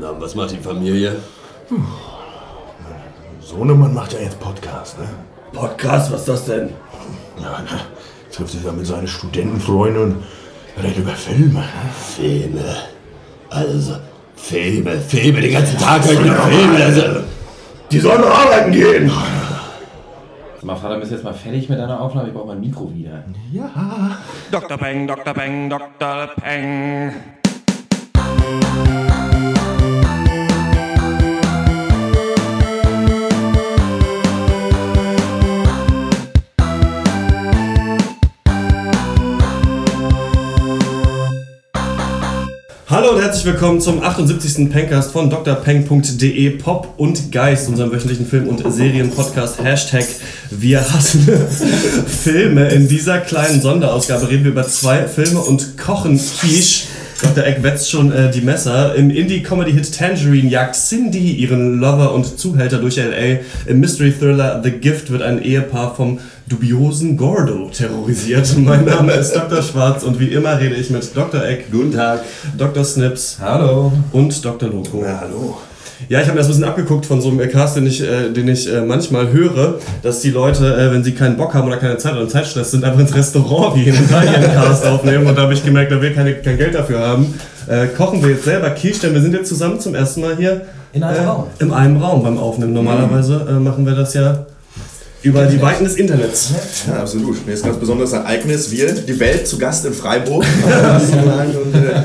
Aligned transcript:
Na, 0.00 0.14
was 0.18 0.34
macht 0.34 0.52
die 0.52 0.56
Familie? 0.58 1.16
Sohnemann 3.40 3.94
macht 3.94 4.12
ja 4.12 4.20
jetzt 4.20 4.38
Podcast, 4.40 4.98
ne? 4.98 5.08
Podcast, 5.52 6.12
was 6.12 6.20
ist 6.20 6.28
das 6.28 6.44
denn? 6.46 6.70
Ja, 7.40 7.60
ne? 7.60 7.80
Trifft 8.32 8.52
sich 8.52 8.62
ja 8.64 8.72
mit 8.72 8.86
seinen 8.86 9.08
Studentenfreunden 9.08 10.02
und 10.02 10.16
redet 10.82 10.98
über 10.98 11.12
Filme. 11.12 11.60
Ne? 11.60 11.64
Filme. 12.16 12.76
Also, 13.50 13.96
Filme, 14.36 15.00
Filme, 15.00 15.40
den 15.40 15.52
ganzen 15.52 15.78
Tag 15.78 16.04
höre 16.04 16.12
ich 16.12 16.20
nur 16.20 16.34
Filme. 16.34 16.84
Also, 16.84 17.02
Die 17.90 17.98
sollen 17.98 18.22
doch 18.22 18.38
arbeiten 18.38 18.72
gehen! 18.72 19.10
Mal 20.60 20.76
Vater, 20.76 20.98
bist 20.98 21.12
jetzt 21.12 21.24
mal 21.24 21.32
fertig 21.32 21.68
mit 21.68 21.78
deiner 21.78 22.00
Aufnahme? 22.00 22.28
Ich 22.28 22.34
brauche 22.34 22.48
mein 22.48 22.60
Mikro 22.60 22.92
wieder. 22.92 23.24
Ja. 23.52 23.70
Dr. 24.50 24.76
Peng, 24.76 25.06
Dr. 25.06 25.32
Peng, 25.32 25.70
Dr. 25.70 26.26
Peng. 26.42 27.14
Hallo 42.90 43.10
und 43.10 43.20
herzlich 43.20 43.44
willkommen 43.44 43.82
zum 43.82 44.02
78. 44.02 44.70
Pencast 44.70 45.12
von 45.12 45.28
drpeng.de 45.28 46.48
Pop 46.56 46.94
und 46.96 47.30
Geist, 47.30 47.68
unserem 47.68 47.92
wöchentlichen 47.92 48.24
Film- 48.24 48.48
und 48.48 48.64
Serienpodcast. 48.66 49.62
Hashtag 49.62 50.06
Wir 50.48 50.80
hassen 50.80 51.28
Filme. 52.06 52.70
In 52.70 52.88
dieser 52.88 53.18
kleinen 53.18 53.60
Sonderausgabe 53.60 54.30
reden 54.30 54.44
wir 54.44 54.52
über 54.52 54.66
zwei 54.66 55.06
Filme 55.06 55.40
und 55.40 55.76
kochen 55.76 56.18
Quiche. 56.18 56.86
Dr. 57.20 57.44
Eck 57.44 57.62
wetzt 57.62 57.90
schon 57.90 58.10
äh, 58.10 58.30
die 58.30 58.40
Messer. 58.40 58.94
Im 58.94 59.10
Indie-Comedy-Hit 59.10 59.94
Tangerine 59.94 60.48
jagt 60.48 60.74
Cindy 60.74 61.32
ihren 61.32 61.80
Lover 61.80 62.14
und 62.14 62.38
Zuhälter 62.38 62.78
durch 62.78 62.96
L.A. 62.96 63.40
Im 63.68 63.80
Mystery-Thriller 63.80 64.62
The 64.64 64.70
Gift 64.70 65.10
wird 65.10 65.20
ein 65.20 65.42
Ehepaar 65.42 65.94
vom 65.94 66.20
dubiosen 66.48 67.16
Gordo 67.16 67.70
terrorisiert. 67.72 68.56
Mein 68.58 68.84
Name 68.84 69.12
ist 69.12 69.34
Dr. 69.34 69.62
Schwarz 69.62 70.02
und 70.02 70.18
wie 70.18 70.28
immer 70.28 70.58
rede 70.58 70.74
ich 70.74 70.90
mit 70.90 71.14
Dr. 71.14 71.44
Eck, 71.44 71.70
guten 71.70 71.92
Tag. 71.92 72.20
Dr. 72.56 72.84
Snips 72.84 73.38
Hallo. 73.40 73.92
und 74.12 74.44
Dr. 74.44 74.68
Loco. 74.68 75.02
Ja, 75.02 75.20
hallo. 75.20 75.58
Ja, 76.08 76.20
ich 76.20 76.26
habe 76.26 76.34
mir 76.34 76.38
das 76.38 76.46
ein 76.46 76.50
bisschen 76.50 76.64
abgeguckt 76.64 77.06
von 77.06 77.20
so 77.20 77.28
einem 77.28 77.50
Cast, 77.50 77.76
den 77.76 77.86
ich, 77.86 78.00
äh, 78.00 78.30
den 78.30 78.46
ich 78.46 78.72
äh, 78.72 78.82
manchmal 78.82 79.32
höre, 79.32 79.78
dass 80.02 80.20
die 80.20 80.30
Leute, 80.30 80.76
äh, 80.76 80.92
wenn 80.92 81.02
sie 81.02 81.12
keinen 81.12 81.36
Bock 81.36 81.54
haben 81.54 81.66
oder 81.66 81.76
keine 81.76 81.98
Zeit 81.98 82.14
oder 82.14 82.28
Zeitstress 82.28 82.70
sind, 82.70 82.84
einfach 82.84 83.00
ins 83.00 83.14
Restaurant 83.14 83.74
gehen 83.74 83.96
und 83.98 84.10
da 84.10 84.22
ihren 84.22 84.52
Cast 84.54 84.86
aufnehmen. 84.86 85.26
Und 85.26 85.36
da 85.36 85.42
habe 85.42 85.54
ich 85.54 85.64
gemerkt, 85.64 85.90
da 85.90 86.00
will 86.00 86.14
keine, 86.14 86.34
kein 86.34 86.56
Geld 86.56 86.74
dafür 86.74 87.00
haben. 87.00 87.34
Äh, 87.66 87.88
kochen 87.88 88.22
wir 88.22 88.30
jetzt 88.30 88.44
selber 88.44 88.70
Quiche, 88.70 89.00
denn 89.00 89.14
wir 89.14 89.20
sind 89.20 89.34
jetzt 89.34 89.48
zusammen 89.48 89.80
zum 89.80 89.96
ersten 89.96 90.20
Mal 90.20 90.36
hier. 90.36 90.62
In 90.92 91.02
einem 91.02 91.24
äh, 91.24 91.26
Raum. 91.26 91.44
In 91.58 91.72
einem 91.72 91.96
Raum 91.96 92.22
beim 92.22 92.38
Aufnehmen. 92.38 92.72
Normalerweise 92.72 93.46
äh, 93.48 93.52
machen 93.54 93.84
wir 93.84 93.94
das 93.94 94.14
ja 94.14 94.46
über 95.22 95.46
die 95.46 95.60
Weiten 95.60 95.84
des 95.84 95.96
Internets. 95.96 96.52
Ja, 96.86 97.00
absolut. 97.00 97.44
Mir 97.46 97.52
ist 97.52 97.64
ganz 97.64 97.78
besonderes 97.78 98.12
Ereignis. 98.12 98.70
Wir, 98.70 98.92
die 98.92 99.18
Welt 99.18 99.48
zu 99.48 99.58
Gast 99.58 99.84
in 99.84 99.92
Freiburg. 99.92 100.44
und, 100.64 101.74
äh, 101.74 102.02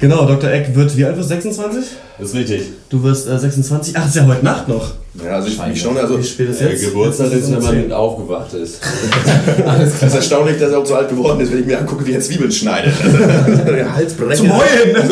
Genau, 0.00 0.26
Dr. 0.26 0.50
Eck 0.50 0.74
wird, 0.74 0.96
wie 0.96 1.04
alt 1.04 1.16
wirst 1.16 1.28
du? 1.30 1.34
26? 1.34 1.84
Das 2.18 2.28
ist 2.28 2.34
richtig. 2.36 2.62
Du 2.88 3.02
wirst 3.02 3.28
äh, 3.28 3.36
26. 3.36 3.96
Ach, 3.96 4.06
ist 4.06 4.14
ja 4.14 4.26
heute 4.26 4.44
Nacht 4.44 4.68
noch. 4.68 4.92
ja, 5.24 5.32
also 5.32 5.48
ich, 5.48 5.58
ich 5.72 5.80
schon, 5.80 5.98
also 5.98 6.18
Wie 6.18 6.22
spät 6.24 6.50
ist 6.50 6.60
Der 6.60 6.70
jetzt? 6.70 6.84
Geburtstag 6.84 7.32
ist, 7.32 7.50
wenn 7.50 7.62
man 7.62 7.92
aufgewacht 7.92 8.52
ist. 8.54 8.80
es 9.80 10.02
ist 10.02 10.14
erstaunlich, 10.14 10.58
dass 10.58 10.70
er 10.70 10.78
auch 10.78 10.86
so 10.86 10.94
alt 10.94 11.08
geworden 11.08 11.40
ist, 11.40 11.50
wenn 11.52 11.60
ich 11.60 11.66
mir 11.66 11.78
angucke, 11.80 12.06
wie 12.06 12.12
er 12.12 12.20
Zwiebeln 12.20 12.52
schneidet. 12.52 12.92
Der 13.66 13.94
Halsbrecher. 13.94 14.34
Zum 14.36 14.52
Heulen! 14.52 14.96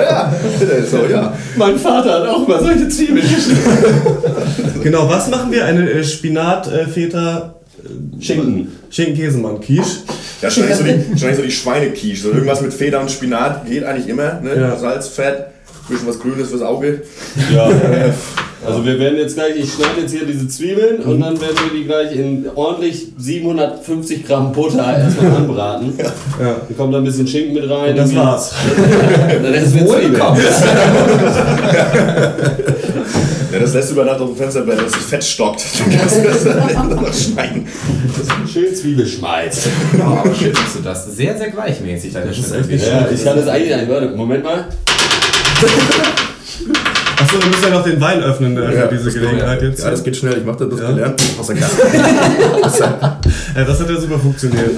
ja, 0.00 0.32
so, 0.90 1.04
ja. 1.10 1.34
mein 1.56 1.78
Vater 1.78 2.20
hat 2.20 2.28
auch 2.28 2.48
mal 2.48 2.60
solche 2.60 2.88
Zwiebeln 2.88 3.20
geschnitten. 3.20 4.82
Genau, 4.82 5.08
was 5.10 5.28
machen 5.28 5.52
wir? 5.52 5.66
Eine 5.66 5.90
äh, 5.90 6.02
Spinat, 6.02 6.72
äh, 6.72 6.86
Feta, 6.86 7.54
Schinken. 8.18 8.68
Schinken-Käsemann, 8.90 9.60
Quiche. 9.60 9.82
Ja, 10.40 10.44
wahrscheinlich 10.44 10.76
so 10.76 10.84
die, 10.84 11.10
wahrscheinlich 11.10 11.36
so 11.36 11.42
die 11.42 11.50
Schweinequiche. 11.50 12.22
So 12.22 12.30
irgendwas 12.30 12.60
mit 12.60 12.72
Feder 12.72 13.00
und 13.00 13.10
Spinat 13.10 13.66
geht 13.66 13.84
eigentlich 13.84 14.08
immer. 14.08 14.40
Ne? 14.40 14.56
Ja. 14.56 14.76
Salz, 14.76 15.08
Fett, 15.08 15.46
bisschen 15.88 16.08
was 16.08 16.18
Grünes 16.18 16.50
fürs 16.50 16.62
Auge. 16.62 17.02
Ja. 17.52 17.70
Also 18.62 18.84
wir 18.84 18.98
werden 18.98 19.18
jetzt 19.18 19.36
gleich, 19.36 19.56
ich 19.56 19.72
schneide 19.72 20.02
jetzt 20.02 20.12
hier 20.12 20.26
diese 20.26 20.46
Zwiebeln 20.46 21.00
und 21.00 21.20
dann 21.20 21.40
werden 21.40 21.56
wir 21.64 21.80
die 21.80 21.86
gleich 21.86 22.14
in 22.14 22.44
ordentlich 22.54 23.06
750 23.16 24.26
Gramm 24.26 24.52
Butter 24.52 24.98
erstmal 24.98 25.32
anbraten. 25.32 25.94
Ja. 25.98 26.56
Dann 26.68 26.76
kommt 26.76 26.94
da 26.94 26.98
ein 26.98 27.04
bisschen 27.04 27.26
Schinken 27.26 27.54
mit 27.54 27.68
rein. 27.70 27.90
Und 27.90 27.96
das 27.96 28.14
war's. 28.14 28.54
Dann 29.42 29.54
essen 29.54 29.80
wir 29.80 29.86
Zwiebeln. 29.86 30.22
Ja, 33.52 33.58
das 33.58 33.74
lässt 33.74 33.90
du 33.90 33.94
über 33.94 34.04
Nacht 34.04 34.20
auf 34.20 34.28
dem 34.28 34.36
Fenster, 34.36 34.64
dass 34.64 34.92
das 34.92 35.04
Fett 35.06 35.24
stockt. 35.24 35.64
Dann 35.80 35.98
kannst 35.98 36.16
du 36.16 36.22
das 36.22 36.44
dann 36.44 36.88
noch 36.88 37.12
schneiden. 37.12 37.66
Schön 38.52 38.74
Zwiebelschmalz. 38.74 39.68
Oh, 39.98 40.02
aber 40.02 40.34
shit, 40.34 40.54
machst 40.54 40.76
du 40.76 40.82
das 40.82 41.06
sehr, 41.16 41.36
sehr 41.36 41.50
gleichmäßig. 41.50 42.12
Das 42.12 42.38
ist 42.38 42.52
echt 42.52 42.68
nicht 42.68 42.86
Ja, 42.86 43.08
ich 43.12 43.24
kann 43.24 43.36
das 43.36 43.48
eigentlich 43.48 43.76
nicht. 43.76 43.88
Warte, 43.88 44.10
Moment 44.10 44.44
mal. 44.44 44.66
Achso, 47.32 47.40
wir 47.42 47.48
müssen 47.48 47.62
ja 47.62 47.70
noch 47.70 47.84
den 47.84 48.00
Wein 48.00 48.22
öffnen 48.24 48.56
äh, 48.56 48.72
für 48.72 48.88
diese 48.92 49.12
Gelegenheit 49.12 49.62
jetzt. 49.62 49.84
Ja, 49.84 49.90
das 49.90 50.02
geht 50.02 50.16
schnell. 50.16 50.38
Ich 50.38 50.44
mach 50.44 50.56
das, 50.56 50.68
das 50.68 50.80
Ja. 50.80 50.90
gelernt 50.90 51.22
aus 51.38 51.46
der. 51.46 51.56
Ja, 51.58 53.64
das 53.64 53.80
hat 53.80 53.88
ja 53.88 54.00
super 54.00 54.18
funktioniert. 54.18 54.70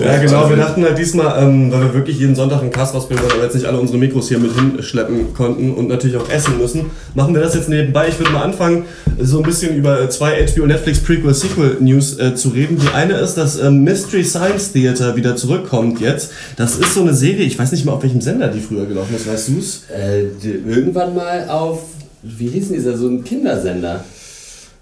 ja, 0.00 0.16
genau. 0.18 0.48
Wir 0.48 0.56
dachten 0.56 0.82
halt 0.82 0.98
diesmal, 0.98 1.40
ähm, 1.42 1.70
weil 1.70 1.82
wir 1.82 1.94
wirklich 1.94 2.18
jeden 2.18 2.34
Sonntag 2.34 2.62
einen 2.62 2.72
Cast 2.72 2.94
rausbringen 2.94 3.22
wollen, 3.22 3.34
aber 3.34 3.44
jetzt 3.44 3.54
nicht 3.54 3.66
alle 3.66 3.78
unsere 3.78 3.98
Mikros 3.98 4.28
hier 4.28 4.38
mit 4.40 4.52
hinschleppen 4.54 5.32
konnten 5.34 5.72
und 5.74 5.88
natürlich 5.88 6.16
auch 6.16 6.28
essen 6.30 6.58
müssen, 6.58 6.86
machen 7.14 7.32
wir 7.34 7.42
das 7.42 7.54
jetzt 7.54 7.68
nebenbei. 7.68 8.08
Ich 8.08 8.18
würde 8.18 8.32
mal 8.32 8.42
anfangen, 8.42 8.86
so 9.20 9.38
ein 9.38 9.44
bisschen 9.44 9.76
über 9.76 10.00
äh, 10.00 10.08
zwei 10.08 10.44
HBO 10.46 10.66
Netflix 10.66 10.98
Prequel 11.00 11.32
Sequel 11.32 11.76
News 11.80 12.18
äh, 12.18 12.34
zu 12.34 12.48
reden. 12.48 12.76
Die 12.80 12.88
eine 12.92 13.14
ist, 13.14 13.34
dass 13.34 13.56
ähm, 13.60 13.84
Mystery 13.84 14.24
Science 14.24 14.72
Theater 14.72 15.14
wieder 15.14 15.36
zurückkommt 15.36 16.00
jetzt. 16.00 16.32
Das 16.56 16.76
ist 16.76 16.94
so 16.94 17.02
eine 17.02 17.14
Serie, 17.14 17.44
ich 17.44 17.56
weiß 17.58 17.70
nicht 17.70 17.84
mal 17.84 17.92
auf 17.92 18.02
welchem 18.02 18.20
Sender 18.20 18.48
die 18.48 18.60
früher 18.60 18.86
gelaufen 18.86 19.14
ist, 19.14 19.28
weißt 19.28 19.48
du's? 19.50 19.82
Äh, 19.94 20.24
irgendwann 20.68 21.14
mal 21.14 21.48
auf, 21.48 21.82
wie 22.22 22.48
hieß 22.48 22.68
denn 22.68 22.76
dieser, 22.76 22.96
so 22.96 23.08
ein 23.08 23.24
Kindersender? 23.24 24.04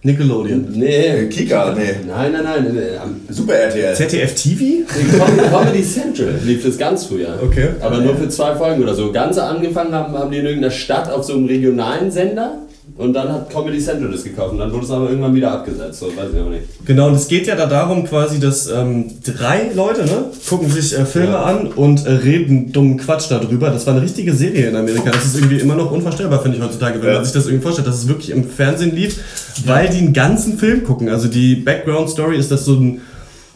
Nickelodeon. 0.02 0.66
Nee. 0.74 1.26
Kika, 1.28 1.74
nee. 1.76 1.96
Nein, 2.06 2.30
nein, 2.32 2.44
nein. 2.44 3.20
Super 3.30 3.54
RTL. 3.54 3.94
ZDF 3.96 4.32
TV? 4.34 4.86
Com- 5.18 5.50
Comedy 5.50 5.82
Central 5.82 6.34
lief 6.44 6.64
das 6.64 6.78
ganz 6.78 7.06
früher. 7.06 7.36
Okay. 7.42 7.70
Aber 7.80 7.98
nur 7.98 8.16
für 8.16 8.28
zwei 8.28 8.54
Folgen 8.54 8.80
oder 8.82 8.94
so. 8.94 9.10
Ganz 9.10 9.38
angefangen 9.38 9.92
haben, 9.92 10.12
haben 10.16 10.30
die 10.30 10.38
in 10.38 10.44
irgendeiner 10.46 10.70
Stadt 10.72 11.10
auf 11.10 11.24
so 11.24 11.32
einem 11.32 11.46
regionalen 11.46 12.12
Sender. 12.12 12.58
Und 12.98 13.12
dann 13.12 13.32
hat 13.32 13.48
Comedy 13.48 13.78
Central 13.78 14.10
das 14.10 14.24
gekauft. 14.24 14.52
Und 14.52 14.58
dann 14.58 14.72
wurde 14.72 14.84
es 14.84 14.90
aber 14.90 15.08
irgendwann 15.08 15.32
wieder 15.34 15.52
abgesetzt. 15.52 16.00
So, 16.00 16.06
weiß 16.08 16.30
ich 16.34 16.40
auch 16.40 16.50
nicht. 16.50 16.64
Genau, 16.84 17.06
und 17.06 17.14
es 17.14 17.28
geht 17.28 17.46
ja 17.46 17.54
da 17.54 17.66
darum 17.66 18.04
quasi, 18.04 18.40
dass 18.40 18.68
ähm, 18.68 19.06
drei 19.24 19.70
Leute 19.72 20.04
ne, 20.04 20.24
gucken 20.48 20.68
sich 20.68 20.98
äh, 20.98 21.04
Filme 21.06 21.28
Ja. 21.34 21.42
an 21.44 21.68
und 21.68 22.04
äh, 22.06 22.10
reden 22.10 22.72
dummen 22.72 22.96
Quatsch 22.98 23.30
darüber. 23.30 23.70
Das 23.70 23.86
war 23.86 23.94
eine 23.94 24.02
richtige 24.02 24.34
Serie 24.34 24.68
in 24.68 24.74
Amerika. 24.74 25.10
Das 25.12 25.24
ist 25.26 25.36
irgendwie 25.36 25.58
immer 25.60 25.76
noch 25.76 25.92
unvorstellbar, 25.92 26.42
finde 26.42 26.58
ich 26.58 26.62
heutzutage, 26.64 27.00
wenn 27.00 27.08
Ja. 27.08 27.14
man 27.14 27.24
sich 27.24 27.32
das 27.34 27.46
irgendwie 27.46 27.62
vorstellt, 27.62 27.86
dass 27.86 27.98
es 27.98 28.08
wirklich 28.08 28.30
im 28.30 28.42
Fernsehen 28.42 28.92
lief, 28.94 29.20
weil 29.64 29.88
die 29.88 29.98
einen 29.98 30.12
ganzen 30.12 30.58
Film 30.58 30.82
gucken. 30.82 31.08
Also 31.08 31.28
die 31.28 31.54
Background-Story 31.54 32.36
ist, 32.36 32.50
dass 32.50 32.64
so 32.64 32.74
ein 32.74 33.00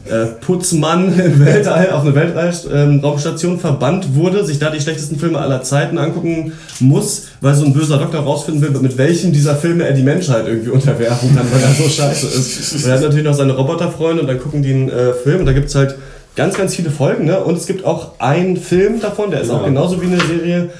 äh, 0.06 0.26
Putzmann 0.40 1.18
im 1.24 1.44
Weltall 1.44 1.90
auf 1.90 2.02
eine 2.02 2.14
Weltraumstation 2.14 3.58
verbannt 3.60 4.14
wurde, 4.14 4.44
sich 4.44 4.58
da 4.58 4.70
die 4.70 4.80
schlechtesten 4.80 5.18
Filme 5.18 5.38
aller 5.38 5.62
Zeiten 5.62 5.98
angucken 5.98 6.52
muss, 6.80 7.28
weil 7.40 7.54
so 7.54 7.64
ein 7.64 7.72
böser 7.72 7.98
Doktor 7.98 8.20
rausfinden 8.20 8.62
will, 8.62 8.80
mit 8.80 8.98
welchem 8.98 9.32
dieser 9.32 9.54
Filme 9.56 9.84
er 9.86 9.92
die 9.92 10.02
Menschheit 10.02 10.46
irgendwie 10.46 10.70
unterwerfen 10.70 11.34
kann, 11.34 11.46
weil 11.52 11.62
er 11.62 11.70
so 11.74 11.88
scheiße 11.88 12.26
ist. 12.26 12.72
Und 12.74 12.86
er 12.86 12.94
hat 12.94 13.02
natürlich 13.02 13.24
noch 13.24 13.34
seine 13.34 13.52
Roboterfreunde 13.54 14.22
und 14.22 14.28
dann 14.28 14.38
gucken 14.40 14.62
die 14.62 14.72
einen 14.72 14.88
äh, 14.88 15.12
Film 15.22 15.40
und 15.40 15.46
da 15.46 15.52
gibt 15.52 15.68
es 15.68 15.74
halt 15.74 15.94
ganz, 16.36 16.56
ganz 16.56 16.74
viele 16.74 16.90
Folgen, 16.90 17.26
ne? 17.26 17.38
Und 17.40 17.56
es 17.58 17.66
gibt 17.66 17.84
auch 17.84 18.18
einen 18.18 18.56
Film 18.56 19.00
davon, 19.00 19.30
der 19.30 19.42
ist 19.42 19.50
auch 19.50 19.60
Ja. 19.60 19.66
genauso 19.68 20.00
wie 20.00 20.06
eine 20.06 20.18
Serie. 20.18 20.70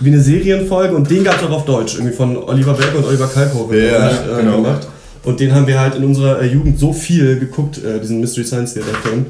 Wie 0.00 0.08
eine 0.10 0.20
Serienfolge 0.20 0.96
und 0.96 1.08
den 1.10 1.22
gab 1.24 1.36
es 1.36 1.42
auch 1.46 1.52
auf 1.52 1.64
Deutsch, 1.66 1.94
irgendwie 1.96 2.14
von 2.14 2.36
Oliver 2.36 2.72
Berger 2.72 2.98
und 2.98 3.04
Oliver 3.06 3.28
Kalkofe 3.28 3.76
Ja, 3.78 4.08
äh, 4.08 4.12
genau. 4.40 4.56
gemacht. 4.62 4.88
Und 5.28 5.40
den 5.40 5.54
haben 5.54 5.66
wir 5.66 5.78
halt 5.78 5.94
in 5.94 6.04
unserer 6.04 6.40
äh, 6.40 6.46
Jugend 6.46 6.78
so 6.78 6.94
viel 6.94 7.38
geguckt, 7.38 7.76
äh, 7.84 8.00
diesen 8.00 8.18
Mystery 8.18 8.46
Science 8.46 8.72
Theater 8.72 8.94
Film. 9.02 9.26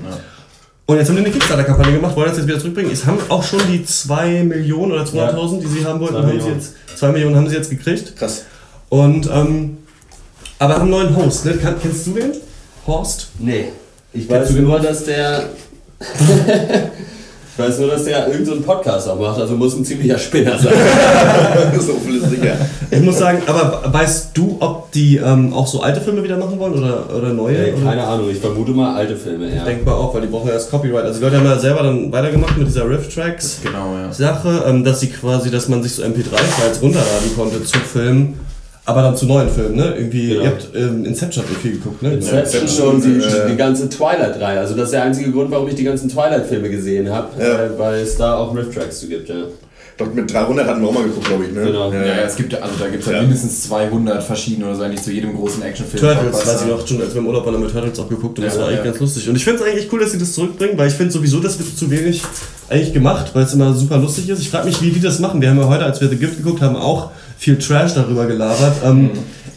Und 0.86 0.96
jetzt 0.96 1.08
haben 1.08 1.16
die 1.16 1.24
eine 1.24 1.32
Kickstarter-Kampagne 1.32 1.94
gemacht, 1.94 2.14
wollen 2.14 2.28
das 2.28 2.36
jetzt 2.36 2.46
wieder 2.46 2.60
zurückbringen. 2.60 2.92
Es 2.92 3.04
haben 3.04 3.18
auch 3.28 3.42
schon 3.42 3.58
die 3.68 3.84
2 3.84 4.44
Millionen 4.44 4.92
oder 4.92 5.02
200.000, 5.02 5.58
die 5.58 5.66
sie 5.66 5.84
haben 5.84 5.98
wollten, 5.98 6.18
haben 6.18 6.40
sie 6.40 6.50
jetzt, 6.50 6.74
2 6.94 7.10
Millionen 7.10 7.34
haben 7.34 7.48
sie 7.48 7.56
jetzt 7.56 7.68
gekriegt. 7.68 8.14
Krass. 8.14 8.44
Und, 8.88 9.28
ähm, 9.28 9.78
aber 10.60 10.74
haben 10.74 10.82
einen 10.82 10.90
neuen 10.90 11.16
Host, 11.16 11.44
ne? 11.46 11.58
Kennst 11.82 12.06
du 12.06 12.12
den? 12.12 12.30
Horst? 12.86 13.30
Nee. 13.40 13.72
Ich 14.12 14.30
weiß 14.30 14.52
nur, 14.52 14.78
dass 14.78 15.04
der. 15.04 15.48
Ich 17.58 17.64
weiß 17.64 17.80
nur, 17.80 17.88
dass 17.88 18.04
der 18.04 18.18
irgendeinen 18.18 18.46
so 18.46 18.52
einen 18.52 18.62
Podcast 18.62 19.08
auch 19.08 19.18
macht, 19.18 19.40
also 19.40 19.56
muss 19.56 19.76
ein 19.76 19.84
ziemlicher 19.84 20.16
Spinner 20.16 20.56
sein. 20.56 20.74
so 21.80 21.94
viel 21.94 22.18
ist 22.22 22.30
sicher. 22.30 22.56
Ich 22.88 23.00
muss 23.00 23.18
sagen, 23.18 23.42
aber 23.48 23.82
weißt 23.84 24.30
du, 24.34 24.58
ob 24.60 24.92
die 24.92 25.16
ähm, 25.16 25.52
auch 25.52 25.66
so 25.66 25.80
alte 25.80 26.00
Filme 26.00 26.22
wieder 26.22 26.36
machen 26.36 26.56
wollen 26.60 26.74
oder, 26.74 27.06
oder 27.12 27.32
neue? 27.32 27.58
Ey, 27.58 27.72
oder? 27.72 27.82
keine 27.82 28.04
Ahnung, 28.04 28.30
ich 28.30 28.38
vermute 28.38 28.70
mal 28.70 28.94
alte 28.94 29.16
Filme, 29.16 29.52
ja. 29.52 29.64
Denkbar 29.64 29.96
auch, 29.96 30.14
weil 30.14 30.20
die 30.20 30.28
brauchen 30.28 30.46
ja 30.46 30.54
das 30.54 30.70
Copyright. 30.70 31.02
Also 31.02 31.18
die 31.18 31.24
Leute 31.24 31.38
haben 31.38 31.46
ja 31.46 31.58
selber 31.58 31.82
dann 31.82 32.12
weitergemacht 32.12 32.56
mit 32.56 32.68
dieser 32.68 32.88
Riff-Tracks. 32.88 33.58
Genau, 33.64 33.92
ja. 33.92 34.12
Sache, 34.12 34.62
ähm, 34.68 34.84
dass 34.84 35.00
sie 35.00 35.08
quasi, 35.08 35.50
dass 35.50 35.68
man 35.68 35.82
sich 35.82 35.96
so 35.96 36.04
MP3-Files 36.04 36.80
runterladen 36.80 37.34
konnte 37.34 37.64
zu 37.64 37.76
Filmen, 37.80 38.38
aber 38.88 39.02
dann 39.02 39.16
zu 39.16 39.26
neuen 39.26 39.48
Filmen, 39.50 39.76
ne? 39.76 39.94
Irgendwie, 39.96 40.28
Genau. 40.30 40.42
ihr 40.42 40.48
habt 40.48 40.68
ähm, 40.74 41.04
Inception 41.04 41.44
habt 41.44 41.52
ihr 41.54 41.58
viel 41.60 41.72
geguckt, 41.78 42.02
ne? 42.02 42.14
Inception 42.14 42.62
Inception, 42.62 42.94
und 42.94 43.04
die, 43.04 43.18
äh, 43.24 43.50
die 43.50 43.56
ganze 43.56 43.88
Twilight-Reihe. 43.88 44.58
Also 44.60 44.74
das 44.74 44.86
ist 44.86 44.92
der 44.92 45.02
einzige 45.02 45.30
Grund, 45.30 45.50
warum 45.50 45.68
ich 45.68 45.74
die 45.74 45.84
ganzen 45.84 46.08
Twilight-Filme 46.08 46.70
gesehen 46.70 47.10
habe, 47.10 47.28
Ja. 47.38 47.64
äh, 47.66 47.78
weil 47.78 48.00
es 48.00 48.16
da 48.16 48.36
auch 48.36 48.54
Riff-Tracks 48.56 49.00
zu 49.00 49.08
gibt, 49.08 49.28
ja. 49.28 49.36
Doch 49.98 50.14
mit 50.14 50.32
300 50.32 50.64
hatten 50.68 50.80
wir 50.80 50.88
auch 50.88 50.92
mal 50.94 51.02
geguckt, 51.02 51.26
glaube 51.26 51.44
ich. 51.46 51.52
Ne? 51.52 51.64
Genau. 51.64 51.92
Ja, 51.92 52.00
ja, 52.06 52.14
es 52.24 52.36
gibt 52.36 52.52
ja, 52.52 52.60
also 52.60 52.76
da 52.78 52.86
gibt 52.88 53.02
es 53.02 53.08
ja, 53.08 53.16
Ja. 53.16 53.22
mindestens 53.22 53.62
200 53.64 54.22
verschiedene 54.22 54.66
oder 54.66 54.76
so 54.76 54.82
eigentlich 54.84 55.02
zu 55.02 55.10
jedem 55.10 55.34
großen 55.36 55.60
Actionfilm. 55.60 56.00
Turtles, 56.00 56.46
weiß 56.46 56.60
ich 56.62 56.68
noch, 56.68 56.86
schon 56.86 57.00
als 57.02 57.14
wir 57.14 57.20
im 57.20 57.26
Urlaub 57.26 57.44
waren, 57.44 57.54
haben 57.56 57.62
wir 57.64 57.72
Turtles 57.72 57.98
auch 57.98 58.08
geguckt 58.08 58.38
und 58.38 58.44
das 58.44 58.54
Ja, 58.54 58.60
war 58.60 58.68
eigentlich 58.68 58.84
ganz 58.84 59.00
lustig. 59.00 59.28
Und 59.28 59.34
ich 59.34 59.42
finde 59.44 59.60
es 59.64 59.68
eigentlich 59.68 59.92
cool, 59.92 59.98
dass 59.98 60.12
sie 60.12 60.18
das 60.18 60.32
zurückbringen, 60.34 60.78
weil 60.78 60.86
ich 60.86 60.94
finde 60.94 61.12
sowieso, 61.12 61.40
das 61.40 61.58
wird 61.58 61.76
zu 61.76 61.90
wenig 61.90 62.22
eigentlich 62.68 62.92
gemacht, 62.94 63.32
weil 63.34 63.42
es 63.42 63.52
immer 63.54 63.74
super 63.74 63.98
lustig 63.98 64.28
ist. 64.28 64.40
Ich 64.40 64.50
frage 64.50 64.66
mich, 64.68 64.80
wie 64.80 64.90
die 64.90 65.00
das 65.00 65.18
machen. 65.18 65.40
Wir 65.40 65.50
haben 65.50 65.58
ja 65.58 65.66
heute, 65.66 65.84
als 65.84 66.00
wir 66.00 66.08
The 66.08 66.16
Gift 66.16 66.36
geguckt 66.36 66.62
haben, 66.62 66.76
auch 66.76 67.10
viel 67.38 67.58
Trash 67.58 67.94
darüber 67.94 68.26
gelabert. 68.26 68.74
Ähm, 68.84 69.10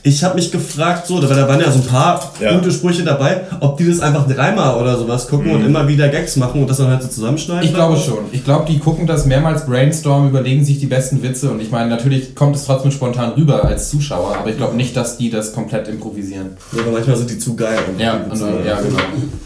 Ich 0.04 0.24
habe 0.24 0.34
mich 0.34 0.52
gefragt, 0.52 1.06
so, 1.06 1.22
weil 1.30 1.36
da 1.38 1.48
waren 1.48 1.60
ja 1.60 1.70
so 1.70 1.78
ein 1.78 1.86
paar 1.86 2.34
Ja. 2.40 2.58
gute 2.58 2.72
Sprüche 2.72 3.04
dabei, 3.04 3.42
ob 3.60 3.78
die 3.78 3.88
das 3.88 4.00
einfach 4.00 4.28
dreimal 4.28 4.82
oder 4.82 4.98
sowas 4.98 5.28
gucken 5.28 5.52
und 5.52 5.64
immer 5.64 5.88
wieder 5.88 6.10
Gags 6.10 6.38
machen 6.38 6.60
und 6.62 6.68
das 6.68 6.78
dann 6.78 6.88
halt 6.88 7.04
so 7.04 7.08
zusammenschneiden. 7.08 7.66
Ich 7.70 7.72
glaube 7.76 7.96
schon. 7.98 8.18
Ich 8.32 8.44
glaube, 8.44 8.66
die 8.68 8.80
gucken 8.80 9.06
das 9.06 9.28
mehrmals 9.28 9.64
brainstormen, 9.68 10.30
überlegen 10.32 10.66
sich 10.66 10.80
die 10.80 10.88
besten 10.88 11.22
Witze 11.22 11.52
und 11.52 11.62
ich 11.62 11.70
meine, 11.70 11.88
natürlich 11.88 12.34
kommt 12.34 12.56
es 12.56 12.66
trotzdem 12.66 12.90
spontan 12.90 13.34
rüber 13.34 13.64
als 13.64 13.92
Zuschauer, 13.92 14.38
aber 14.40 14.50
ich 14.50 14.58
glaube 14.58 14.76
nicht, 14.76 14.98
dass 14.98 15.18
die 15.20 15.30
das 15.30 15.54
komplett 15.54 15.88
improvisieren. 15.88 16.58
Ja, 16.76 16.82
aber 16.82 16.94
manchmal 16.94 17.18
sind 17.18 17.30
die 17.30 17.38
zu 17.38 17.56
geil. 17.56 17.78
und 17.88 18.00
Ja, 18.02 18.14
und, 18.16 18.32
Witze- 18.32 18.48
ja 18.66 18.78
genau. 18.82 18.98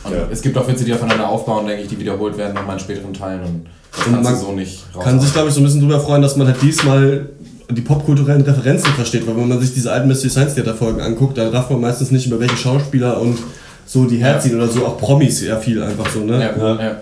Und 0.06 0.14
Ja. 0.14 0.20
es 0.32 0.42
gibt 0.42 0.58
auch 0.58 0.66
Witze, 0.70 0.86
die 0.86 0.94
aufeinander 0.94 1.28
aufbauen, 1.28 1.68
denke 1.68 1.82
ich, 1.84 1.90
die 1.90 2.00
wiederholt 2.00 2.38
werden 2.38 2.54
nochmal 2.54 2.76
in 2.78 2.80
späteren 2.80 3.14
Teilen 3.14 3.42
und 3.44 3.66
das 3.98 4.08
Und 4.08 4.24
man 4.24 4.36
so 4.38 4.52
nicht 4.54 4.84
raus. 4.96 5.04
Kann 5.04 5.20
sich, 5.20 5.34
glaube 5.34 5.50
ich, 5.50 5.54
so 5.54 5.60
ein 5.60 5.66
bisschen 5.66 5.82
drüber 5.82 6.00
freuen, 6.00 6.22
dass 6.22 6.38
man 6.38 6.48
halt 6.48 6.62
diesmal 6.62 7.30
die 7.70 7.82
popkulturellen 7.82 8.42
Referenzen 8.42 8.94
versteht, 8.94 9.26
weil 9.28 9.36
wenn 9.36 9.48
man 9.48 9.60
sich 9.60 9.74
diese 9.74 9.92
alten 9.92 10.08
Mystery 10.08 10.30
Science 10.30 10.54
Theater 10.56 10.76
Folgen 10.76 11.02
anguckt, 11.02 11.38
dann 11.38 11.50
rafft 11.50 11.72
man 11.72 11.82
meistens 11.82 12.12
nicht 12.12 12.28
über 12.28 12.40
welche 12.40 12.58
Schauspieler 12.58 13.20
und 13.20 13.38
so 13.86 14.06
die 14.06 14.18
herziehen 14.18 14.56
oder 14.56 14.68
so, 14.68 14.86
auch 14.86 14.98
Promis 14.98 15.42
ja 15.42 15.58
viel 15.58 15.82
einfach 15.82 16.10
so, 16.10 16.20
ne? 16.20 16.42
ja, 16.42 16.58
ja. 16.58 16.82
Ja, 16.82 17.02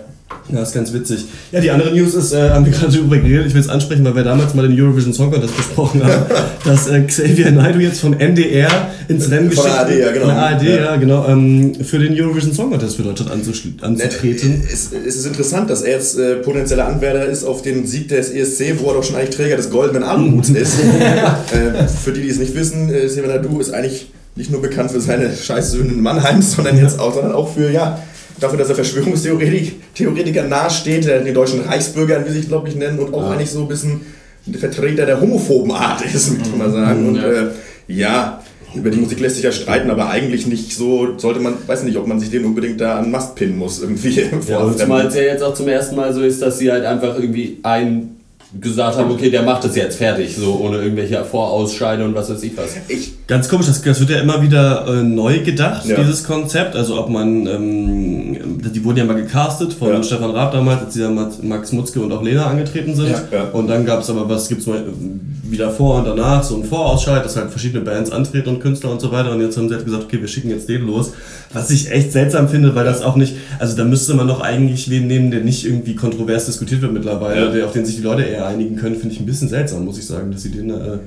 ist 0.62 0.74
ganz 0.74 0.92
witzig. 0.92 1.24
Ja, 1.52 1.60
die 1.60 1.70
andere 1.70 1.92
News 1.94 2.14
ist, 2.14 2.32
äh, 2.32 2.50
haben 2.50 2.64
wir 2.64 2.72
gerade 2.72 2.92
drüber 2.92 3.16
geredet, 3.16 3.46
ich 3.48 3.54
will 3.54 3.60
es 3.60 3.68
ansprechen, 3.68 4.04
weil 4.04 4.14
wir 4.14 4.24
damals 4.24 4.54
mal 4.54 4.66
den 4.68 4.78
Eurovision 4.80 5.12
Song 5.12 5.30
Contest 5.30 5.56
besprochen 5.56 6.04
haben, 6.04 6.24
dass 6.64 6.88
äh, 6.88 7.00
Xavier 7.02 7.50
Naidoo 7.50 7.80
jetzt 7.80 8.00
vom 8.00 8.12
NDR 8.18 8.68
ins 9.08 9.30
Rennen 9.30 9.50
Von 9.50 9.64
geschickt 9.64 9.74
der 9.74 9.80
ARD, 9.80 9.98
ja, 9.98 10.12
genau. 10.12 10.26
Von 10.26 10.34
der 10.34 10.42
ARD, 10.44 10.62
Ja. 10.62 10.74
ja, 10.76 10.96
genau, 10.96 11.26
ähm, 11.28 11.74
für 11.82 11.98
den 11.98 12.18
Eurovision 12.20 12.52
Song 12.52 12.70
Contest 12.70 12.96
für 12.96 13.02
Deutschland 13.02 13.32
anzutreten. 13.32 14.62
Es, 14.70 14.90
es 14.92 15.16
ist 15.16 15.26
interessant, 15.26 15.70
dass 15.70 15.82
er 15.82 15.92
jetzt 15.92 16.18
äh, 16.18 16.36
potenzieller 16.36 16.86
Anwärter 16.86 17.26
ist 17.26 17.44
auf 17.44 17.62
den 17.62 17.86
Sieg 17.86 18.08
des 18.08 18.30
ESC, 18.30 18.74
wo 18.80 18.88
er 18.88 18.94
doch 18.94 19.04
schon 19.04 19.16
eigentlich 19.16 19.36
Träger 19.36 19.56
des 19.56 19.70
goldenen 19.70 20.02
Aluhuts 20.02 20.50
ist. 20.50 20.78
äh, 20.80 21.86
für 21.86 22.12
die, 22.12 22.22
die 22.22 22.28
es 22.28 22.38
nicht 22.38 22.54
wissen, 22.54 22.92
äh, 22.92 23.08
Seven 23.08 23.30
Nadu 23.30 23.60
ist 23.60 23.72
eigentlich 23.72 24.10
nicht 24.36 24.50
nur 24.50 24.60
bekannt 24.60 24.90
für 24.90 25.00
seine 25.00 25.30
Scheißsöhne 25.34 25.92
in 25.92 26.00
Mannheim, 26.00 26.42
sondern 26.42 26.76
jetzt 26.76 26.98
auch, 26.98 27.14
sondern 27.14 27.32
auch 27.32 27.54
für, 27.54 27.70
ja, 27.70 28.00
dafür, 28.40 28.58
dass 28.58 28.68
er 28.68 28.74
Verschwörungstheoretiker 28.74 29.72
Theoretiker 29.94 30.42
nahesteht, 30.44 31.04
der 31.06 31.20
den 31.20 31.34
deutschen 31.34 31.60
Reichsbürgern, 31.62 32.24
wie 32.26 32.30
sie 32.30 32.38
sich, 32.40 32.48
glaube 32.48 32.68
ich, 32.68 32.74
nennen, 32.76 32.98
und 32.98 33.14
auch 33.14 33.30
eigentlich 33.30 33.50
so 33.50 33.60
ein 33.60 33.68
bisschen 33.68 34.00
der 34.46 34.60
Vertreter 34.60 35.06
der 35.06 35.20
homophoben 35.20 35.72
Art 35.72 36.02
ist, 36.14 36.30
würde 36.32 36.42
ich 36.50 36.56
mal 36.56 36.70
sagen. 36.70 37.08
Und 37.08 37.16
Ja. 37.16 37.22
äh, 37.30 37.46
ja, 37.86 38.40
über 38.74 38.90
die 38.90 38.98
Musik 38.98 39.20
lässt 39.20 39.36
sich 39.36 39.44
ja 39.44 39.52
streiten, 39.52 39.90
aber 39.90 40.08
eigentlich 40.10 40.46
nicht 40.46 40.74
so, 40.74 41.16
sollte 41.18 41.38
man, 41.40 41.54
weiß 41.66 41.84
nicht, 41.84 41.96
ob 41.96 42.06
man 42.06 42.18
sich 42.18 42.30
den 42.30 42.44
unbedingt 42.44 42.80
da 42.80 42.98
an 42.98 43.10
Mast 43.10 43.36
pinnen 43.36 43.56
muss, 43.56 43.80
irgendwie. 43.80 44.20
Ja, 44.48 44.74
zumal 44.76 45.06
es 45.06 45.14
ja 45.14 45.22
jetzt 45.22 45.42
auch 45.42 45.54
zum 45.54 45.68
ersten 45.68 45.94
Mal 45.96 46.12
so 46.12 46.22
ist, 46.22 46.42
dass 46.42 46.58
sie 46.58 46.70
halt 46.72 46.84
einfach 46.84 47.14
irgendwie 47.18 47.58
ein 47.62 48.16
gesagt 48.60 48.96
haben, 48.98 49.10
okay, 49.10 49.30
der 49.30 49.42
macht 49.42 49.64
es 49.64 49.74
jetzt 49.76 49.96
fertig, 49.96 50.36
so 50.36 50.60
ohne 50.62 50.78
irgendwelche 50.78 51.24
Vorausscheide 51.24 52.04
und 52.04 52.14
was 52.14 52.30
weiß 52.30 52.42
ich 52.42 52.56
was. 52.56 52.70
Ich, 52.88 53.12
Ganz 53.26 53.48
komisch, 53.48 53.66
das, 53.66 53.80
das 53.82 53.98
wird 54.00 54.10
ja 54.10 54.18
immer 54.20 54.42
wieder 54.42 54.86
äh, 54.86 55.02
neu 55.02 55.40
gedacht, 55.40 55.86
Ja. 55.86 55.96
dieses 55.96 56.24
Konzept. 56.24 56.76
Also 56.76 56.98
ob 57.00 57.08
man, 57.08 57.46
ähm, 57.46 58.60
die 58.72 58.84
wurden 58.84 58.98
ja 58.98 59.04
mal 59.04 59.14
gecastet 59.16 59.72
von 59.72 59.88
Ja. 59.88 60.02
Stefan 60.02 60.30
Raab 60.30 60.52
damals, 60.52 60.82
als 60.82 60.94
die 60.94 61.00
dann 61.00 61.14
Max- 61.14 61.42
Max 61.42 61.72
Mutzke 61.72 62.00
und 62.00 62.12
auch 62.12 62.22
Lena 62.22 62.46
angetreten 62.46 62.94
sind. 62.94 63.14
Ja. 63.32 63.44
Und 63.52 63.66
dann 63.68 63.86
gab 63.86 64.00
es 64.02 64.10
aber, 64.10 64.28
was 64.28 64.48
gibt's 64.48 64.66
mal 64.66 64.76
äh, 64.78 65.50
wieder 65.50 65.70
vor 65.70 65.96
und 65.98 66.06
danach, 66.06 66.42
so 66.42 66.56
ein 66.56 66.64
Vorausscheid, 66.64 67.24
dass 67.24 67.36
halt 67.36 67.50
verschiedene 67.50 67.82
Bands 67.84 68.10
antreten 68.10 68.48
und 68.50 68.60
Künstler 68.60 68.90
und 68.90 69.00
so 69.00 69.10
weiter. 69.10 69.32
Und 69.32 69.40
jetzt 69.40 69.56
haben 69.56 69.68
sie 69.68 69.74
halt 69.74 69.84
gesagt, 69.86 70.04
okay, 70.04 70.20
wir 70.20 70.28
schicken 70.28 70.50
jetzt 70.50 70.68
den 70.68 70.86
los. 70.86 71.12
Was 71.52 71.70
ich 71.70 71.90
echt 71.90 72.12
seltsam 72.12 72.48
finde, 72.48 72.74
weil 72.74 72.84
das 72.84 73.00
auch 73.02 73.16
nicht, 73.16 73.36
also 73.58 73.76
da 73.76 73.84
müsste 73.84 74.14
man 74.14 74.26
doch 74.28 74.40
eigentlich 74.42 74.90
wen 74.90 75.06
nehmen, 75.06 75.30
der 75.30 75.40
nicht 75.40 75.64
irgendwie 75.64 75.94
kontrovers 75.94 76.46
diskutiert 76.46 76.82
wird 76.82 76.92
mittlerweile, 76.92 77.50
der, 77.52 77.64
auf 77.66 77.72
den 77.72 77.86
sich 77.86 77.96
die 77.96 78.02
Leute 78.02 78.22
eher 78.22 78.43
einigen 78.44 78.76
können, 78.76 78.96
finde 78.96 79.14
ich 79.14 79.20
ein 79.20 79.26
bisschen 79.26 79.48
seltsam, 79.48 79.84
muss 79.84 79.98
ich 79.98 80.06
sagen, 80.06 80.30
dass 80.32 80.42
sie 80.42 80.50
den 80.50 80.70
äh, 80.70 80.98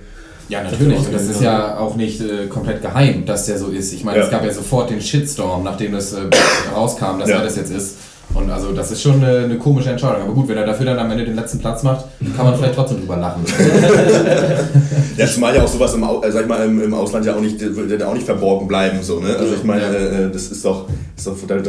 Ja, 0.50 0.64
natürlich. 0.64 1.00
Und 1.00 1.14
das 1.14 1.24
ist 1.24 1.42
ja 1.42 1.78
auch 1.78 1.96
nicht 1.96 2.22
äh, 2.22 2.48
komplett 2.48 2.82
geheim, 2.82 3.26
dass 3.26 3.46
der 3.46 3.58
so 3.58 3.68
ist. 3.68 3.94
Ich 3.94 4.04
meine, 4.04 4.20
Ja. 4.20 4.26
es 4.26 4.32
gab 4.32 4.46
ja 4.46 4.54
sofort 4.54 4.90
den 4.90 5.02
Shitstorm, 5.02 5.64
nachdem 5.64 5.92
das 5.94 6.14
äh, 6.14 6.18
rauskam, 6.76 7.20
dass 7.20 7.30
Ja. 7.30 7.38
er 7.38 7.44
das 7.44 7.56
jetzt 7.56 7.72
ist. 7.72 7.96
Und 8.34 8.50
also 8.52 8.74
das 8.74 8.92
ist 8.92 9.02
schon 9.02 9.24
eine, 9.24 9.46
eine 9.46 9.58
komische 9.58 9.90
Entscheidung. 9.90 10.24
Aber 10.24 10.34
gut, 10.34 10.50
wenn 10.50 10.58
er 10.58 10.66
dafür 10.66 10.86
dann 10.86 11.00
am 11.00 11.10
Ende 11.12 11.24
den 11.24 11.36
letzten 11.36 11.60
Platz 11.60 11.82
macht, 11.84 12.06
kann 12.36 12.46
man 12.46 12.58
vielleicht 12.58 12.76
trotzdem 12.76 13.00
drüber 13.00 13.16
lachen. 13.16 13.42
ja, 15.18 15.28
zumal 15.28 15.56
ja 15.56 15.64
auch 15.64 15.68
sowas 15.68 15.94
im, 15.94 16.04
Au- 16.04 16.22
äh, 16.24 16.32
sag 16.32 16.42
ich 16.42 16.48
mal, 16.48 16.66
im, 16.66 16.82
im 16.82 16.94
Ausland 16.94 17.26
ja 17.26 17.36
auch 17.36 17.40
nicht, 17.42 17.60
wird 17.60 18.02
ja 18.02 18.08
auch 18.08 18.14
nicht 18.14 18.26
verborgen 18.26 18.68
bleiben, 18.68 19.02
so, 19.02 19.20
ne? 19.22 19.36
Also 19.36 19.54
ich 19.56 19.64
meine, 19.64 19.82
Ja. 19.82 19.90
äh, 19.94 20.32
das 20.32 20.48
ist 20.48 20.64
doch, 20.66 20.88
ist 21.16 21.26
doch 21.26 21.36
da, 21.48 21.56
äh, 21.56 21.66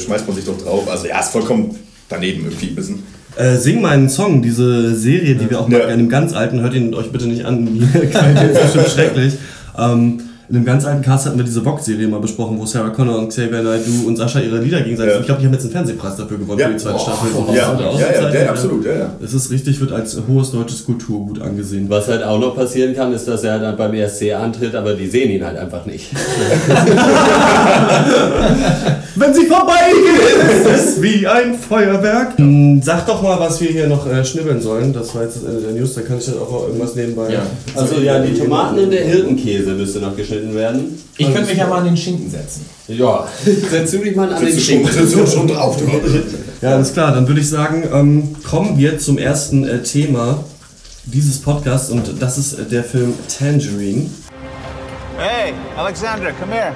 schmeißt 0.00 0.26
man 0.26 0.34
sich 0.36 0.44
doch 0.44 0.58
drauf. 0.58 0.90
Also 0.90 1.06
ja, 1.06 1.20
ist 1.20 1.30
vollkommen 1.30 1.76
daneben 2.08 2.44
irgendwie 2.44 2.68
ein 2.68 2.74
bisschen. 2.74 3.02
Äh, 3.36 3.56
Sing 3.56 3.82
meinen 3.82 4.08
Song, 4.08 4.40
diese 4.42 4.94
Serie, 4.94 5.34
die 5.34 5.50
wir 5.50 5.60
auch 5.60 5.68
mal 5.68 5.80
Ja. 5.80 5.84
in 5.86 5.90
einem 5.92 6.08
ganz 6.08 6.32
alten, 6.32 6.60
hört 6.60 6.74
ihn 6.74 6.94
euch 6.94 7.10
bitte 7.12 7.26
nicht 7.26 7.44
an, 7.44 7.66
die 7.66 7.80
Qualität 8.10 8.50
ist 8.52 8.62
bestimmt 8.62 8.88
schrecklich. 8.88 9.34
Ähm, 9.78 10.20
in 10.48 10.56
einem 10.56 10.64
ganz 10.64 10.84
alten 10.84 11.02
Cast 11.02 11.26
hatten 11.26 11.36
wir 11.38 11.44
diese 11.44 11.64
Vox-Serie 11.64 12.06
mal 12.08 12.20
besprochen, 12.20 12.56
wo 12.58 12.66
Sarah 12.66 12.90
Connor 12.90 13.18
und 13.18 13.28
Xavier 13.30 13.62
Naidoo 13.62 14.06
und 14.06 14.16
Sascha 14.16 14.38
ihre 14.40 14.58
Lieder 14.60 14.80
gegenseitig. 14.80 15.14
Ja. 15.14 15.20
Ich 15.20 15.26
glaube, 15.26 15.40
die 15.40 15.46
haben 15.46 15.52
jetzt 15.54 15.64
einen 15.64 15.72
Fernsehpreis 15.72 16.16
dafür 16.16 16.38
gewonnen 16.38 16.58
Ja. 16.60 16.66
für 16.68 16.72
die 16.74 16.78
zweite 16.78 16.96
Boah, 16.96 17.02
Staffel. 17.02 17.30
voll. 17.30 17.44
Und 17.48 17.54
Ja, 17.54 17.78
ja, 17.80 18.30
ja, 18.32 18.42
ja, 18.44 18.50
absolut, 18.50 18.84
ja, 18.84 18.92
ja. 18.92 19.10
Es 19.24 19.34
ist 19.34 19.50
richtig, 19.50 19.80
wird 19.80 19.92
als 19.92 20.16
hohes 20.28 20.52
deutsches 20.52 20.84
Kulturgut 20.84 21.42
angesehen. 21.42 21.86
Was 21.88 22.06
halt 22.08 22.22
auch 22.22 22.38
noch 22.38 22.54
passieren 22.54 22.94
kann, 22.94 23.12
ist, 23.12 23.26
dass 23.26 23.42
er 23.44 23.58
dann 23.58 23.76
beim 23.76 23.92
ESC 23.94 24.32
antritt, 24.34 24.74
aber 24.74 24.94
die 24.94 25.06
sehen 25.08 25.30
ihn 25.30 25.44
halt 25.44 25.56
einfach 25.58 25.84
nicht. 25.86 26.10
Wenn 29.18 29.32
sie 29.32 29.46
vorbeigehen, 29.46 30.04
ist 30.50 30.66
es 30.96 31.02
wie 31.02 31.26
ein 31.26 31.54
Feuerwerk. 31.54 32.36
Hm, 32.36 32.82
Sag 32.82 33.06
doch 33.06 33.22
mal, 33.22 33.40
was 33.40 33.58
wir 33.62 33.68
hier 33.70 33.86
noch 33.88 34.06
äh, 34.06 34.22
schnibbeln 34.24 34.60
sollen. 34.60 34.92
Das 34.92 35.14
war 35.14 35.22
jetzt 35.22 35.36
das 35.36 35.44
Ende 35.44 35.62
der 35.62 35.72
News, 35.72 35.94
da 35.94 36.02
kann 36.02 36.18
ich 36.18 36.26
dann 36.26 36.34
auch 36.38 36.66
irgendwas 36.66 36.94
nebenbei. 36.94 37.32
Ja. 37.32 37.42
Also 37.74 37.98
ja, 38.00 38.18
die 38.20 38.38
Tomaten 38.38 38.78
und 38.78 38.90
der 38.90 39.04
Hirtenkäse 39.04 39.70
müsste 39.70 40.00
noch 40.00 40.14
geschnitten 40.36 40.54
werden. 40.54 41.02
Ich 41.16 41.32
könnte 41.32 41.48
mich 41.50 41.58
ja 41.58 41.66
mal 41.66 41.78
an 41.78 41.84
den 41.86 41.96
Schinken 41.96 42.30
setzen. 42.30 42.66
Ja, 42.88 43.26
setz 43.70 43.90
du 43.90 43.98
dich 43.98 44.14
mal 44.14 44.32
an 44.32 44.44
den 44.44 44.58
Schinken. 44.58 44.92
sitzt 44.92 45.14
du 45.16 45.26
schon 45.26 45.48
drauf, 45.48 45.76
du. 45.78 45.86
Ja, 46.60 46.74
alles 46.74 46.92
klar. 46.92 47.12
Dann 47.12 47.26
würde 47.26 47.40
ich 47.40 47.48
sagen, 47.48 47.84
ähm, 47.92 48.36
kommen 48.42 48.78
wir 48.78 48.98
zum 48.98 49.18
ersten 49.18 49.66
äh, 49.66 49.82
Thema 49.82 50.44
dieses 51.04 51.40
Podcasts 51.40 51.90
und 51.90 52.20
das 52.20 52.38
ist 52.38 52.58
äh, 52.58 52.64
der 52.64 52.84
Film 52.84 53.14
Tangerine. 53.38 54.10
Hey, 55.18 55.54
Alexandra, 55.76 56.30
come 56.32 56.52
here. 56.52 56.72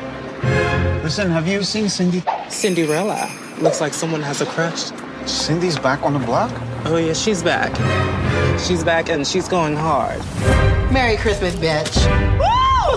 Listen, 1.04 1.32
have 1.32 1.46
you 1.50 1.62
seen 1.62 1.88
Cindy? 1.88 2.22
Cinderella. 2.48 3.28
Looks 3.60 3.80
like 3.80 3.92
someone 3.92 4.22
has 4.22 4.40
a 4.40 4.46
crush. 4.46 4.90
Cindy's 5.26 5.78
back 5.78 6.02
on 6.02 6.14
the 6.14 6.18
block? 6.18 6.50
Oh, 6.86 6.96
yeah, 6.96 7.12
she's 7.12 7.42
back. 7.42 7.70
She's 8.58 8.82
back 8.82 9.10
and 9.10 9.26
she's 9.26 9.48
going 9.48 9.76
hard. 9.76 10.18
Merry 10.90 11.16
Christmas, 11.18 11.54
bitch. 11.56 12.49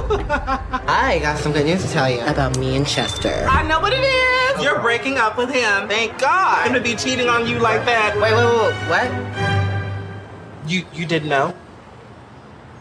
I 0.10 1.20
got 1.22 1.38
some 1.40 1.52
good 1.54 1.66
news 1.66 1.84
to 1.84 1.90
tell 1.92 2.10
you 2.10 2.22
about 2.22 2.58
me 2.58 2.76
and 2.76 2.86
Chester. 2.86 3.46
I 3.50 3.64
know 3.64 3.80
what 3.80 3.94
it 3.94 4.00
is. 4.04 4.64
You're 4.64 4.80
breaking 4.80 5.18
up 5.18 5.38
with 5.38 5.50
him. 5.50 5.88
Thank 5.88 6.20
God. 6.20 6.68
Him 6.68 6.74
to 6.74 6.82
be 6.82 6.96
cheating 6.96 7.30
on 7.30 7.48
you 7.48 7.60
like 7.60 7.86
that. 7.86 8.16
Wait, 8.16 8.34
wait, 8.34 8.46
wait, 8.46 8.62
wait, 8.62 8.76
what? 8.90 10.70
You 10.70 10.86
you 10.94 11.06
didn't 11.06 11.30
know? 11.30 11.54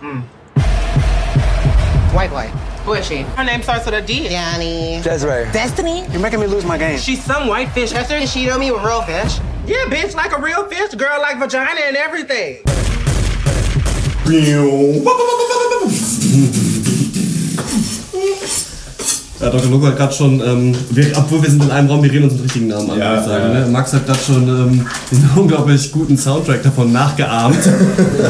Hmm. 0.00 0.20
White 2.16 2.30
boy. 2.30 2.46
Who 2.84 2.94
is 2.94 3.06
she? 3.06 3.22
Her 3.22 3.44
name 3.44 3.62
starts 3.62 3.86
with 3.86 3.94
a 3.94 4.02
D. 4.02 4.28
Danny. 4.28 5.00
Desiree, 5.02 5.44
Destiny? 5.52 6.04
you're 6.10 6.20
making 6.20 6.40
me 6.40 6.46
lose 6.46 6.64
my 6.64 6.76
game. 6.76 6.98
She's 6.98 7.22
some 7.22 7.46
white 7.46 7.70
fish. 7.70 7.92
Chester 7.92 8.14
and 8.14 8.28
she 8.28 8.46
know 8.46 8.58
me 8.58 8.72
with 8.72 8.82
real 8.82 9.02
fish. 9.02 9.38
Yeah, 9.66 9.84
bitch, 9.86 10.14
like 10.16 10.36
a 10.36 10.40
real 10.40 10.66
fish. 10.68 10.92
Girl, 10.94 11.20
like 11.20 11.38
vagina 11.38 11.80
and 11.80 11.96
everything. 11.96 12.58
Ja, 19.42 19.50
Dr. 19.50 19.70
Loco 19.72 19.86
hat 19.88 19.96
gerade 19.96 20.12
schon, 20.14 20.40
ähm, 20.40 20.72
wir, 20.90 21.06
obwohl 21.16 21.42
wir 21.42 21.50
sind 21.50 21.64
in 21.64 21.70
einem 21.72 21.88
Raum, 21.90 22.00
wir 22.00 22.12
reden 22.12 22.24
uns 22.24 22.34
mit 22.34 22.44
richtigen 22.44 22.68
Namen 22.68 22.90
an, 22.92 22.98
Ja, 22.98 23.10
würde 23.10 23.20
ich 23.22 23.26
sagen. 23.26 23.54
ja. 23.54 23.60
Ne? 23.60 23.66
Max 23.72 23.92
hat 23.92 24.06
gerade 24.06 24.18
schon 24.20 24.42
ähm, 24.48 24.86
einen 25.10 25.30
unglaublich 25.36 25.90
guten 25.90 26.16
Soundtrack 26.16 26.62
davon 26.62 26.92
nachgeahmt. 26.92 27.58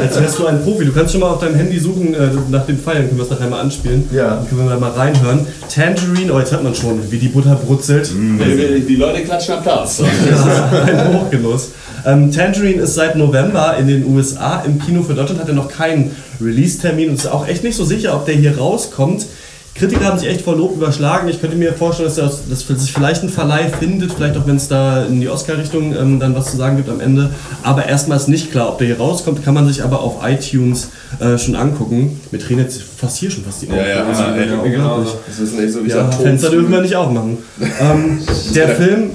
Als 0.00 0.19
wärst 0.19 0.38
du 0.38 0.47
ein 0.47 0.62
Profi. 0.62 0.87
Du 0.87 0.92
kannst 0.92 1.12
schon 1.12 1.21
mal 1.21 1.28
auf 1.28 1.40
deinem 1.40 1.57
Handy 1.57 1.78
suchen, 1.78 2.14
äh, 2.14 2.31
nach 2.50 2.64
dem 2.64 2.78
Pfeilen, 2.78 3.09
können 3.09 3.19
wir 3.19 3.25
es 3.25 3.31
nachher 3.31 3.49
mal 3.50 3.61
anspielen. 3.61 4.09
Ja. 4.11 4.37
Dann 4.37 4.49
können 4.49 4.66
wir 4.66 4.78
mal 4.78 4.90
reinhören. 4.90 5.47
Tangerine, 5.69 6.33
oh, 6.33 6.38
jetzt 6.38 6.50
hört 6.52 6.64
man 6.64 6.75
schon, 6.75 6.99
wie 7.11 7.19
die 7.19 7.28
Butter 7.28 7.57
brutzelt. 7.57 8.11
Die, 8.11 8.81
die 8.81 8.97
Leute 8.97 9.23
klatschen 9.23 9.54
Applaus. 9.57 9.99
So. 10.02 10.04
ein 10.04 11.14
Hochgenuss. 11.14 11.73
Ähm, 12.07 12.33
Tangerine 12.33 12.83
ist 12.83 12.95
seit 12.95 13.16
November 13.16 13.76
in 13.78 13.87
den 13.87 14.07
USA 14.07 14.62
im 14.66 14.78
Kino. 14.78 15.02
Für 15.02 15.12
Deutschland 15.12 15.40
hat 15.42 15.49
er 15.49 15.54
noch 15.54 15.69
keinen 15.69 16.16
Release-Termin 16.40 17.11
und 17.11 17.14
ist 17.16 17.26
auch 17.26 17.47
echt 17.47 17.62
nicht 17.64 17.76
so 17.76 17.85
sicher, 17.85 18.14
ob 18.14 18.25
der 18.25 18.35
hier 18.35 18.57
rauskommt. 18.57 19.26
Kritiker 19.74 20.04
haben 20.04 20.18
sich 20.18 20.28
echt 20.28 20.42
vor 20.42 20.54
Lob 20.54 20.76
überschlagen. 20.76 21.28
Ich 21.28 21.40
könnte 21.40 21.56
mir 21.56 21.72
vorstellen, 21.72 22.08
dass, 22.14 22.46
das, 22.48 22.66
dass 22.66 22.82
sich 22.82 22.92
vielleicht 22.92 23.22
ein 23.22 23.30
Verleih 23.30 23.68
findet, 23.70 24.12
vielleicht 24.12 24.36
auch 24.36 24.46
wenn 24.46 24.56
es 24.56 24.68
da 24.68 25.04
in 25.06 25.20
die 25.20 25.28
Oscar-Richtung 25.28 25.96
ähm, 25.96 26.20
dann 26.20 26.34
was 26.34 26.50
zu 26.50 26.56
sagen 26.58 26.76
gibt 26.76 26.90
am 26.90 27.00
Ende. 27.00 27.30
Aber 27.62 27.86
erstmal 27.86 28.18
ist 28.18 28.28
nicht 28.28 28.50
klar, 28.50 28.68
ob 28.68 28.78
der 28.78 28.88
hier 28.88 28.98
rauskommt, 28.98 29.42
kann 29.44 29.54
man 29.54 29.66
sich 29.66 29.82
aber 29.82 30.00
auf 30.00 30.16
iTunes 30.24 30.90
äh, 31.20 31.38
schon 31.38 31.56
angucken. 31.56 32.20
Wir 32.30 32.38
drehen 32.38 32.58
jetzt 32.58 32.82
fast 32.82 33.16
hier 33.16 33.30
schon 33.30 33.44
fast 33.44 33.62
die 33.62 33.68
Augen. 33.68 33.78
Ja, 33.78 33.86
ja, 33.88 34.04
Das 34.04 34.18
ist 34.18 34.24
ja, 34.24 34.36
ja, 34.36 34.58
unglaublich. 34.60 35.10
Das 35.26 35.38
ist 35.38 35.58
nicht 35.58 35.72
so 35.72 35.84
wie 35.84 35.88
Ja, 35.88 36.10
Fenster 36.10 36.50
dürfen 36.50 36.70
wir 36.70 36.82
nicht 36.82 36.94
aufmachen. 36.96 37.38
ähm, 37.80 38.18
der 38.54 38.68
Film 38.76 39.10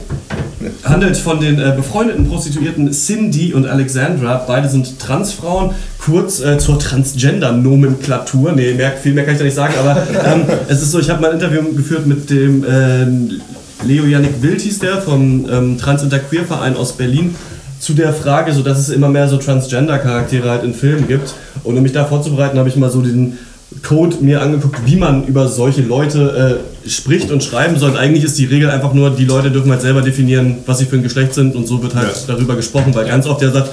handelt 0.84 1.18
von 1.18 1.40
den 1.40 1.60
äh, 1.60 1.74
befreundeten 1.76 2.28
Prostituierten 2.28 2.92
Cindy 2.92 3.54
und 3.54 3.68
Alexandra. 3.68 4.44
Beide 4.48 4.70
sind 4.70 5.00
Transfrauen. 5.00 5.72
Kurz 6.00 6.40
äh, 6.40 6.58
zur 6.58 6.80
Transgender-Nomenklatur. 6.80 8.54
Nee, 8.54 8.74
mehr, 8.74 8.94
viel 8.94 9.14
mehr 9.14 9.26
kann 9.26 9.34
ich 9.34 9.40
da 9.40 9.46
nicht 9.46 9.56
sagen, 9.56 9.74
aber 9.80 9.98
ähm, 10.26 10.44
es 10.68 10.82
ist 10.82 10.92
so, 10.92 11.00
ich 11.00 11.10
habe 11.10 11.22
mal 11.22 11.32
ein 11.32 11.40
Interview 11.40 11.62
geführt 11.74 12.08
mit 12.08 12.30
dem 12.30 12.66
ähm, 12.70 13.42
Leo 13.84 14.06
Yannick 14.06 14.42
Wild 14.42 14.62
hieß 14.62 14.80
der 14.80 15.02
vom 15.02 15.48
ähm, 15.50 15.78
Trans 15.78 16.02
Inter 16.02 16.20
Queer 16.20 16.46
Verein 16.46 16.76
aus 16.76 16.94
Berlin 16.94 17.36
zu 17.80 17.94
der 17.94 18.12
Frage, 18.12 18.54
so 18.54 18.64
dass 18.64 18.80
es 18.80 18.90
immer 18.90 19.10
mehr 19.10 19.28
so 19.28 19.38
Transgender-Charaktere 19.38 20.50
halt 20.50 20.64
in 20.64 20.74
Filmen 20.74 21.08
gibt. 21.08 21.36
Und 21.64 21.78
um 21.78 21.84
mich 21.84 21.92
da 21.92 22.06
vorzubereiten, 22.06 22.58
habe 22.58 22.70
ich 22.70 22.76
mal 22.76 22.90
so 22.90 23.02
den 23.02 23.38
Code 23.84 24.18
mir 24.22 24.42
angeguckt, 24.42 24.80
wie 24.86 24.96
man 24.96 25.26
über 25.26 25.48
solche 25.48 25.82
Leute 25.82 26.62
äh, 26.86 26.90
spricht 26.90 27.32
und 27.32 27.44
schreiben 27.44 27.78
soll. 27.78 27.92
Und 27.92 27.98
eigentlich 27.98 28.24
ist 28.24 28.38
die 28.38 28.46
Regel 28.46 28.70
einfach 28.70 28.94
nur, 28.94 29.10
die 29.12 29.26
Leute 29.26 29.52
dürfen 29.52 29.72
halt 29.72 29.82
selber 29.82 30.02
definieren, 30.02 30.58
was 30.66 30.80
sie 30.80 30.86
für 30.86 30.96
ein 30.98 31.04
Geschlecht 31.04 31.34
sind 31.34 31.56
und 31.56 31.68
so 31.68 31.82
wird 31.84 31.96
halt 31.96 32.08
Ja. 32.10 32.34
darüber 32.34 32.56
gesprochen, 32.56 32.94
weil 32.96 33.06
ganz 33.06 33.26
oft 33.28 33.42
der 33.42 33.52
sagt, 33.52 33.70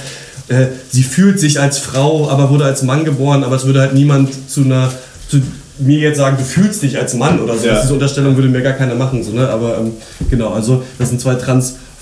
äh, 0.49 0.66
sie 0.90 1.02
fühlt 1.02 1.40
sich 1.40 1.61
als 1.61 1.78
Frau, 1.78 2.28
aber 2.28 2.50
wurde 2.50 2.64
als 2.64 2.82
Mann 2.82 3.04
geboren, 3.04 3.44
aber 3.44 3.56
es 3.56 3.64
würde 3.64 3.80
halt 3.80 3.94
niemand 3.94 4.30
zu 4.50 4.62
einer 4.62 4.92
zu 5.28 5.40
mir 5.78 5.99
jetzt 5.99 6.18
sagen, 6.18 6.37
du 6.38 6.44
fühlst 6.44 6.82
dich 6.82 6.99
als 6.99 7.14
Mann 7.14 7.40
oder 7.40 7.56
so. 7.56 7.66
Ja. 7.66 7.80
Diese 7.80 7.94
Unterstellung 7.94 8.37
würde 8.37 8.49
mir 8.49 8.62
gar 8.62 8.75
keiner 8.75 8.94
machen. 8.94 9.25
So, 9.25 9.32
ne? 9.32 9.49
Aber 9.49 9.78
ähm, 9.78 9.92
genau, 10.30 10.50
also 10.50 10.84
das 10.99 11.08
sind 11.08 11.20
zwei 11.20 11.34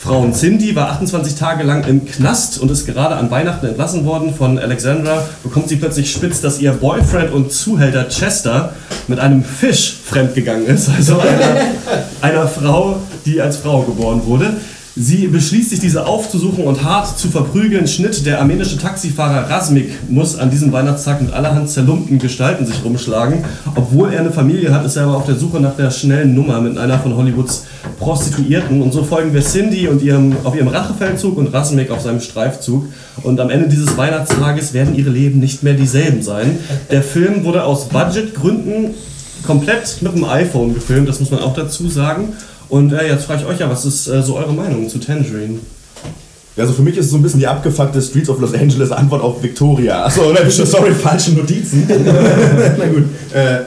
Transfrauen. 0.03 0.33
Cindy 0.33 0.75
war 0.75 0.91
28 0.91 1.37
Tage 1.37 1.63
lang 1.63 1.85
im 1.85 2.05
Knast 2.05 2.59
und 2.59 2.71
ist 2.71 2.87
gerade 2.87 3.15
an 3.15 3.31
Weihnachten 3.31 3.67
entlassen 3.67 4.05
worden. 4.05 4.35
Von 4.35 4.59
Alexandra 4.59 5.25
bekommt 5.45 5.69
sie 5.69 5.77
plötzlich 5.77 6.11
spitz, 6.11 6.41
dass 6.41 6.61
ihr 6.61 6.73
Boyfriend 6.73 7.33
und 7.33 7.53
Zuhälter 7.53 8.09
Chester 8.09 8.73
mit 9.07 9.21
einem 9.21 9.45
Fisch 9.45 9.97
fremdgegangen 10.05 10.67
ist. 10.67 10.89
Also 10.89 11.21
einer, 11.21 11.57
einer 12.21 12.49
Frau, 12.49 12.97
die 13.25 13.41
als 13.41 13.59
Frau 13.59 13.83
geboren 13.83 14.23
wurde. 14.25 14.57
Sie 14.95 15.27
beschließt 15.27 15.71
sich, 15.71 15.81
diese 15.81 16.07
aufzusuchen 16.07 16.65
und 16.65 16.85
hart 16.85 17.19
zu 17.19 17.29
verprügeln. 17.29 17.87
Schnitt, 17.87 18.27
der 18.27 18.41
armenische 18.41 18.77
Taxifahrer 18.77 19.49
Rasmik 19.49 19.91
muss 20.11 20.37
an 20.37 20.51
diesem 20.51 20.71
Weihnachtstag 20.71 21.23
mit 21.23 21.33
allerhand 21.33 21.71
zerlumpten 21.71 22.19
Gestalten 22.19 22.67
sich 22.67 22.85
rumschlagen. 22.85 23.43
Obwohl 23.75 24.13
er 24.13 24.21
eine 24.21 24.33
Familie 24.33 24.75
hat, 24.75 24.85
ist 24.85 24.97
er 24.97 25.05
aber 25.05 25.17
auf 25.17 25.25
der 25.25 25.37
Suche 25.37 25.61
nach 25.61 25.77
der 25.77 25.91
schnellen 25.91 26.35
Nummer 26.35 26.61
mit 26.61 26.77
einer 26.77 26.99
von 26.99 27.17
Hollywoods 27.17 27.65
Prostituierten. 27.99 28.83
Und 28.83 28.93
so 28.93 29.03
folgen 29.03 29.33
wir 29.33 29.41
Cindy 29.41 29.89
und 29.89 30.03
ihrem, 30.03 30.37
auf 30.45 30.55
ihrem 30.55 30.69
Rachefeldzug 30.69 31.39
und 31.39 31.55
Rasmik 31.55 31.91
auf 31.91 32.03
seinem 32.03 32.21
Streifzug. 32.21 32.85
Und 33.23 33.41
am 33.41 33.49
Ende 33.49 33.69
dieses 33.69 33.97
Weihnachtstages 33.97 34.75
werden 34.75 34.95
ihre 34.95 35.11
Leben 35.11 35.41
nicht 35.41 35.63
mehr 35.63 35.75
dieselben 35.75 36.23
sein. 36.23 36.59
Der 36.91 37.03
Film 37.03 37.45
wurde 37.45 37.65
aus 37.65 37.89
Budgetgründen 37.89 38.91
komplett 39.43 40.03
mit 40.03 40.15
dem 40.15 40.25
iPhone 40.25 40.75
gefilmt, 40.75 41.09
das 41.09 41.19
muss 41.19 41.31
man 41.31 41.41
auch 41.41 41.55
dazu 41.55 41.89
sagen. 41.89 42.35
Und 42.73 42.91
äh, 42.95 43.07
jetzt 43.07 43.27
frage 43.27 43.43
ich 43.43 43.47
euch 43.47 43.61
ja, 43.61 43.69
was 43.69 43.85
ist 43.85 44.09
äh, 44.09 44.23
so 44.23 44.35
eure 44.35 44.55
Meinung 44.55 44.89
zu 44.89 44.99
Tangerine? 44.99 45.59
Also 46.57 46.73
für 46.73 46.81
mich 46.81 46.97
ist 46.97 47.05
es 47.05 47.11
so 47.11 47.19
ein 47.19 47.23
bisschen 47.23 47.41
die 47.41 47.47
abgefuckte 47.47 48.01
Streets 48.01 48.31
of 48.31 48.41
Los 48.41 48.55
Angeles 48.55 48.91
Antwort 48.91 49.21
auf 49.21 49.43
Victoria. 49.43 50.07
Achso, 50.07 50.35
sorry, 50.65 50.93
falsche 50.93 51.33
Notizen. 51.33 51.87
Na 52.79 52.87
gut. 52.87 53.05
Äh, 53.35 53.59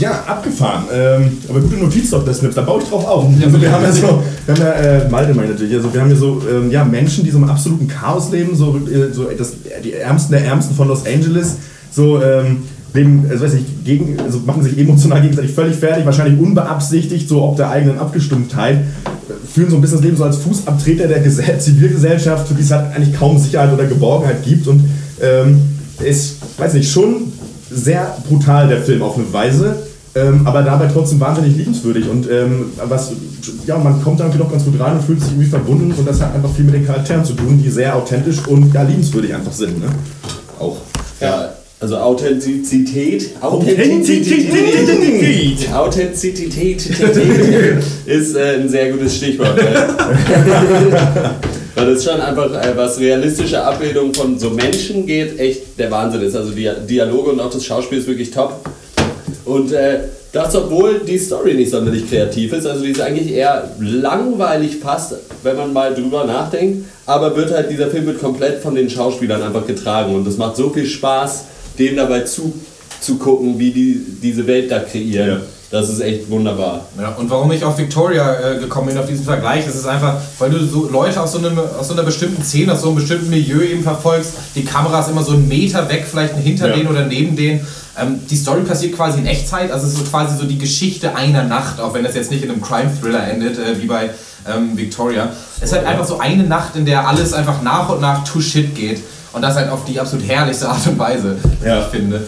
ja, 0.00 0.24
abgefahren. 0.26 0.86
Ähm, 0.92 1.38
aber 1.48 1.60
gute 1.60 1.76
Notiz 1.76 2.10
doch, 2.10 2.24
das 2.24 2.38
Snips. 2.38 2.56
Da 2.56 2.62
baue 2.62 2.82
ich 2.82 2.88
drauf 2.88 3.06
auf. 3.06 3.26
Also 3.40 3.62
wir 3.62 3.70
haben 3.70 3.84
ja 3.84 3.92
so, 3.92 4.22
wir 4.46 4.54
haben 4.54 4.62
ja, 4.62 4.72
äh, 4.72 5.08
Malte 5.08 5.34
meine 5.34 5.52
natürlich, 5.52 5.76
also 5.76 5.94
wir 5.94 6.00
haben 6.00 6.10
ja 6.10 6.16
so 6.16 6.42
ähm, 6.50 6.72
ja, 6.72 6.84
Menschen, 6.84 7.22
die 7.22 7.30
so 7.30 7.38
im 7.38 7.48
absoluten 7.48 7.86
Chaos 7.86 8.32
leben, 8.32 8.56
so, 8.56 8.76
äh, 8.78 9.12
so 9.12 9.30
das, 9.30 9.52
die 9.84 9.92
Ärmsten 9.92 10.32
der 10.32 10.44
Ärmsten 10.44 10.74
von 10.74 10.88
Los 10.88 11.06
Angeles, 11.06 11.54
so 11.92 12.20
ähm, 12.20 12.64
leben, 12.98 13.26
also 13.30 13.44
weiß 13.44 13.54
ich, 13.54 13.84
gegen, 13.84 14.20
also 14.20 14.40
machen 14.44 14.62
sich 14.62 14.76
emotional 14.78 15.20
gegenseitig 15.22 15.52
völlig 15.52 15.76
fertig, 15.76 16.04
wahrscheinlich 16.04 16.38
unbeabsichtigt, 16.40 17.28
so 17.28 17.42
ob 17.42 17.56
der 17.56 17.70
eigenen 17.70 17.98
Abgestumpftheit, 17.98 18.76
äh, 18.76 19.46
führen 19.52 19.70
so 19.70 19.76
ein 19.76 19.80
bisschen 19.80 19.98
das 19.98 20.04
Leben 20.04 20.16
so 20.16 20.24
als 20.24 20.36
Fußabtreter 20.38 21.08
der 21.08 21.20
Gesell 21.20 21.58
Zivilgesellschaft, 21.58 22.48
für 22.48 22.54
die 22.54 22.62
es 22.62 22.70
halt 22.70 22.94
eigentlich 22.94 23.18
kaum 23.18 23.38
Sicherheit 23.38 23.72
oder 23.72 23.86
Geborgenheit 23.86 24.42
gibt 24.44 24.66
und 24.66 24.84
ähm, 25.20 25.60
ist, 26.04 26.36
weiß 26.58 26.74
nicht, 26.74 26.90
schon 26.90 27.32
sehr 27.70 28.16
brutal 28.28 28.68
der 28.68 28.82
Film 28.82 29.02
auf 29.02 29.16
eine 29.16 29.32
Weise, 29.32 29.76
ähm, 30.14 30.46
aber 30.46 30.62
dabei 30.62 30.86
trotzdem 30.86 31.20
wahnsinnig 31.20 31.56
liebenswürdig 31.56 32.08
und 32.08 32.28
ähm, 32.30 32.66
was, 32.84 33.12
ja, 33.66 33.78
man 33.78 34.02
kommt 34.02 34.20
da 34.20 34.24
irgendwie 34.24 34.42
doch 34.42 34.50
ganz 34.50 34.64
gut 34.64 34.80
rein 34.80 34.94
und 34.94 35.02
fühlt 35.02 35.20
sich 35.20 35.30
irgendwie 35.30 35.48
verbunden 35.48 35.92
und 35.92 36.06
das 36.06 36.20
hat 36.20 36.34
einfach 36.34 36.50
viel 36.50 36.64
mit 36.64 36.74
den 36.74 36.86
Charakteren 36.86 37.24
zu 37.24 37.34
tun, 37.34 37.60
die 37.62 37.70
sehr 37.70 37.94
authentisch 37.94 38.46
und 38.46 38.72
ja, 38.72 38.82
liebenswürdig 38.82 39.34
einfach 39.34 39.52
sind, 39.52 39.80
ne? 39.80 39.86
Auch. 40.58 40.78
Ja, 41.20 41.50
also 41.80 41.96
Authentizität. 41.96 43.30
Authentizität. 43.40 45.72
Authentizität 45.72 46.86
ist 48.06 48.34
äh, 48.34 48.56
ein 48.56 48.68
sehr 48.68 48.92
gutes 48.92 49.16
Stichwort. 49.16 49.58
Weil 51.74 51.94
das 51.94 52.04
schon 52.04 52.20
einfach, 52.20 52.52
äh, 52.52 52.76
was 52.76 52.98
realistische 52.98 53.62
Abbildung 53.62 54.12
von 54.12 54.38
so 54.38 54.50
Menschen 54.50 55.06
geht, 55.06 55.38
echt 55.38 55.78
der 55.78 55.90
Wahnsinn 55.90 56.22
ist. 56.22 56.34
Also 56.34 56.50
die 56.50 56.68
Dialoge 56.88 57.30
und 57.30 57.40
auch 57.40 57.50
das 57.50 57.64
Schauspiel 57.64 57.98
ist 57.98 58.08
wirklich 58.08 58.32
top. 58.32 58.54
Und 59.44 59.72
äh, 59.72 60.00
das, 60.32 60.54
obwohl 60.56 61.00
die 61.06 61.18
Story 61.18 61.54
nicht 61.54 61.70
sonderlich 61.70 62.10
kreativ 62.10 62.52
ist, 62.52 62.66
also 62.66 62.84
die 62.84 62.90
ist 62.90 63.00
eigentlich 63.00 63.32
eher 63.32 63.70
langweilig 63.78 64.76
fast, 64.76 65.14
wenn 65.42 65.56
man 65.56 65.72
mal 65.72 65.94
drüber 65.94 66.24
nachdenkt, 66.24 66.86
aber 67.06 67.34
wird 67.34 67.52
halt, 67.52 67.70
dieser 67.70 67.88
Film 67.88 68.06
wird 68.06 68.20
komplett 68.20 68.60
von 68.60 68.74
den 68.74 68.90
Schauspielern 68.90 69.42
einfach 69.42 69.66
getragen 69.66 70.14
und 70.14 70.26
es 70.26 70.36
macht 70.36 70.56
so 70.56 70.68
viel 70.68 70.84
Spaß, 70.84 71.44
denen 71.78 71.96
dabei 71.96 72.20
zuzugucken, 73.00 73.58
wie 73.58 73.70
die 73.70 74.04
diese 74.22 74.46
Welt 74.46 74.70
da 74.70 74.80
kreieren. 74.80 75.28
Ja. 75.28 75.40
Das 75.70 75.90
ist 75.90 76.00
echt 76.00 76.30
wunderbar. 76.30 76.86
Ja, 76.98 77.10
und 77.10 77.28
warum 77.28 77.52
ich 77.52 77.62
auf 77.62 77.76
Victoria 77.76 78.36
äh, 78.40 78.58
gekommen 78.58 78.88
bin, 78.88 78.96
auf 78.96 79.04
diesen 79.04 79.26
Vergleich, 79.26 79.66
das 79.66 79.74
ist 79.74 79.86
einfach, 79.86 80.16
weil 80.38 80.48
du 80.48 80.64
so 80.64 80.88
Leute 80.88 81.20
aus 81.20 81.32
so, 81.32 81.38
einem, 81.38 81.58
aus 81.58 81.88
so 81.88 81.92
einer 81.92 82.04
bestimmten 82.04 82.42
Szene, 82.42 82.72
aus 82.72 82.80
so 82.80 82.86
einem 82.88 82.96
bestimmten 82.96 83.28
Milieu 83.28 83.60
eben 83.60 83.82
verfolgst. 83.82 84.32
Die 84.54 84.64
Kamera 84.64 85.00
ist 85.00 85.10
immer 85.10 85.22
so 85.22 85.32
einen 85.32 85.46
Meter 85.46 85.86
weg, 85.90 86.06
vielleicht 86.10 86.34
hinter 86.38 86.68
Ja. 86.68 86.74
denen 86.74 86.88
oder 86.88 87.04
neben 87.04 87.36
denen. 87.36 87.66
Ähm, 88.00 88.20
die 88.30 88.36
Story 88.36 88.62
passiert 88.62 88.96
quasi 88.96 89.18
in 89.18 89.26
Echtzeit, 89.26 89.70
also 89.70 89.86
es 89.86 89.92
ist 89.92 89.98
so 89.98 90.04
quasi 90.04 90.38
so 90.38 90.44
die 90.44 90.56
Geschichte 90.56 91.14
einer 91.14 91.44
Nacht, 91.44 91.80
auch 91.80 91.92
wenn 91.92 92.02
das 92.02 92.14
jetzt 92.14 92.30
nicht 92.30 92.42
in 92.42 92.50
einem 92.50 92.62
Crime-Thriller 92.62 93.28
endet, 93.30 93.58
äh, 93.58 93.82
wie 93.82 93.86
bei 93.86 94.08
ähm, 94.50 94.74
Victoria. 94.74 95.28
Es 95.58 95.64
ist 95.64 95.72
halt 95.76 95.84
einfach 95.86 96.06
so 96.06 96.18
eine 96.18 96.44
Nacht, 96.44 96.76
in 96.76 96.86
der 96.86 97.06
alles 97.06 97.34
einfach 97.34 97.60
nach 97.60 97.90
und 97.90 98.00
nach 98.00 98.24
to 98.24 98.40
shit 98.40 98.74
geht. 98.74 99.02
Und 99.38 99.42
das 99.42 99.54
halt 99.54 99.70
auf 99.70 99.84
die 99.84 100.00
absolut 100.00 100.26
herrlichste 100.28 100.68
Art 100.68 100.84
und 100.88 100.98
Weise, 100.98 101.36
Ja. 101.64 101.78
ich 101.82 101.84
finde. 101.96 102.22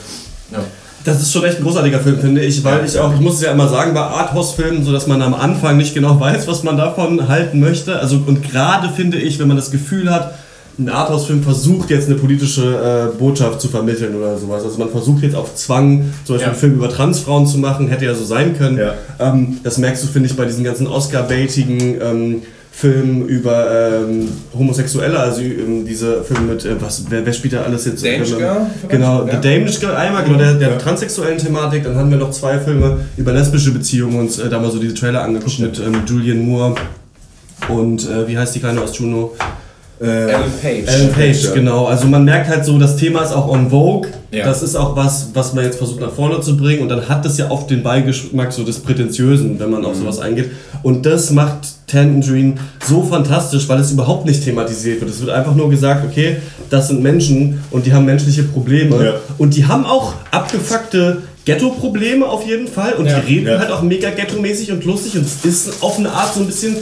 Ja. 0.52 0.58
Das 1.04 1.20
ist 1.20 1.32
schon 1.32 1.42
echt 1.44 1.58
ein 1.58 1.64
großartiger 1.64 1.98
Film, 1.98 2.20
finde 2.20 2.40
ich, 2.42 2.62
weil 2.62 2.84
ich 2.84 2.96
auch, 3.00 3.12
ich 3.12 3.18
muss 3.20 3.34
es 3.36 3.40
ja 3.42 3.50
immer 3.50 3.66
sagen, 3.68 3.94
bei 3.94 4.00
Arthouse-Filmen, 4.02 4.84
so 4.84 4.92
dass 4.92 5.08
man 5.08 5.20
am 5.22 5.34
Anfang 5.34 5.76
nicht 5.76 5.92
genau 5.92 6.20
weiß, 6.20 6.46
was 6.46 6.62
man 6.62 6.76
davon 6.76 7.26
halten 7.26 7.58
möchte. 7.58 7.98
Also, 7.98 8.22
und 8.24 8.48
gerade 8.48 8.90
finde 8.90 9.16
ich, 9.18 9.40
wenn 9.40 9.48
man 9.48 9.56
das 9.56 9.72
Gefühl 9.72 10.08
hat, 10.08 10.34
ein 10.78 10.88
Arthouse-Film 10.88 11.42
versucht 11.42 11.90
jetzt 11.90 12.06
eine 12.06 12.14
politische 12.14 13.10
äh, 13.12 13.18
Botschaft 13.18 13.60
zu 13.60 13.66
vermitteln 13.68 14.14
oder 14.14 14.38
sowas. 14.38 14.62
Also 14.62 14.78
man 14.78 14.88
versucht 14.90 15.22
jetzt 15.24 15.34
auf 15.34 15.56
Zwang, 15.56 16.12
zum 16.24 16.36
Beispiel 16.36 16.40
Ja. 16.46 16.46
einen 16.52 16.60
Film 16.60 16.74
über 16.74 16.88
Transfrauen 16.88 17.44
zu 17.46 17.58
machen, 17.58 17.88
hätte 17.88 18.04
ja 18.04 18.14
so 18.14 18.24
sein 18.24 18.56
können. 18.56 18.78
Ja. 18.78 18.94
Ähm, 19.18 19.58
das 19.64 19.78
merkst 19.78 20.04
du, 20.04 20.06
finde 20.06 20.28
ich, 20.28 20.36
bei 20.36 20.44
diesen 20.44 20.62
ganzen 20.62 20.86
Oscar-baitigen 20.86 22.00
ähm, 22.00 22.42
Filmen 22.72 23.26
über 23.26 23.66
ähm, 23.70 24.28
Homosexuelle, 24.56 25.18
also 25.18 25.42
ähm, 25.42 25.84
diese 25.84 26.22
Filme 26.22 26.52
mit, 26.54 26.64
äh, 26.64 26.80
was, 26.80 27.04
wer, 27.10 27.26
wer 27.26 27.32
spielt 27.32 27.52
da 27.52 27.62
alles 27.62 27.84
jetzt? 27.84 28.04
Danish 28.04 28.30
Ähm, 28.32 28.38
Girl? 28.38 28.66
Genau, 28.88 29.26
Ja. 29.26 29.32
The 29.32 29.48
Danish 29.48 29.80
Girl 29.80 29.94
einmal, 29.96 30.24
genau, 30.24 30.38
der, 30.38 30.54
der 30.54 30.70
Ja. 30.70 30.76
transsexuellen 30.76 31.36
Thematik. 31.38 31.84
Dann 31.84 31.96
haben 31.96 32.10
wir 32.10 32.16
noch 32.18 32.30
zwei 32.30 32.58
Filme 32.58 32.98
über 33.16 33.32
lesbische 33.32 33.72
Beziehungen 33.72 34.18
uns 34.20 34.38
äh, 34.38 34.48
da 34.48 34.58
mal 34.58 34.70
so 34.70 34.78
diese 34.78 34.94
Trailer 34.94 35.22
angeguckt 35.22 35.58
mit 35.58 35.78
ähm, 35.78 36.02
Julian 36.06 36.40
Moore 36.46 36.74
und 37.68 38.08
äh, 38.08 38.26
wie 38.28 38.38
heißt 38.38 38.54
die 38.54 38.60
kleine 38.60 38.80
aus 38.80 38.96
Juno? 38.98 39.32
Äh, 40.00 40.06
Alan 40.06 40.50
Page. 40.62 40.88
Alan 40.88 41.12
Page, 41.12 41.44
ja. 41.44 41.52
genau. 41.52 41.84
Also 41.86 42.06
man 42.06 42.24
merkt 42.24 42.48
halt 42.48 42.64
so, 42.64 42.78
das 42.78 42.96
Thema 42.96 43.22
ist 43.22 43.32
auch 43.32 43.48
on 43.48 43.68
Vogue. 43.68 44.08
Ja. 44.32 44.44
Das 44.46 44.62
ist 44.62 44.76
auch 44.76 44.94
was, 44.94 45.30
was 45.34 45.54
man 45.54 45.64
jetzt 45.64 45.78
versucht 45.78 46.00
nach 46.00 46.12
vorne 46.12 46.40
zu 46.40 46.56
bringen. 46.56 46.82
Und 46.82 46.88
dann 46.88 47.08
hat 47.08 47.24
das 47.24 47.36
ja 47.38 47.50
oft 47.50 47.68
den 47.68 47.82
Beigeschmack 47.82 48.52
so 48.52 48.62
des 48.62 48.78
Prätentiösen, 48.78 49.58
wenn 49.58 49.70
man 49.70 49.84
auf 49.84 49.96
sowas 49.96 50.20
eingeht. 50.20 50.50
Und 50.84 51.04
das 51.04 51.30
macht 51.32 51.58
Tangerine 51.88 52.54
so 52.86 53.02
fantastisch, 53.02 53.68
weil 53.68 53.80
es 53.80 53.90
überhaupt 53.90 54.26
nicht 54.26 54.44
thematisiert 54.44 55.00
wird. 55.00 55.10
Es 55.10 55.20
wird 55.20 55.30
einfach 55.30 55.54
nur 55.56 55.68
gesagt, 55.68 56.04
okay, 56.08 56.36
das 56.70 56.88
sind 56.88 57.02
Menschen 57.02 57.62
und 57.72 57.86
die 57.86 57.92
haben 57.92 58.04
menschliche 58.04 58.44
Probleme. 58.44 59.04
Ja. 59.04 59.14
Und 59.38 59.56
die 59.56 59.66
haben 59.66 59.84
auch 59.84 60.14
abgefuckte 60.30 61.18
Ghetto-Probleme 61.44 62.24
auf 62.26 62.46
jeden 62.46 62.68
Fall. 62.68 62.92
Und 62.92 63.06
Ja. 63.06 63.18
die 63.18 63.34
reden 63.34 63.58
halt 63.58 63.70
auch 63.72 63.82
mega 63.82 64.10
ghetto-mäßig 64.10 64.70
und 64.70 64.84
lustig. 64.84 65.16
Und 65.16 65.26
es 65.26 65.44
ist 65.44 65.82
auf 65.82 65.98
eine 65.98 66.10
Art 66.12 66.34
so 66.34 66.40
ein 66.40 66.46
bisschen 66.46 66.76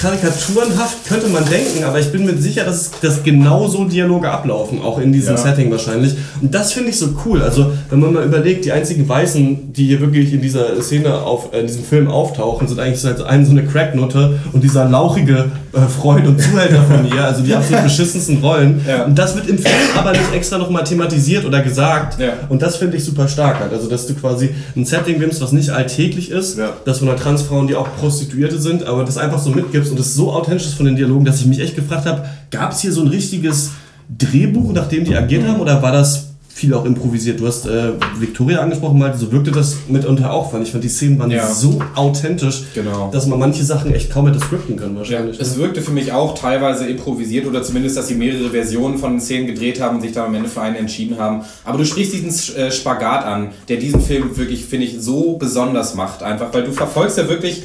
karikaturenhaft 0.00 1.06
könnte 1.06 1.28
man 1.28 1.44
denken, 1.44 1.84
aber 1.84 2.00
ich 2.00 2.10
bin 2.10 2.24
mir 2.24 2.36
sicher, 2.36 2.64
dass, 2.64 2.90
dass 3.02 3.22
genau 3.22 3.68
so 3.68 3.84
Dialoge 3.84 4.30
ablaufen, 4.30 4.80
auch 4.80 4.98
in 4.98 5.12
diesem 5.12 5.36
Ja. 5.36 5.42
Setting 5.42 5.70
wahrscheinlich. 5.70 6.14
Und 6.40 6.54
das 6.54 6.72
finde 6.72 6.90
ich 6.90 6.98
so 6.98 7.08
cool. 7.24 7.42
Also, 7.42 7.72
wenn 7.90 8.00
man 8.00 8.12
mal 8.14 8.24
überlegt, 8.24 8.64
die 8.64 8.72
einzigen 8.72 9.08
Weißen, 9.08 9.72
die 9.72 9.86
hier 9.86 10.00
wirklich 10.00 10.32
in 10.32 10.40
dieser 10.40 10.80
Szene, 10.82 11.14
auf, 11.14 11.52
äh, 11.52 11.60
in 11.60 11.66
diesem 11.66 11.84
Film 11.84 12.08
auftauchen, 12.08 12.66
sind 12.66 12.80
eigentlich 12.80 13.00
so 13.00 13.08
halt 13.08 13.18
so 13.18 13.50
eine 13.50 13.64
Cracknutte 13.64 14.38
und 14.52 14.64
dieser 14.64 14.86
lauchige 14.86 15.50
äh, 15.72 15.80
Freund 15.88 16.26
und 16.26 16.40
Zuhälter 16.40 16.82
von 16.82 17.06
ihr, 17.06 17.24
also 17.24 17.42
die 17.42 17.54
absolut 17.56 17.84
beschissensten 17.84 18.38
Rollen. 18.38 18.80
Ja. 18.86 19.04
Und 19.04 19.16
das 19.18 19.36
wird 19.36 19.48
im 19.48 19.58
Film 19.58 19.74
aber 19.96 20.12
nicht 20.12 20.32
extra 20.34 20.58
nochmal 20.58 20.84
thematisiert 20.84 21.44
oder 21.44 21.60
gesagt. 21.62 22.18
Ja. 22.20 22.32
Und 22.48 22.62
das 22.62 22.76
finde 22.76 22.96
ich 22.96 23.04
super 23.04 23.28
stark 23.28 23.60
halt. 23.60 23.72
Also, 23.72 23.88
dass 23.88 24.06
du 24.06 24.14
quasi 24.14 24.50
ein 24.76 24.84
Setting 24.84 25.18
nimmst, 25.18 25.40
was 25.40 25.52
nicht 25.52 25.70
alltäglich 25.70 26.30
ist, 26.30 26.58
Ja. 26.58 26.70
dass 26.84 26.98
von 26.98 27.08
einer 27.08 27.16
Transfrauen, 27.18 27.66
die 27.66 27.74
auch 27.76 27.88
Prostituierte 27.98 28.58
sind, 28.58 28.84
aber 28.84 29.04
das 29.04 29.16
einfach 29.16 29.38
so 29.38 29.50
mitgibst 29.50 29.90
und 29.90 30.00
es 30.00 30.14
so 30.14 30.32
authentisch 30.32 30.66
ist 30.66 30.74
von 30.74 30.86
den 30.86 30.96
Dialogen, 30.96 31.24
dass 31.24 31.40
ich 31.40 31.46
mich 31.46 31.60
echt 31.60 31.76
gefragt 31.76 32.06
habe, 32.06 32.24
gab 32.50 32.72
es 32.72 32.80
hier 32.80 32.92
so 32.92 33.02
ein 33.02 33.08
richtiges 33.08 33.70
Drehbuch, 34.18 34.72
nach 34.72 34.88
dem 34.88 35.04
die 35.04 35.14
agiert 35.14 35.46
haben, 35.46 35.60
oder 35.60 35.80
war 35.82 35.92
das 35.92 36.29
viel 36.60 36.74
auch 36.74 36.84
improvisiert? 36.84 37.40
Du 37.40 37.46
hast 37.46 37.66
äh, 37.66 37.92
Victoria 38.18 38.60
angesprochen, 38.60 38.98
mal, 38.98 39.16
so 39.16 39.32
wirkte 39.32 39.50
das 39.50 39.76
mitunter 39.88 40.30
auch, 40.32 40.52
weil 40.52 40.62
ich 40.62 40.70
fand, 40.72 40.84
die 40.84 40.88
Szenen 40.88 41.18
waren 41.18 41.30
Ja. 41.30 41.48
so 41.50 41.80
authentisch, 41.94 42.64
Genau. 42.74 43.08
dass 43.10 43.26
man 43.26 43.38
manche 43.38 43.64
Sachen 43.64 43.92
echt 43.94 44.10
kaum 44.12 44.26
hätte 44.26 44.38
scripten 44.40 44.76
können 44.76 44.92
Ja, 44.94 44.98
wahrscheinlich. 44.98 45.40
es 45.40 45.56
ne? 45.56 45.62
wirkte 45.62 45.80
für 45.80 45.90
mich 45.92 46.12
auch 46.12 46.38
teilweise 46.38 46.86
improvisiert 46.86 47.46
oder 47.46 47.62
zumindest, 47.62 47.96
dass 47.96 48.08
sie 48.08 48.14
mehrere 48.14 48.50
Versionen 48.50 48.98
von 48.98 49.12
den 49.12 49.20
Szenen 49.20 49.46
gedreht 49.46 49.80
haben 49.80 49.96
und 49.96 50.02
sich 50.02 50.12
dann 50.12 50.26
am 50.26 50.34
Ende 50.34 50.48
für 50.48 50.60
eine 50.60 50.76
entschieden 50.78 51.18
haben. 51.18 51.42
Aber 51.64 51.78
du 51.78 51.84
sprichst 51.86 52.12
diesen 52.12 52.56
äh, 52.56 52.70
Spagat 52.70 53.24
an, 53.24 53.48
der 53.68 53.78
diesen 53.78 54.00
Film 54.02 54.36
wirklich, 54.36 54.64
finde 54.66 54.84
ich, 54.86 55.00
so 55.00 55.36
besonders 55.38 55.94
macht. 55.94 56.22
Einfach, 56.22 56.52
weil 56.52 56.64
du 56.64 56.72
verfolgst 56.72 57.16
ja 57.16 57.28
wirklich, 57.28 57.62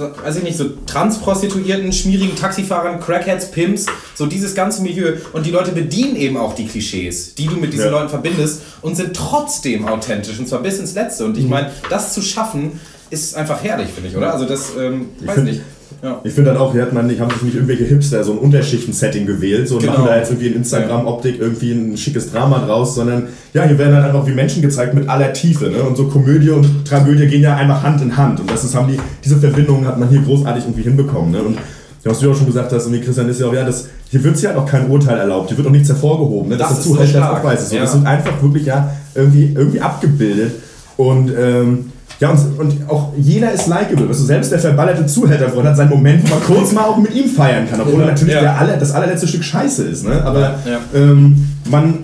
weiß 0.00 0.36
ich 0.36 0.42
nicht, 0.42 0.56
so 0.56 0.64
Transprostituierten, 0.86 1.92
schmierigen 1.92 2.36
Taxifahrern, 2.36 3.00
Crackheads, 3.00 3.50
Pimps, 3.50 3.86
so 4.14 4.26
dieses 4.26 4.54
ganze 4.54 4.82
Milieu. 4.82 5.14
Und 5.32 5.46
die 5.46 5.50
Leute 5.50 5.72
bedienen 5.72 6.16
eben 6.16 6.36
auch 6.36 6.54
die 6.54 6.66
Klischees, 6.66 7.34
die 7.34 7.46
du 7.46 7.56
mit 7.56 7.72
diesen 7.72 7.86
Ja. 7.86 7.90
Leuten 7.92 8.08
verbindest 8.08 8.62
und 8.82 8.96
sind 8.96 9.14
trotzdem 9.14 9.86
authentisch 9.86 10.38
und 10.38 10.48
zwar 10.48 10.62
bis 10.62 10.78
ins 10.78 10.94
Letzte. 10.94 11.24
Und 11.24 11.36
ich 11.36 11.44
Mhm. 11.44 11.50
meine, 11.50 11.70
das 11.88 12.14
zu 12.14 12.22
schaffen, 12.22 12.80
ist 13.10 13.34
einfach 13.36 13.62
herrlich, 13.62 13.88
finde 13.92 14.08
ich, 14.10 14.16
oder? 14.16 14.32
Also 14.32 14.44
das, 14.46 14.70
ähm, 14.78 15.08
weiß 15.24 15.34
find- 15.34 15.46
nicht. 15.46 15.60
Ja. 16.02 16.20
Ich 16.24 16.32
finde 16.32 16.52
dann 16.52 16.60
auch, 16.60 16.72
hier 16.72 16.82
hat 16.82 16.92
man 16.92 17.06
nicht, 17.06 17.20
haben 17.20 17.30
sich 17.30 17.42
nicht 17.42 17.54
irgendwelche 17.56 17.84
Hipster 17.84 18.24
so 18.24 18.32
ein 18.32 18.38
Unterschichten-Setting 18.38 19.26
gewählt, 19.26 19.68
so 19.68 19.74
und 19.76 19.82
Genau. 19.82 19.94
machen 19.94 20.06
da 20.06 20.16
jetzt 20.16 20.30
irgendwie 20.30 20.48
in 20.48 20.54
Instagram-Optik 20.56 21.38
irgendwie 21.40 21.72
ein 21.72 21.96
schickes 21.96 22.32
Drama 22.32 22.58
draus, 22.60 22.94
sondern 22.94 23.24
ja, 23.52 23.64
hier 23.64 23.76
werden 23.76 23.94
halt 23.94 24.06
einfach 24.06 24.26
wie 24.26 24.32
Menschen 24.32 24.62
gezeigt 24.62 24.94
mit 24.94 25.08
aller 25.08 25.32
Tiefe. 25.32 25.66
Ne? 25.66 25.82
Und 25.82 25.96
so 25.96 26.06
Komödie 26.06 26.50
und 26.50 26.86
Tragödie 26.86 27.26
gehen 27.26 27.42
ja 27.42 27.56
einfach 27.56 27.82
Hand 27.82 28.00
in 28.00 28.16
Hand. 28.16 28.40
Und 28.40 28.50
das 28.50 28.64
ist, 28.64 28.74
haben 28.74 28.88
die, 28.88 28.98
diese 29.24 29.36
Verbindungen 29.36 29.86
hat 29.86 29.98
man 29.98 30.08
hier 30.08 30.22
großartig 30.22 30.64
irgendwie 30.64 30.82
hinbekommen. 30.82 31.32
Ne? 31.32 31.42
Und 31.42 31.56
ja, 31.56 32.10
was 32.10 32.20
du 32.20 32.26
ja 32.26 32.32
auch 32.32 32.36
schon 32.36 32.46
gesagt 32.46 32.72
hast, 32.72 32.86
irgendwie 32.86 33.04
Christian, 33.04 33.28
ist 33.28 33.40
ja 33.40 33.46
auch, 33.46 33.52
ja, 33.52 33.64
das, 33.64 33.88
hier 34.08 34.24
wird 34.24 34.40
ja 34.40 34.56
auch 34.56 34.64
kein 34.64 34.88
Urteil 34.88 35.18
erlaubt, 35.18 35.48
hier 35.48 35.58
wird 35.58 35.66
auch 35.68 35.72
nichts 35.72 35.90
hervorgehoben. 35.90 36.48
Ne? 36.48 36.56
Das 36.56 36.70
das 36.70 36.78
ist 36.78 36.98
dazu 36.98 36.98
halt 36.98 37.16
auch 37.30 37.44
weiß. 37.44 37.68
So. 37.68 37.76
Ja. 37.76 37.82
Das 37.82 37.92
sind 37.92 38.06
einfach 38.06 38.40
wirklich 38.42 38.64
ja 38.64 38.90
irgendwie, 39.14 39.52
irgendwie 39.54 39.80
abgebildet. 39.80 40.52
Und 40.96 41.30
ähm, 41.38 41.92
ja, 42.18 42.30
und, 42.30 42.58
und 42.58 42.90
auch 42.90 43.12
jeder 43.16 43.52
ist 43.52 43.66
likeable. 43.66 44.08
Also 44.08 44.24
selbst 44.24 44.52
der 44.52 44.58
verballerte 44.58 45.06
Zuhälterfreund 45.06 45.66
hat 45.68 45.76
seinen 45.76 45.90
Moment, 45.90 46.22
wo 46.24 46.34
man 46.34 46.42
kurz 46.44 46.72
mal 46.72 46.84
auch 46.84 46.98
mit 46.98 47.14
ihm 47.14 47.28
feiern 47.28 47.68
kann. 47.70 47.80
Obwohl 47.80 48.00
Ja. 48.00 48.06
natürlich 48.08 48.34
Ja. 48.34 48.40
der 48.42 48.58
aller, 48.58 48.76
das 48.76 48.92
allerletzte 48.92 49.26
Stück 49.28 49.44
Scheiße 49.44 49.84
ist. 49.84 50.04
Ne? 50.04 50.22
Aber 50.24 50.40
Ja. 50.66 50.80
ähm, 50.94 51.46
man, 51.70 52.00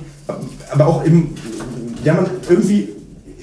aber 0.73 0.87
auch 0.87 1.05
eben, 1.05 1.35
ja, 2.05 2.15
man 2.15 2.27
irgendwie 2.49 2.89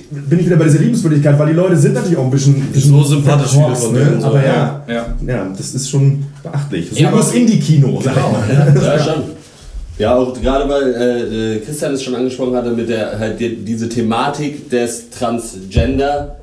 bin 0.10 0.40
ich 0.40 0.46
wieder 0.46 0.58
bei 0.58 0.66
dieser 0.66 0.80
Liebenswürdigkeit, 0.80 1.38
weil 1.40 1.48
die 1.48 1.54
Leute 1.54 1.76
sind 1.76 1.94
natürlich 1.96 2.18
auch 2.18 2.26
ein 2.26 2.32
bisschen, 2.32 2.60
bisschen 2.72 2.92
So 2.92 3.04
sympathisch 3.04 3.52
von 3.54 3.94
ne? 3.94 4.18
so, 4.20 4.28
Aber 4.28 4.46
ja. 4.46 4.84
ja, 4.88 5.06
Ja. 5.28 5.48
das 5.58 5.74
ist 5.74 5.90
schon 5.90 6.24
beachtlich. 6.44 6.90
So 6.92 7.00
Ja, 7.00 7.12
das 7.12 7.34
Indie-Kino, 7.34 8.00
sag 8.04 8.14
ich 8.16 8.22
mal. 8.22 8.84
Ja, 8.84 9.00
schon. 9.00 9.24
Ja, 10.00 10.16
auch 10.16 10.34
gerade 10.42 10.68
weil 10.70 10.94
äh, 10.96 11.56
äh, 11.56 11.60
Christian 11.60 11.94
es 11.94 12.02
schon 12.04 12.16
angesprochen 12.16 12.56
hatte 12.56 12.72
mit 12.72 12.90
der 12.90 13.18
halt 13.20 13.40
die, 13.40 13.56
diese 13.64 13.88
Thematik 13.90 14.70
des 14.70 15.10
Transgender. 15.12 16.38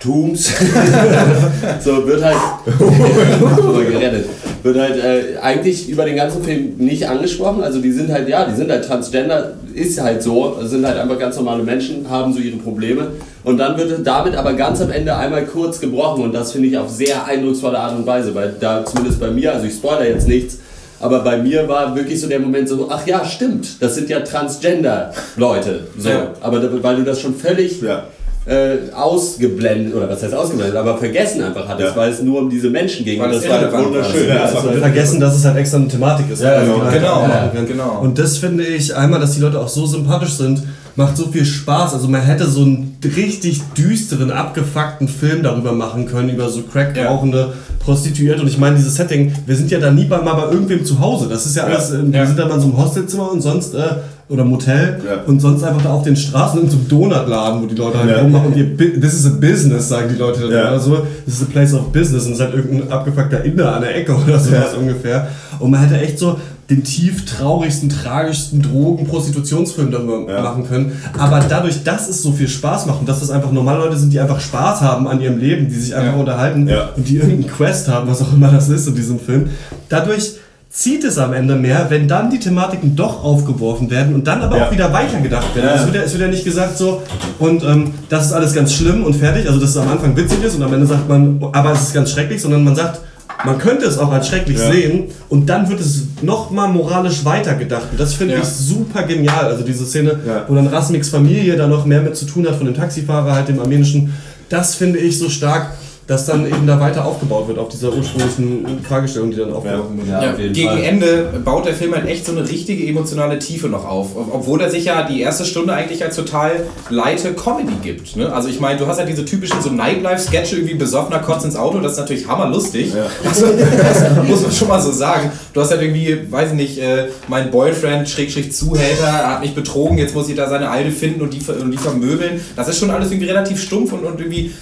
Tums. 0.00 0.48
so 1.80 2.06
wird 2.06 2.22
halt 2.22 2.36
gerettet. 3.90 4.26
Wird 4.62 4.78
halt 4.78 4.96
äh, 4.96 5.38
eigentlich 5.40 5.88
über 5.88 6.04
den 6.04 6.16
ganzen 6.16 6.42
Film 6.42 6.74
nicht 6.76 7.08
angesprochen. 7.08 7.62
Also 7.62 7.80
die 7.80 7.92
sind 7.92 8.12
halt, 8.12 8.28
ja, 8.28 8.44
die 8.44 8.54
sind 8.54 8.70
halt 8.70 8.84
Transgender, 8.84 9.54
ist 9.72 10.00
halt 10.00 10.22
so, 10.22 10.58
sind 10.62 10.86
halt 10.86 10.98
einfach 10.98 11.18
ganz 11.18 11.36
normale 11.36 11.62
Menschen, 11.62 12.10
haben 12.10 12.32
so 12.32 12.40
ihre 12.40 12.58
Probleme. 12.58 13.12
Und 13.42 13.58
dann 13.58 13.78
wird 13.78 14.06
damit 14.06 14.36
aber 14.36 14.52
ganz 14.52 14.82
am 14.82 14.90
Ende 14.90 15.16
einmal 15.16 15.46
kurz 15.46 15.80
gebrochen 15.80 16.24
und 16.24 16.34
das 16.34 16.52
finde 16.52 16.68
ich 16.68 16.76
auf 16.76 16.90
sehr 16.90 17.24
eindrucksvolle 17.24 17.78
Art 17.78 17.96
und 17.96 18.06
Weise, 18.06 18.34
weil 18.34 18.54
da 18.58 18.84
zumindest 18.84 19.20
bei 19.20 19.30
mir, 19.30 19.54
also 19.54 19.66
ich 19.66 19.74
spoilere 19.74 20.08
jetzt 20.08 20.28
nichts, 20.28 20.58
aber 20.98 21.20
bei 21.20 21.38
mir 21.38 21.68
war 21.68 21.94
wirklich 21.94 22.20
so 22.20 22.26
der 22.26 22.40
Moment 22.40 22.68
so, 22.68 22.88
ach 22.90 23.06
ja, 23.06 23.24
stimmt, 23.24 23.80
das 23.80 23.94
sind 23.94 24.08
ja 24.08 24.20
Transgender-Leute. 24.20 25.86
So. 25.96 26.08
Ja. 26.08 26.32
Aber 26.40 26.82
weil 26.82 26.96
du 26.96 27.04
das 27.04 27.20
schon 27.20 27.34
völlig 27.34 27.80
Ja. 27.82 28.04
Äh, 28.46 28.76
ausgeblendet, 28.94 29.94
oder 29.94 30.08
was 30.08 30.22
heißt 30.22 30.32
ausgeblendet, 30.34 30.76
aber 30.76 30.96
vergessen 30.96 31.42
einfach 31.42 31.66
hattest, 31.68 31.90
Ja. 31.90 31.96
weil 31.96 32.12
es 32.12 32.22
nur 32.22 32.40
um 32.42 32.48
diese 32.50 32.70
Menschen 32.70 33.04
ging. 33.04 33.18
Weil 33.20 33.28
und 33.30 33.34
das 33.42 33.48
war 33.48 33.60
halt 33.60 33.72
wunderschön. 33.72 34.28
Ja, 34.28 34.34
Ja, 34.36 34.42
das 34.42 34.52
das 34.54 34.64
war 34.64 34.72
war 34.72 34.78
vergessen, 34.80 35.20
dass 35.20 35.36
es 35.36 35.44
halt 35.44 35.56
extra 35.56 35.78
eine 35.78 35.88
Thematik 35.88 36.30
ist. 36.30 36.42
Ja, 36.42 36.50
Also, 36.50 36.72
genau. 36.74 36.90
Genau, 36.90 37.20
kann. 37.54 37.66
genau. 37.66 37.98
Und 38.02 38.18
das 38.18 38.38
finde 38.38 38.64
ich 38.64 38.94
einmal, 38.94 39.20
dass 39.20 39.32
die 39.34 39.40
Leute 39.40 39.58
auch 39.60 39.68
so 39.68 39.84
sympathisch 39.86 40.34
sind, 40.34 40.62
macht 40.94 41.16
so 41.16 41.26
viel 41.26 41.44
Spaß. 41.44 41.94
Also 41.94 42.08
man 42.08 42.22
hätte 42.22 42.46
so 42.46 42.62
einen 42.62 42.96
richtig 43.16 43.60
düsteren, 43.76 44.30
abgefuckten 44.30 45.08
Film 45.08 45.42
darüber 45.42 45.72
machen 45.72 46.06
können, 46.06 46.30
über 46.30 46.48
so 46.48 46.62
Crack 46.62 46.96
Ja. 46.96 47.08
rauchende 47.10 47.52
Prostituierte. 47.80 48.42
Und 48.42 48.48
ich 48.48 48.58
meine, 48.58 48.76
dieses 48.76 48.94
Setting, 48.94 49.32
wir 49.44 49.56
sind 49.56 49.70
ja 49.70 49.78
da 49.78 49.90
nie 49.90 50.06
mal 50.06 50.18
bei 50.20 50.50
irgendwem 50.52 50.84
zu 50.84 50.98
Hause. 51.00 51.26
Das 51.28 51.46
ist 51.46 51.56
ja 51.56 51.64
alles, 51.64 51.90
äh, 51.90 51.98
wir 52.12 52.20
Ja. 52.20 52.26
sind 52.26 52.38
da 52.38 52.46
mal 52.46 52.54
in 52.54 52.60
so 52.60 52.66
einem 52.68 52.78
Hostelzimmer 52.78 53.30
und 53.32 53.40
sonst, 53.42 53.74
äh, 53.74 53.80
oder 54.28 54.44
Motel 54.44 55.00
Ja. 55.06 55.22
und 55.26 55.40
sonst 55.40 55.62
einfach 55.62 55.82
da 55.82 55.90
auf 55.92 56.02
den 56.02 56.16
Straßen 56.16 56.60
in 56.60 56.68
so 56.68 56.76
einem 56.76 56.88
Donutladen, 56.88 57.62
wo 57.62 57.66
die 57.66 57.76
Leute 57.76 57.98
halt 57.98 58.10
Ja. 58.10 58.20
rummachen 58.22 58.46
und 58.52 58.56
ihr, 58.56 58.76
this 58.76 59.14
is 59.14 59.26
a 59.26 59.30
business, 59.40 59.88
sagen 59.88 60.08
die 60.12 60.18
Leute 60.18 60.40
dann 60.40 60.50
Ja. 60.50 60.68
immer 60.70 60.80
so. 60.80 60.96
This 61.24 61.36
is 61.40 61.42
a 61.42 61.50
place 61.50 61.72
of 61.74 61.92
business 61.92 62.26
und 62.26 62.32
es 62.32 62.38
ist 62.38 62.44
halt 62.44 62.54
irgendein 62.54 62.90
abgefuckter 62.90 63.44
Inder 63.44 63.74
an 63.76 63.82
der 63.82 63.94
Ecke 63.96 64.12
oder 64.14 64.38
sowas 64.40 64.72
Ja. 64.72 64.78
ungefähr. 64.78 65.28
Und 65.60 65.70
man 65.70 65.80
hätte 65.80 66.00
echt 66.02 66.18
so 66.18 66.38
den 66.68 66.82
tief 66.82 67.24
traurigsten, 67.24 67.88
tragischsten 67.88 68.60
Drogen-Prostitutionsfilm 68.60 69.92
darüber 69.92 70.26
Ja. 70.32 70.42
machen 70.42 70.66
können. 70.68 70.92
Aber 71.16 71.40
dadurch, 71.48 71.84
dass 71.84 72.08
es 72.08 72.20
so 72.22 72.32
viel 72.32 72.48
Spaß 72.48 72.86
macht 72.86 73.00
und 73.00 73.08
dass 73.08 73.20
das 73.20 73.30
einfach 73.30 73.52
normale 73.52 73.84
Leute 73.84 73.96
sind, 73.96 74.12
die 74.12 74.18
einfach 74.18 74.40
Spaß 74.40 74.80
haben 74.80 75.06
an 75.06 75.20
ihrem 75.20 75.38
Leben, 75.38 75.68
die 75.68 75.74
sich 75.76 75.94
einfach 75.94 76.18
unterhalten 76.18 76.68
und 76.96 77.08
die 77.08 77.16
irgendeinen 77.16 77.46
Quest 77.46 77.86
haben, 77.88 78.08
was 78.10 78.20
auch 78.22 78.32
immer 78.32 78.48
das 78.50 78.68
ist 78.68 78.88
in 78.88 78.96
diesem 78.96 79.20
Film, 79.20 79.50
dadurch 79.88 80.32
zieht 80.76 81.04
es 81.04 81.16
am 81.16 81.32
Ende 81.32 81.54
mehr, 81.56 81.86
wenn 81.88 82.06
dann 82.06 82.28
die 82.28 82.38
Thematiken 82.38 82.94
doch 82.94 83.24
aufgeworfen 83.24 83.90
werden 83.90 84.14
und 84.14 84.26
dann 84.26 84.42
aber 84.42 84.58
Ja. 84.58 84.66
auch 84.66 84.72
wieder 84.72 84.92
weitergedacht 84.92 85.54
werden. 85.56 85.66
Ja. 85.68 85.72
Also 85.72 85.84
es, 85.86 85.92
wird 85.92 85.96
ja, 85.96 86.02
es 86.02 86.12
wird 86.12 86.22
ja 86.22 86.28
nicht 86.28 86.44
gesagt 86.44 86.76
so, 86.76 87.02
und 87.38 87.64
ähm, 87.64 87.92
das 88.10 88.26
ist 88.26 88.32
alles 88.32 88.52
ganz 88.52 88.74
schlimm 88.74 89.02
und 89.02 89.14
fertig, 89.14 89.46
also 89.48 89.58
dass 89.58 89.70
es 89.70 89.76
am 89.78 89.88
Anfang 89.90 90.14
witzig 90.14 90.42
ist 90.44 90.54
und 90.54 90.62
am 90.62 90.74
Ende 90.74 90.86
sagt 90.86 91.08
man, 91.08 91.42
aber 91.52 91.72
es 91.72 91.80
ist 91.80 91.94
ganz 91.94 92.10
schrecklich, 92.10 92.42
sondern 92.42 92.62
man 92.62 92.76
sagt, 92.76 93.00
man 93.46 93.56
könnte 93.56 93.86
es 93.86 93.96
auch 93.96 94.12
als 94.12 94.28
schrecklich 94.28 94.58
Ja. 94.58 94.70
sehen 94.70 95.04
und 95.30 95.48
dann 95.48 95.66
wird 95.70 95.80
es 95.80 96.02
nochmal 96.20 96.68
moralisch 96.68 97.24
weitergedacht. 97.24 97.86
Und 97.92 97.98
das 97.98 98.12
finde 98.12 98.34
Ja. 98.34 98.40
ich 98.40 98.46
super 98.46 99.02
genial. 99.04 99.46
Also 99.46 99.64
diese 99.64 99.86
Szene, 99.86 100.18
Ja. 100.26 100.44
wo 100.46 100.54
dann 100.54 100.66
Rasmiks 100.66 101.08
Familie 101.08 101.56
da 101.56 101.66
noch 101.66 101.86
mehr 101.86 102.02
mit 102.02 102.16
zu 102.16 102.26
tun 102.26 102.46
hat 102.46 102.56
von 102.56 102.66
dem 102.66 102.74
Taxifahrer, 102.74 103.32
halt 103.34 103.48
dem 103.48 103.60
armenischen, 103.60 104.12
das 104.50 104.74
finde 104.74 104.98
ich 104.98 105.18
so 105.18 105.30
stark, 105.30 105.70
dass 106.06 106.24
dann 106.26 106.46
eben 106.46 106.66
da 106.66 106.78
weiter 106.78 107.04
aufgebaut 107.04 107.48
wird 107.48 107.58
auf 107.58 107.68
dieser 107.68 107.92
ursprünglichen 107.92 108.80
Fragestellung, 108.84 109.30
die 109.32 109.38
dann 109.38 109.52
aufgeworfen 109.52 109.96
wird. 109.98 110.08
Ja, 110.08 110.22
Ja, 110.24 110.32
gegen 110.32 110.68
Fall. 110.68 110.82
Ende 110.84 111.40
baut 111.44 111.66
der 111.66 111.74
Film 111.74 111.94
halt 111.94 112.06
echt 112.06 112.24
so 112.26 112.32
eine 112.32 112.48
richtige 112.48 112.86
emotionale 112.86 113.38
Tiefe 113.40 113.68
noch 113.68 113.84
auf. 113.84 114.14
Ob- 114.16 114.32
Obwohl 114.34 114.60
er 114.60 114.70
sich 114.70 114.84
ja 114.84 115.02
die 115.02 115.20
erste 115.20 115.44
Stunde 115.44 115.72
eigentlich 115.72 116.04
als 116.04 116.14
total 116.14 116.66
leite 116.90 117.32
Comedy 117.34 117.72
gibt. 117.82 118.14
Ne? 118.16 118.32
Also 118.32 118.48
ich 118.48 118.60
meine, 118.60 118.78
du 118.78 118.86
hast 118.86 118.98
ja 118.98 119.04
diese 119.04 119.24
typischen 119.24 119.60
so 119.60 119.70
Nightlife-Sketche, 119.70 120.56
irgendwie 120.56 120.74
besoffener 120.74 121.18
Kotz 121.18 121.44
ins 121.44 121.56
Auto, 121.56 121.80
das 121.80 121.92
ist 121.92 121.98
natürlich 121.98 122.28
hammerlustig. 122.28 122.92
Also, 123.28 123.46
das 123.76 124.28
muss 124.28 124.42
man 124.42 124.52
schon 124.52 124.68
mal 124.68 124.80
so 124.80 124.92
sagen. 124.92 125.32
Du 125.52 125.60
hast 125.60 125.70
halt 125.72 125.82
irgendwie, 125.82 126.18
weiß 126.30 126.50
ich 126.50 126.54
nicht, 126.56 126.78
äh, 126.78 127.06
mein 127.26 127.50
Boyfriend, 127.50 128.08
Schrägstrich 128.08 128.52
Zuhälter, 128.52 129.10
hat 129.28 129.40
mich 129.40 129.54
betrogen, 129.54 129.98
jetzt 129.98 130.14
muss 130.14 130.28
ich 130.28 130.36
da 130.36 130.48
seine 130.48 130.70
Alte 130.70 130.92
finden 130.92 131.20
und 131.22 131.32
die, 131.34 131.40
und 131.50 131.70
die 131.72 131.78
vermöbeln. 131.78 132.40
Das 132.54 132.68
ist 132.68 132.78
schon 132.78 132.90
alles 132.90 133.10
irgendwie 133.10 133.28
relativ 133.28 133.60
stumpf 133.60 133.92
und, 133.92 134.04
und 134.04 134.20
irgendwie 134.20 134.52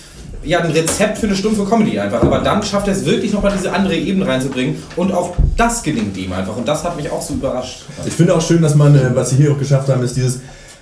ja, 0.44 0.60
ein 0.60 0.70
Rezept 0.70 1.18
für 1.18 1.26
eine 1.26 1.34
stumpfe 1.36 1.64
Comedy 1.64 1.98
einfach. 1.98 2.22
Aber 2.22 2.38
dann 2.38 2.62
schafft 2.62 2.86
er 2.88 2.92
es 2.94 3.04
wirklich 3.04 3.32
nochmal 3.32 3.52
diese 3.56 3.72
andere 3.72 3.94
Ebene 3.96 4.26
reinzubringen 4.26 4.76
und 4.96 5.12
auch 5.12 5.34
das 5.56 5.82
gelingt 5.82 6.16
ihm 6.16 6.32
einfach. 6.32 6.56
Und 6.56 6.66
das 6.68 6.84
hat 6.84 6.96
mich 6.96 7.10
auch 7.10 7.22
so 7.22 7.34
überrascht. 7.34 7.84
Ich 8.04 8.12
finde 8.12 8.34
auch 8.34 8.40
schön, 8.40 8.62
dass 8.62 8.74
man, 8.74 8.94
äh, 8.94 9.14
was 9.14 9.30
sie 9.30 9.36
hier 9.36 9.52
auch 9.52 9.58
geschafft 9.58 9.88
haben, 9.88 10.02
ist 10.02 10.16
dieses 10.16 10.40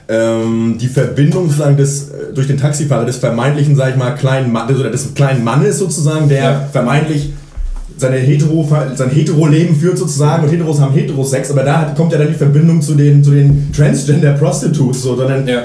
ähm, 0.08 0.76
die 0.80 0.88
Verbindung 0.88 1.46
sozusagen 1.46 1.76
des, 1.76 2.08
äh, 2.10 2.32
durch 2.34 2.48
den 2.48 2.58
Taxifahrer 2.58 3.04
des 3.04 3.18
vermeintlichen, 3.18 3.76
sag 3.76 3.90
ich 3.90 3.96
mal, 3.96 4.10
kleinen 4.10 4.50
Mannes 4.52 4.78
oder 4.78 4.90
des 4.90 5.14
kleinen 5.14 5.44
Mannes 5.44 5.78
sozusagen, 5.78 6.28
der 6.28 6.42
Ja. 6.42 6.68
vermeintlich 6.72 7.32
seine 7.96 8.16
Hetero, 8.16 8.68
sein 8.94 9.10
Hetero-Leben 9.10 9.76
führt 9.76 9.98
sozusagen 9.98 10.44
und 10.44 10.50
Heteros 10.50 10.80
haben 10.80 10.92
Heterosex, 10.94 11.50
aber 11.50 11.62
da 11.62 11.80
hat- 11.82 11.96
kommt 11.96 12.12
ja 12.12 12.18
dann 12.18 12.28
die 12.28 12.34
Verbindung 12.34 12.80
zu 12.82 12.94
den, 12.94 13.22
zu 13.22 13.30
den 13.30 13.70
Transgender-Prostitutes, 13.72 15.02
so, 15.02 15.16
sondern, 15.16 15.46
Ja. 15.46 15.62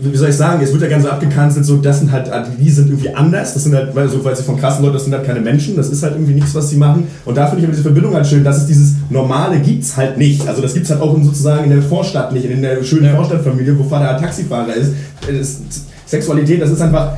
wie 0.00 0.16
soll 0.16 0.30
ich 0.30 0.36
sagen, 0.36 0.60
es 0.62 0.72
wird 0.72 0.82
ja 0.82 0.88
ganz 0.88 1.04
so 1.04 1.10
abgekanzelt, 1.10 1.64
so, 1.64 1.76
das 1.76 2.00
sind 2.00 2.10
halt, 2.10 2.30
die 2.58 2.70
sind 2.70 2.88
irgendwie 2.88 3.14
anders, 3.14 3.54
das 3.54 3.64
sind 3.64 3.74
halt, 3.74 3.94
weil, 3.94 4.08
so, 4.08 4.24
weil 4.24 4.34
sie 4.36 4.42
von 4.42 4.56
krassen 4.58 4.82
Leuten, 4.82 4.94
das 4.94 5.04
sind 5.04 5.14
halt 5.14 5.24
keine 5.24 5.40
Menschen, 5.40 5.76
das 5.76 5.88
ist 5.90 6.02
halt 6.02 6.14
irgendwie 6.14 6.34
nichts, 6.34 6.54
was 6.54 6.70
sie 6.70 6.76
machen 6.76 7.04
und 7.24 7.36
da 7.36 7.46
finde 7.46 7.60
ich 7.60 7.64
aber 7.66 7.72
diese 7.72 7.82
Verbindung 7.84 8.14
halt 8.14 8.26
schön, 8.26 8.42
dass 8.44 8.58
es 8.58 8.66
dieses 8.66 8.94
Normale 9.10 9.58
gibt's 9.60 9.96
halt 9.96 10.18
nicht, 10.18 10.46
also 10.48 10.60
das 10.62 10.74
gibt's 10.74 10.90
halt 10.90 11.00
auch 11.00 11.16
in, 11.16 11.24
sozusagen 11.24 11.64
in 11.64 11.70
der 11.70 11.82
Vorstadt 11.82 12.32
nicht, 12.32 12.44
in 12.46 12.62
der 12.62 12.82
schönen 12.82 13.04
Ja. 13.06 13.14
Vorstadtfamilie, 13.16 13.78
wo 13.78 13.84
Vater 13.84 14.20
Taxifahrer 14.20 14.74
ist, 14.74 14.92
Es- 15.28 15.60
Sexualität, 16.06 16.60
das 16.60 16.70
ist 16.70 16.80
einfach, 16.82 17.12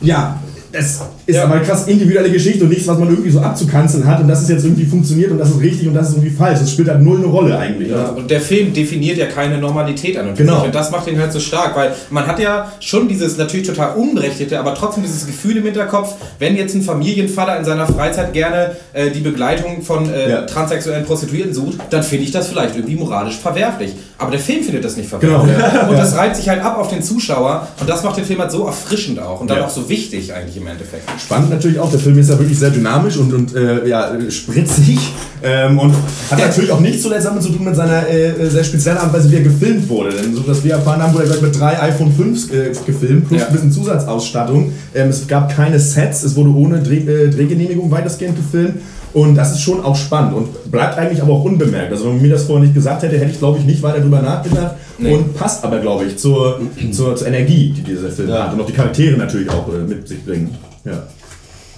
ja, 0.00 0.40
das 0.74 1.00
ist 1.26 1.36
Ja. 1.36 1.44
aber 1.44 1.54
eine 1.54 1.64
krass 1.64 1.86
individuelle 1.86 2.30
Geschichte 2.30 2.64
und 2.64 2.70
nichts, 2.70 2.86
was 2.86 2.98
man 2.98 3.08
irgendwie 3.08 3.30
so 3.30 3.40
abzukanzeln 3.40 4.06
hat 4.06 4.20
und 4.20 4.28
das 4.28 4.42
ist 4.42 4.50
jetzt 4.50 4.64
irgendwie 4.64 4.84
funktioniert 4.84 5.30
und 5.30 5.38
das 5.38 5.50
ist 5.50 5.60
richtig 5.60 5.88
und 5.88 5.94
das 5.94 6.08
ist 6.10 6.16
irgendwie 6.16 6.34
falsch. 6.36 6.58
Das 6.60 6.70
spielt 6.70 6.88
halt 6.88 7.00
null 7.02 7.18
eine 7.18 7.26
Rolle 7.26 7.56
eigentlich. 7.58 7.90
Ja, 7.90 8.06
und 8.10 8.30
der 8.30 8.40
Film 8.40 8.72
definiert 8.72 9.16
ja 9.16 9.26
keine 9.26 9.58
Normalität 9.58 10.16
an 10.18 10.28
und 10.28 10.36
Genau. 10.36 10.64
Und 10.64 10.74
das 10.74 10.90
macht 10.90 11.06
ihn 11.08 11.18
halt 11.18 11.32
so 11.32 11.40
stark, 11.40 11.76
weil 11.76 11.92
man 12.10 12.26
hat 12.26 12.38
ja 12.40 12.70
schon 12.80 13.08
dieses 13.08 13.36
natürlich 13.36 13.66
total 13.66 13.94
unberechtigte, 13.96 14.58
aber 14.58 14.74
trotzdem 14.74 15.02
dieses 15.04 15.26
Gefühl 15.26 15.56
im 15.56 15.64
Hinterkopf, 15.64 16.14
wenn 16.38 16.56
jetzt 16.56 16.74
ein 16.74 16.82
Familienvater 16.82 17.56
in 17.58 17.64
seiner 17.64 17.86
Freizeit 17.86 18.32
gerne 18.32 18.72
äh, 18.92 19.10
die 19.10 19.20
Begleitung 19.20 19.82
von 19.82 20.12
äh, 20.12 20.30
Ja. 20.30 20.42
transsexuellen 20.42 21.04
Prostituierten 21.04 21.54
sucht, 21.54 21.78
dann 21.90 22.02
finde 22.02 22.24
ich 22.24 22.30
das 22.32 22.48
vielleicht 22.48 22.76
irgendwie 22.76 22.96
moralisch 22.96 23.36
verwerflich. 23.36 23.92
Aber 24.18 24.30
der 24.30 24.40
Film 24.40 24.62
findet 24.62 24.84
das 24.84 24.96
nicht 24.96 25.08
verwerflich. 25.08 25.54
Genau. 25.56 25.90
Und 25.90 25.98
das 25.98 26.16
reibt 26.16 26.36
sich 26.36 26.48
halt 26.48 26.62
ab 26.64 26.78
auf 26.78 26.88
den 26.88 27.02
Zuschauer 27.02 27.68
und 27.80 27.88
das 27.88 28.02
macht 28.02 28.16
den 28.16 28.24
Film 28.24 28.40
halt 28.40 28.50
so 28.50 28.66
erfrischend 28.66 29.18
auch 29.20 29.40
und 29.40 29.48
dann 29.50 29.62
auch 29.62 29.70
so 29.70 29.88
wichtig 29.88 30.32
eigentlich 30.34 30.56
im 30.56 30.63
Endeffekt. 30.66 31.08
Spannend 31.20 31.50
natürlich 31.50 31.78
auch, 31.78 31.90
der 31.90 32.00
Film 32.00 32.18
ist 32.18 32.30
ja 32.30 32.38
wirklich 32.38 32.58
sehr 32.58 32.70
dynamisch 32.70 33.16
und, 33.16 33.32
und 33.32 33.54
äh, 33.54 33.86
ja, 33.88 34.14
äh, 34.14 34.30
spritzig 34.30 34.98
ähm, 35.42 35.78
und 35.78 35.94
hat 36.30 36.38
natürlich 36.38 36.70
auch 36.70 36.80
nichts 36.80 37.02
zuletzt 37.02 37.26
damit 37.26 37.42
zu 37.42 37.50
tun 37.50 37.64
mit 37.64 37.76
seiner 37.76 38.08
äh, 38.08 38.48
sehr 38.48 38.64
speziellen 38.64 38.98
Art 38.98 39.08
und 39.08 39.12
Weise, 39.14 39.30
wie 39.30 39.36
er 39.36 39.42
gefilmt 39.42 39.88
wurde. 39.88 40.10
Denn 40.14 40.34
so, 40.34 40.42
dass 40.42 40.62
wir 40.64 40.72
erfahren 40.72 41.02
haben, 41.02 41.14
wurde 41.14 41.24
er 41.32 41.42
mit 41.42 41.58
drei 41.58 41.80
iPhone 41.82 42.12
5 42.12 42.52
äh, 42.52 42.72
gefilmt, 42.86 43.28
plus 43.28 43.40
Ja. 43.40 43.46
ein 43.48 43.52
bisschen 43.52 43.72
Zusatzausstattung. 43.72 44.72
Ähm, 44.94 45.08
es 45.08 45.26
gab 45.26 45.54
keine 45.54 45.78
Sets, 45.78 46.22
es 46.24 46.36
wurde 46.36 46.50
ohne 46.50 46.80
Dreh, 46.82 46.98
äh, 46.98 47.30
Drehgenehmigung 47.30 47.90
weitestgehend 47.90 48.36
gefilmt. 48.36 48.76
Und 49.14 49.36
das 49.36 49.52
ist 49.52 49.60
schon 49.62 49.82
auch 49.84 49.94
spannend 49.96 50.34
und 50.34 50.70
bleibt 50.72 50.98
eigentlich 50.98 51.22
aber 51.22 51.32
auch 51.34 51.44
unbemerkt. 51.44 51.92
Also 51.92 52.04
wenn 52.06 52.14
man 52.14 52.22
mir 52.22 52.30
das 52.32 52.44
vorher 52.44 52.64
nicht 52.64 52.74
gesagt 52.74 53.02
hätte, 53.04 53.16
hätte 53.16 53.30
ich 53.30 53.38
glaube 53.38 53.58
ich 53.58 53.64
nicht 53.64 53.80
weiter 53.82 54.00
drüber 54.00 54.20
nachgedacht. 54.20 54.74
Nee. 54.98 55.14
Und 55.14 55.34
passt 55.36 55.64
aber 55.64 55.78
glaube 55.78 56.04
ich 56.06 56.16
zur, 56.16 56.60
zur, 56.92 57.14
zur 57.14 57.26
Energie, 57.28 57.72
die 57.76 57.82
dieser 57.82 58.10
Film 58.10 58.28
Ja. 58.28 58.44
hat. 58.48 58.54
Und 58.54 58.60
auch 58.60 58.66
die 58.66 58.72
Charaktere 58.72 59.16
natürlich 59.16 59.48
auch 59.50 59.68
äh, 59.68 59.78
mit 59.88 60.06
sich 60.08 60.24
bringen. 60.24 60.54
Ja. 60.84 61.04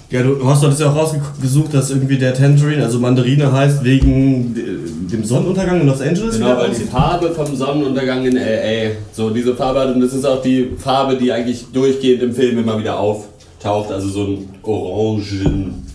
Ja, 0.09 0.23
du 0.23 0.39
hast 0.47 0.63
doch 0.63 0.69
das 0.69 0.79
ja 0.79 0.89
auch 0.89 0.95
rausgesucht, 0.95 1.73
dass 1.73 1.89
irgendwie 1.89 2.17
der 2.17 2.33
Tangerine, 2.33 2.81
also 2.85 2.97
Mandarine 2.97 3.51
heißt 3.51 3.83
wegen 3.83 4.53
de- 4.55 4.63
dem 5.11 5.23
Sonnenuntergang 5.25 5.81
in 5.81 5.87
Los 5.87 5.99
Angeles. 6.01 6.35
Genau, 6.39 6.55
weil 6.57 6.69
die. 6.69 6.85
Farbe 6.85 7.29
vom 7.31 7.53
Sonnenuntergang 7.53 8.25
in 8.25 8.37
L.A. 8.37 8.91
so 9.11 9.29
diese 9.31 9.53
Farbe 9.53 9.81
hat 9.81 9.93
und 9.93 9.99
das 9.99 10.13
ist 10.13 10.25
auch 10.25 10.41
die 10.41 10.69
Farbe, 10.77 11.17
die 11.17 11.29
eigentlich 11.33 11.65
durchgehend 11.73 12.23
im 12.23 12.33
Film 12.33 12.57
immer 12.57 12.79
wieder 12.79 12.97
auftaucht, 12.97 13.91
also 13.91 14.07
so 14.07 14.23
ein 14.23 14.49
Orangen. 14.63 15.85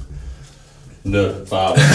Ne 1.04 1.30
Farbe. 1.46 1.80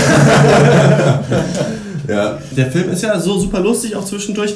Ja. 2.07 2.37
Der 2.55 2.71
Film 2.71 2.89
ist 2.89 3.03
ja 3.03 3.19
so 3.19 3.37
super 3.37 3.59
lustig 3.59 3.93
auch 3.97 4.05
zwischendurch, 4.05 4.53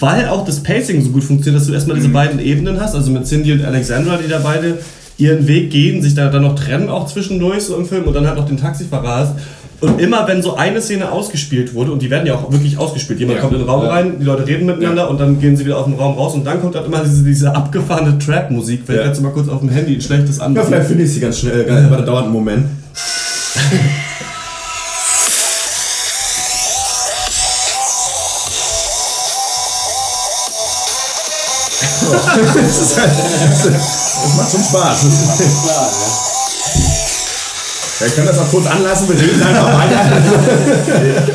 weil 0.00 0.26
auch 0.26 0.44
das 0.44 0.60
Pacing 0.64 1.00
so 1.00 1.10
gut 1.10 1.22
funktioniert, 1.22 1.60
dass 1.60 1.68
du 1.68 1.72
erstmal 1.72 1.96
Mhm. 1.96 2.00
diese 2.00 2.12
beiden 2.12 2.40
Ebenen 2.40 2.80
hast, 2.80 2.96
also 2.96 3.12
mit 3.12 3.24
Cindy 3.24 3.52
und 3.52 3.64
Alexandra, 3.64 4.16
die 4.16 4.28
da 4.28 4.40
beide 4.42 4.78
ihren 5.16 5.46
Weg 5.46 5.70
gehen, 5.70 6.02
sich 6.02 6.14
da 6.16 6.28
dann 6.28 6.42
noch 6.42 6.56
trennen 6.56 6.88
auch 6.88 7.06
zwischendurch 7.06 7.62
so 7.62 7.76
im 7.76 7.86
Film 7.86 8.02
und 8.04 8.14
dann 8.14 8.26
halt 8.26 8.36
noch 8.36 8.46
den 8.46 8.56
Taxifahrer 8.56 9.16
hast. 9.16 9.34
Und 9.80 10.00
immer 10.00 10.26
wenn 10.26 10.42
so 10.42 10.56
eine 10.56 10.80
Szene 10.80 11.12
ausgespielt 11.12 11.72
wurde, 11.72 11.92
und 11.92 12.02
die 12.02 12.10
werden 12.10 12.26
ja 12.26 12.34
auch 12.34 12.50
wirklich 12.50 12.76
ausgespielt, 12.78 13.20
jemand 13.20 13.36
Ja. 13.36 13.42
kommt 13.42 13.52
in 13.54 13.60
den 13.60 13.68
Raum 13.68 13.84
Ja. 13.84 13.90
rein, 13.90 14.14
die 14.18 14.24
Leute 14.24 14.44
reden 14.48 14.66
miteinander 14.66 15.08
und 15.08 15.20
dann 15.20 15.38
gehen 15.40 15.56
sie 15.56 15.64
wieder 15.66 15.78
aus 15.78 15.84
dem 15.84 15.94
Raum 15.94 16.16
raus 16.18 16.34
und 16.34 16.44
dann 16.44 16.60
kommt 16.60 16.74
halt 16.74 16.86
immer 16.86 17.04
diese, 17.04 17.22
diese 17.22 17.54
abgefahrene 17.54 18.18
Trap-Musik. 18.18 18.82
Vielleicht 18.84 18.98
Ja. 19.02 19.04
kannst 19.06 19.20
du 19.20 19.24
mal 19.24 19.30
kurz 19.32 19.48
auf 19.48 19.60
dem 19.60 19.68
Handy 19.68 19.94
ein 19.94 20.00
schlechtes 20.00 20.38
Ja, 20.38 20.46
an. 20.46 20.56
vielleicht 20.56 20.88
finde 20.88 21.04
ich 21.04 21.12
sie 21.12 21.20
ganz 21.20 21.38
schnell, 21.38 21.64
äh, 21.68 21.70
aber 21.86 21.98
das 21.98 22.06
dauert 22.06 22.24
einen 22.24 22.32
Moment. 22.32 22.64
Das, 32.54 32.78
ist 32.78 32.96
halt, 32.96 33.10
das 33.18 34.36
macht 34.36 34.50
schon 34.50 34.64
Spaß. 34.64 35.06
Klar, 35.64 35.90
Ja, 38.00 38.06
ich 38.06 38.14
kann 38.14 38.26
das 38.26 38.38
auch 38.38 38.48
kurz 38.50 38.66
anlassen, 38.66 39.08
wir 39.08 39.16
reden 39.20 39.42
einfach 39.42 39.72
weiter. 39.76 40.00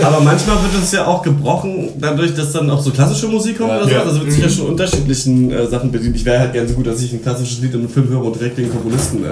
Aber 0.08 0.21
manchmal 0.21 0.56
wird 0.63 0.82
es 0.82 0.91
ja 0.93 1.06
auch 1.06 1.21
gebrochen, 1.21 1.89
dadurch, 1.99 2.34
dass 2.36 2.54
dann 2.54 2.69
auch 2.69 2.82
so 2.82 2.91
klassische 2.91 3.28
Musik 3.28 3.58
kommt 3.58 3.71
Ja. 3.71 3.78
oder 3.80 3.86
so. 3.86 3.91
Ja. 3.91 4.02
Also 4.04 4.21
wird 4.21 4.32
sich 4.32 4.43
ja 4.43 4.49
schon 4.49 4.67
unterschiedlichen 4.67 5.52
äh, 5.52 5.67
Sachen 5.67 5.91
bedient. 5.91 6.15
Ich 6.15 6.23
wäre 6.23 6.39
halt 6.39 6.54
gerne 6.54 6.69
so 6.69 6.76
gut, 6.76 6.88
dass 6.88 7.02
ich 7.02 7.12
ein 7.12 7.21
klassisches 7.21 7.60
Lied 7.62 7.73
in 7.73 7.82
einem 7.82 7.89
Film 7.89 8.08
höre 8.08 8.23
und 8.23 8.39
direkt 8.39 8.58
den 8.58 8.71
Komponisten 8.71 9.26
äh, 9.26 9.28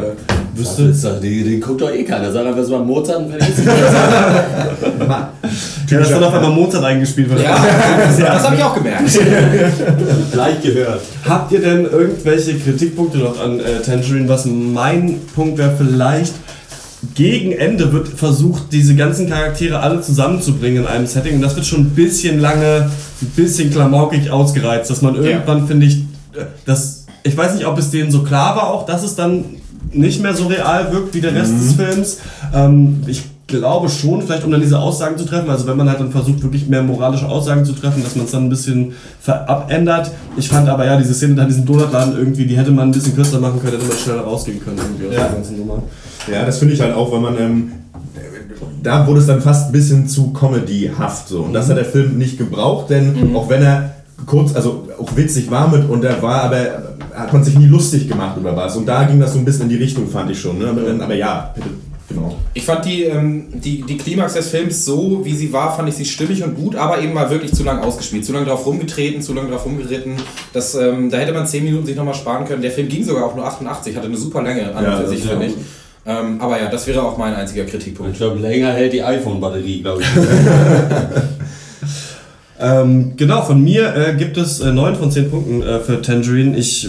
Das 0.57 0.67
wüsste. 0.77 0.83
ist 0.83 1.05
doch, 1.05 1.21
den, 1.21 1.45
den 1.45 1.61
guckt 1.61 1.79
doch 1.81 1.89
eh 1.91 2.03
keiner. 2.03 2.31
Sag 2.33 2.45
einfach, 2.45 2.59
es 2.59 2.69
war 2.69 2.79
Mozart 2.79 3.19
und 3.25 3.29
fertig 3.31 3.49
ist 3.49 3.65
Ja, 5.89 5.99
dass 5.99 6.09
dann 6.09 6.23
auf 6.23 6.33
einmal 6.33 6.51
Mozart 6.51 6.83
eingespielt 6.83 7.29
wird. 7.29 7.43
Ja, 7.43 7.65
das 8.19 8.43
habe 8.43 8.55
ich 8.57 8.63
auch 8.63 8.75
gemerkt. 8.75 9.03
Gleich 10.33 10.61
gehört. 10.61 10.99
Habt 11.27 11.51
ihr 11.53 11.61
denn 11.61 11.85
irgendwelche 11.85 12.57
Kritikpunkte 12.59 13.19
noch 13.19 13.39
an 13.41 13.59
äh, 13.59 13.81
Tangerine? 13.85 14.27
Was 14.27 14.45
mein 14.45 15.19
Punkt 15.33 15.57
wäre 15.57 15.73
vielleicht, 15.77 16.33
gegen 17.15 17.51
Ende 17.51 17.91
wird 17.93 18.07
versucht, 18.09 18.71
diese 18.71 18.95
ganzen 18.95 19.27
Charaktere 19.29 19.79
alle 19.79 20.01
zusammenzubringen 20.01 20.83
in 20.83 20.87
einem 20.87 21.07
Setting. 21.07 21.35
Und 21.35 21.41
das 21.41 21.55
wird 21.55 21.65
schon 21.65 21.81
ein 21.81 21.89
bisschen 21.91 22.39
lange, 22.39 22.89
ein 23.21 23.27
bisschen 23.35 23.71
klamaukig 23.71 24.29
ausgereizt, 24.29 24.89
dass 24.91 25.01
man 25.01 25.15
irgendwann, 25.15 25.67
finde 25.67 25.87
ich, 25.87 26.03
das, 26.65 27.05
ich 27.23 27.35
weiß 27.35 27.55
nicht, 27.55 27.65
ob 27.65 27.77
es 27.79 27.89
denen 27.91 28.11
so 28.11 28.21
klar 28.23 28.55
war 28.55 28.67
auch, 28.71 28.85
dass 28.85 29.03
es 29.03 29.15
dann 29.15 29.45
nicht 29.91 30.21
mehr 30.21 30.35
so 30.35 30.45
real 30.47 30.91
wirkt 30.93 31.13
wie 31.15 31.21
der 31.21 31.33
Rest 31.33 31.53
des 31.59 31.73
Films. 31.73 32.17
Ähm, 32.53 33.01
ich 33.07 33.23
glaube 33.47 33.89
schon, 33.89 34.21
vielleicht 34.21 34.45
um 34.45 34.51
dann 34.51 34.61
diese 34.61 34.79
Aussagen 34.79 35.17
zu 35.17 35.25
treffen, 35.25 35.49
also 35.49 35.67
wenn 35.67 35.75
man 35.75 35.89
halt 35.89 35.99
dann 35.99 36.11
versucht, 36.11 36.41
wirklich 36.41 36.67
mehr 36.69 36.83
moralische 36.83 37.27
Aussagen 37.27 37.65
zu 37.65 37.73
treffen, 37.73 38.01
dass 38.03 38.15
man 38.15 38.25
es 38.25 38.31
dann 38.31 38.45
ein 38.45 38.49
bisschen 38.49 38.93
ver- 39.19 39.49
abändert. 39.49 40.11
Ich 40.37 40.47
fand 40.47 40.69
aber 40.69 40.85
ja, 40.85 40.95
diese 40.97 41.13
Szene 41.13 41.35
da 41.35 41.41
in 41.41 41.49
diesem 41.49 41.65
Donutladen 41.65 42.15
irgendwie, 42.17 42.45
die 42.45 42.55
hätte 42.55 42.71
man 42.71 42.89
ein 42.89 42.91
bisschen 42.93 43.13
kürzer 43.15 43.39
machen 43.39 43.59
können, 43.59 43.73
hätte 43.73 43.85
man 43.87 43.97
schneller 43.97 44.21
rausgehen 44.21 44.63
können 44.63 44.77
irgendwie 44.77 45.07
aus 45.07 45.13
Ja. 45.15 45.23
der 45.27 45.33
ganzen 45.33 45.57
Nummer. 45.57 45.83
Ja, 46.31 46.45
das 46.45 46.59
finde 46.59 46.73
ich 46.73 46.81
halt 46.81 46.93
auch, 46.93 47.11
weil 47.11 47.19
man. 47.21 47.37
Ähm, 47.39 47.71
da 48.83 49.05
wurde 49.05 49.19
es 49.19 49.27
dann 49.27 49.41
fast 49.41 49.67
ein 49.67 49.71
bisschen 49.71 50.07
zu 50.07 50.31
comedyhaft 50.33 51.27
so. 51.27 51.41
Und 51.43 51.53
das 51.53 51.69
hat 51.69 51.77
der 51.77 51.85
Film 51.85 52.17
nicht 52.17 52.37
gebraucht, 52.39 52.89
denn 52.89 53.35
auch 53.35 53.47
wenn 53.47 53.61
er 53.61 53.95
kurz, 54.25 54.55
also 54.55 54.87
auch 54.99 55.15
witzig 55.15 55.51
war 55.51 55.67
mit 55.67 55.87
und 55.87 56.03
er 56.03 56.21
war, 56.21 56.43
aber 56.43 56.95
hat 57.13 57.31
man 57.31 57.43
sich 57.43 57.57
nie 57.57 57.67
lustig 57.67 58.07
gemacht 58.07 58.37
über 58.37 58.55
was. 58.55 58.75
Und 58.77 58.87
da 58.87 59.03
ging 59.03 59.19
das 59.19 59.33
so 59.33 59.39
ein 59.39 59.45
bisschen 59.45 59.63
in 59.63 59.69
die 59.69 59.75
Richtung, 59.75 60.07
fand 60.07 60.31
ich 60.31 60.39
schon. 60.39 60.57
Ne? 60.57 60.67
Aber, 60.67 60.81
dann- 60.81 60.99
aber 61.01 61.13
ja, 61.13 61.51
bitte, 61.53 61.67
genau. 62.09 62.35
Ich 62.55 62.63
fand 62.65 62.85
die, 62.85 63.03
ähm, 63.03 63.45
die, 63.53 63.83
die 63.83 63.97
Klimax 63.97 64.33
des 64.33 64.47
Films 64.49 64.83
so, 64.83 65.21
wie 65.23 65.35
sie 65.35 65.53
war, 65.53 65.75
fand 65.75 65.87
ich 65.89 65.95
sie 65.95 66.05
stimmig 66.05 66.43
und 66.43 66.55
gut, 66.55 66.75
aber 66.75 66.99
eben 67.01 67.13
mal 67.13 67.29
wirklich 67.29 67.53
zu 67.53 67.63
lang 67.63 67.79
ausgespielt. 67.83 68.25
Zu 68.25 68.33
lange 68.33 68.45
drauf 68.47 68.65
rumgetreten, 68.65 69.21
zu 69.21 69.33
lange 69.35 69.49
drauf 69.51 69.65
rumgeritten. 69.65 70.13
Das, 70.53 70.73
ähm, 70.73 71.09
da 71.11 71.17
hätte 71.17 71.33
man 71.33 71.45
10 71.45 71.63
Minuten 71.63 71.85
sich 71.85 71.95
nochmal 71.95 72.15
sparen 72.15 72.45
können. 72.45 72.61
Der 72.63 72.71
Film 72.71 72.87
ging 72.87 73.03
sogar 73.03 73.25
auch 73.25 73.35
nur 73.35 73.45
88, 73.45 73.95
hatte 73.95 74.07
eine 74.07 74.17
super 74.17 74.41
Länge 74.41 74.73
an 74.75 74.83
Ja, 74.83 75.05
sich, 75.05 75.19
ist 75.19 75.27
finde 75.29 75.45
ja 75.45 75.51
ich. 75.51 75.57
Ähm, 76.05 76.41
aber 76.41 76.59
ja, 76.59 76.69
das 76.69 76.87
wäre 76.87 77.03
auch 77.03 77.17
mein 77.17 77.35
einziger 77.35 77.65
Kritikpunkt. 77.65 78.13
Ich 78.13 78.17
glaube, 78.17 78.39
länger 78.39 78.73
hält 78.73 78.93
die 78.93 79.03
iPhone-Batterie, 79.03 79.81
glaube 79.81 80.01
ich. 80.01 80.07
Ähm, 82.61 83.13
genau, 83.17 83.41
von 83.41 83.61
mir 83.61 83.95
äh, 83.95 84.15
gibt 84.15 84.37
es 84.37 84.59
äh, 84.59 84.71
9 84.71 84.95
von 84.95 85.11
10 85.11 85.31
Punkten 85.31 85.63
äh, 85.63 85.79
für 85.79 85.99
Tangerine. 85.99 86.55
Ich 86.55 86.87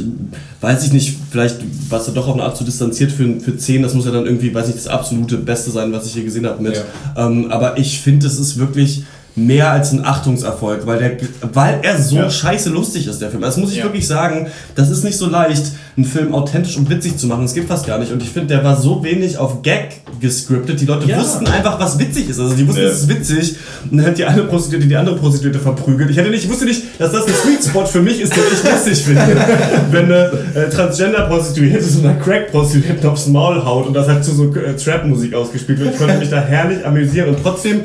weiß 0.61 0.85
ich 0.85 0.93
nicht, 0.93 1.17
vielleicht 1.31 1.61
war 1.91 1.99
es 1.99 2.07
ja 2.07 2.13
doch 2.13 2.29
auf 2.29 2.35
eine 2.35 2.43
Art 2.43 2.59
zu 2.59 2.65
distanziert 2.65 3.11
für, 3.11 3.41
für 3.41 3.57
10. 3.57 3.83
Das 3.83 3.95
muss 3.95 4.05
ja 4.05 4.11
dann 4.11 4.27
irgendwie, 4.27 4.55
weiß 4.55 4.67
nicht, 4.67 4.79
das 4.79 4.87
absolute 4.87 5.39
Beste 5.39 5.71
sein, 5.71 5.91
was 5.91 6.07
ich 6.07 6.13
hier 6.13 6.25
gesehen 6.25 6.47
habe 6.47 6.63
mit. 6.63 6.85
Ähm, 7.17 7.51
aber 7.51 7.79
ich 7.79 8.01
finde, 8.01 8.27
es 8.27 8.39
ist 8.39 8.59
wirklich 8.59 9.05
mehr 9.35 9.71
als 9.73 9.93
ein 9.93 10.05
Achtungserfolg, 10.05 10.87
weil, 10.87 10.99
der, 10.99 11.13
weil 11.55 11.79
er 11.83 11.99
so 11.99 12.17
Ja. 12.17 12.29
scheiße 12.31 12.69
lustig 12.69 13.07
ist, 13.07 13.21
der 13.23 13.31
Film. 13.31 13.41
Das 13.43 13.57
muss 13.57 13.71
ich 13.71 13.79
Ja. 13.79 13.85
wirklich 13.85 14.07
sagen, 14.07 14.49
das 14.75 14.91
ist 14.91 15.05
nicht 15.05 15.17
so 15.17 15.27
leicht, 15.27 15.63
einen 15.97 16.05
Film 16.07 16.35
authentisch 16.35 16.77
und 16.77 16.89
witzig 16.91 17.17
zu 17.17 17.27
machen. 17.27 17.43
Das 17.43 17.55
geht 17.55 17.67
fast 17.67 17.87
gar 17.87 17.99
nicht. 17.99 18.13
Und 18.13 18.23
ich 18.23 18.29
finde, 18.31 18.49
der 18.55 18.65
war 18.65 18.79
so 18.81 19.03
wenig 19.05 19.39
auf 19.39 19.63
Gag 19.63 20.01
gescriptet. 20.21 20.81
Die 20.81 20.87
Leute 20.87 21.07
Ja. 21.09 21.19
wussten 21.19 21.47
einfach, 21.47 21.79
was 21.81 21.99
witzig 21.99 22.29
ist. 22.29 22.41
Also 22.41 22.55
die 22.55 22.67
wussten, 22.69 22.83
es 22.83 23.01
ist 23.03 23.09
witzig. 23.09 23.57
Und 23.91 23.99
dann 23.99 24.07
hat 24.07 24.19
die 24.19 24.25
eine 24.25 24.43
Prostituierte 24.43 24.87
die 24.87 24.97
andere 24.97 25.17
Prostituierte 25.17 25.59
verprügelt. 25.61 26.11
Ich, 26.11 26.17
hätte 26.17 26.31
nicht, 26.31 26.45
ich 26.45 26.51
wusste 26.51 26.65
nicht, 26.67 26.83
dass 26.99 27.13
das 27.13 27.27
ein 27.27 27.33
Sweet 27.35 27.65
Spot 27.65 27.87
für 27.87 28.01
mich 28.03 28.21
ist, 28.21 28.35
den 28.35 28.43
ich 28.53 28.71
lustig 28.71 29.05
finde. 29.05 29.23
Wenn 29.91 30.05
eine 30.07 30.31
äh, 30.55 30.69
Transgender-Prostituierte 30.71 31.85
so 31.85 32.01
einer 32.01 32.15
Crack-Prostituierten 32.17 33.09
aufs 33.09 33.27
Maul 33.29 33.65
haut 33.65 33.87
und 33.87 33.95
das 33.95 34.09
halt 34.09 34.25
zu 34.25 34.35
so 34.35 34.55
äh, 34.55 34.75
Trap-Musik 34.77 35.35
ausgespielt 35.35 35.79
wird. 35.81 35.93
Ich 35.95 35.99
konnte 35.99 36.19
mich 36.19 36.31
da 36.31 36.41
herrlich 36.41 36.85
amüsieren. 36.87 37.31
Und 37.31 37.39
trotzdem 37.43 37.81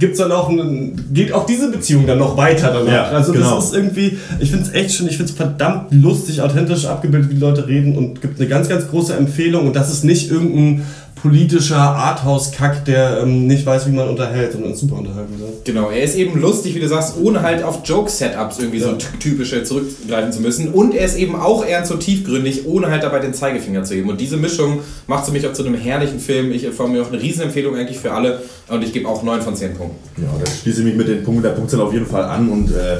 gibt's 0.00 0.18
dann 0.18 0.32
auch 0.32 0.48
einen, 0.48 1.12
geht 1.12 1.32
auch 1.32 1.46
diese 1.46 1.70
Beziehung 1.70 2.06
dann 2.06 2.18
noch 2.18 2.36
weiter 2.36 2.72
danach. 2.72 2.92
Ja, 2.92 3.04
also 3.04 3.32
genau. 3.32 3.56
das 3.56 3.66
ist 3.66 3.74
irgendwie, 3.74 4.18
ich 4.40 4.50
finde 4.50 4.66
es 4.66 4.72
echt 4.72 4.92
schön, 4.92 5.06
ich 5.06 5.16
finde 5.16 5.30
es 5.30 5.36
verdammt 5.36 5.92
lustig, 5.92 6.40
authentisch 6.40 6.86
abgebildet, 6.86 7.30
wie 7.30 7.34
die 7.34 7.40
Leute 7.40 7.68
reden 7.68 7.96
und 7.96 8.20
gibt 8.20 8.40
eine 8.40 8.48
ganz, 8.48 8.68
ganz 8.68 8.88
große 8.88 9.14
Empfehlung 9.14 9.66
und 9.66 9.76
das 9.76 9.92
ist 9.92 10.02
nicht 10.02 10.30
irgendein 10.30 10.86
politischer 11.22 11.76
Arthouse-Kack, 11.78 12.84
der 12.84 13.20
ähm, 13.22 13.46
nicht 13.46 13.66
weiß, 13.66 13.86
wie 13.86 13.92
man 13.92 14.08
unterhält, 14.08 14.52
sondern 14.52 14.74
super 14.74 14.96
unterhalten 14.96 15.34
soll. 15.38 15.48
Genau, 15.64 15.90
er 15.90 16.02
ist 16.02 16.14
eben 16.16 16.40
lustig, 16.40 16.74
wie 16.74 16.80
du 16.80 16.88
sagst, 16.88 17.16
ohne 17.20 17.42
halt 17.42 17.62
auf 17.62 17.80
Joke-Setups 17.84 18.58
irgendwie 18.58 18.80
so 18.80 18.92
ty- 18.92 19.18
typische 19.18 19.62
zurückgreifen 19.62 20.32
zu 20.32 20.40
müssen. 20.40 20.68
Und 20.72 20.94
er 20.94 21.04
ist 21.04 21.16
eben 21.16 21.36
auch 21.36 21.64
ernst 21.64 21.90
so 21.90 21.96
tiefgründig, 21.96 22.66
ohne 22.66 22.90
halt 22.90 23.02
dabei 23.02 23.18
den 23.18 23.34
Zeigefinger 23.34 23.84
zu 23.84 23.94
heben. 23.94 24.08
Und 24.10 24.20
diese 24.20 24.36
Mischung 24.36 24.80
macht 25.06 25.26
für 25.26 25.32
mich 25.32 25.46
auch 25.46 25.52
zu 25.52 25.64
einem 25.64 25.74
herrlichen 25.74 26.20
Film. 26.20 26.52
Ich 26.52 26.66
von 26.68 26.92
mir 26.92 27.02
auch 27.02 27.12
eine 27.12 27.20
Riesenempfehlung 27.20 27.76
eigentlich 27.76 27.98
für 27.98 28.12
alle. 28.12 28.40
Und 28.68 28.82
ich 28.82 28.92
gebe 28.92 29.08
auch 29.08 29.22
9 29.22 29.42
von 29.42 29.54
10 29.56 29.74
Punkten. 29.74 30.22
Ja, 30.22 30.28
da 30.42 30.50
schließe 30.50 30.80
ich 30.80 30.86
mich 30.86 30.96
mit 30.96 31.08
den 31.08 31.22
Punkten 31.22 31.42
der 31.42 31.50
Punktzahl 31.50 31.80
auf 31.80 31.92
jeden 31.92 32.06
Fall 32.06 32.24
an 32.24 32.48
und 32.48 32.70
äh, 32.70 32.98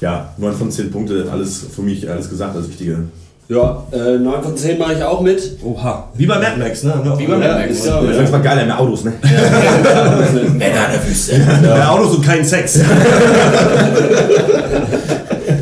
ja, 0.00 0.34
9 0.38 0.54
von 0.54 0.70
10 0.70 0.90
Punkte, 0.90 1.28
alles 1.30 1.64
für 1.74 1.82
mich, 1.82 2.08
alles 2.10 2.28
gesagt, 2.30 2.56
alles 2.56 2.68
Wichtige. 2.68 2.98
Ja, 3.46 3.86
äh, 3.92 4.18
9 4.18 4.42
von 4.42 4.56
10 4.56 4.78
mache 4.78 4.94
ich 4.94 5.02
auch 5.02 5.20
mit. 5.20 5.58
Oha. 5.62 6.08
Wie 6.14 6.24
bei 6.24 6.38
Mad 6.38 6.56
Max, 6.58 6.82
ne? 6.82 6.94
Wie 7.18 7.26
bei 7.26 7.36
Mad 7.36 7.54
Max. 7.60 7.72
ist 7.72 7.86
ja, 7.86 8.00
Das 8.00 8.16
ist 8.16 8.32
mal 8.32 8.38
geil, 8.40 8.64
mehr 8.64 8.80
Autos, 8.80 9.04
ne? 9.04 9.12
Männer 10.54 10.86
der 10.92 11.06
Wüste. 11.06 11.36
Ja. 11.62 11.90
Autos 11.92 12.16
und 12.16 12.24
kein 12.24 12.44
Sex. 12.44 12.80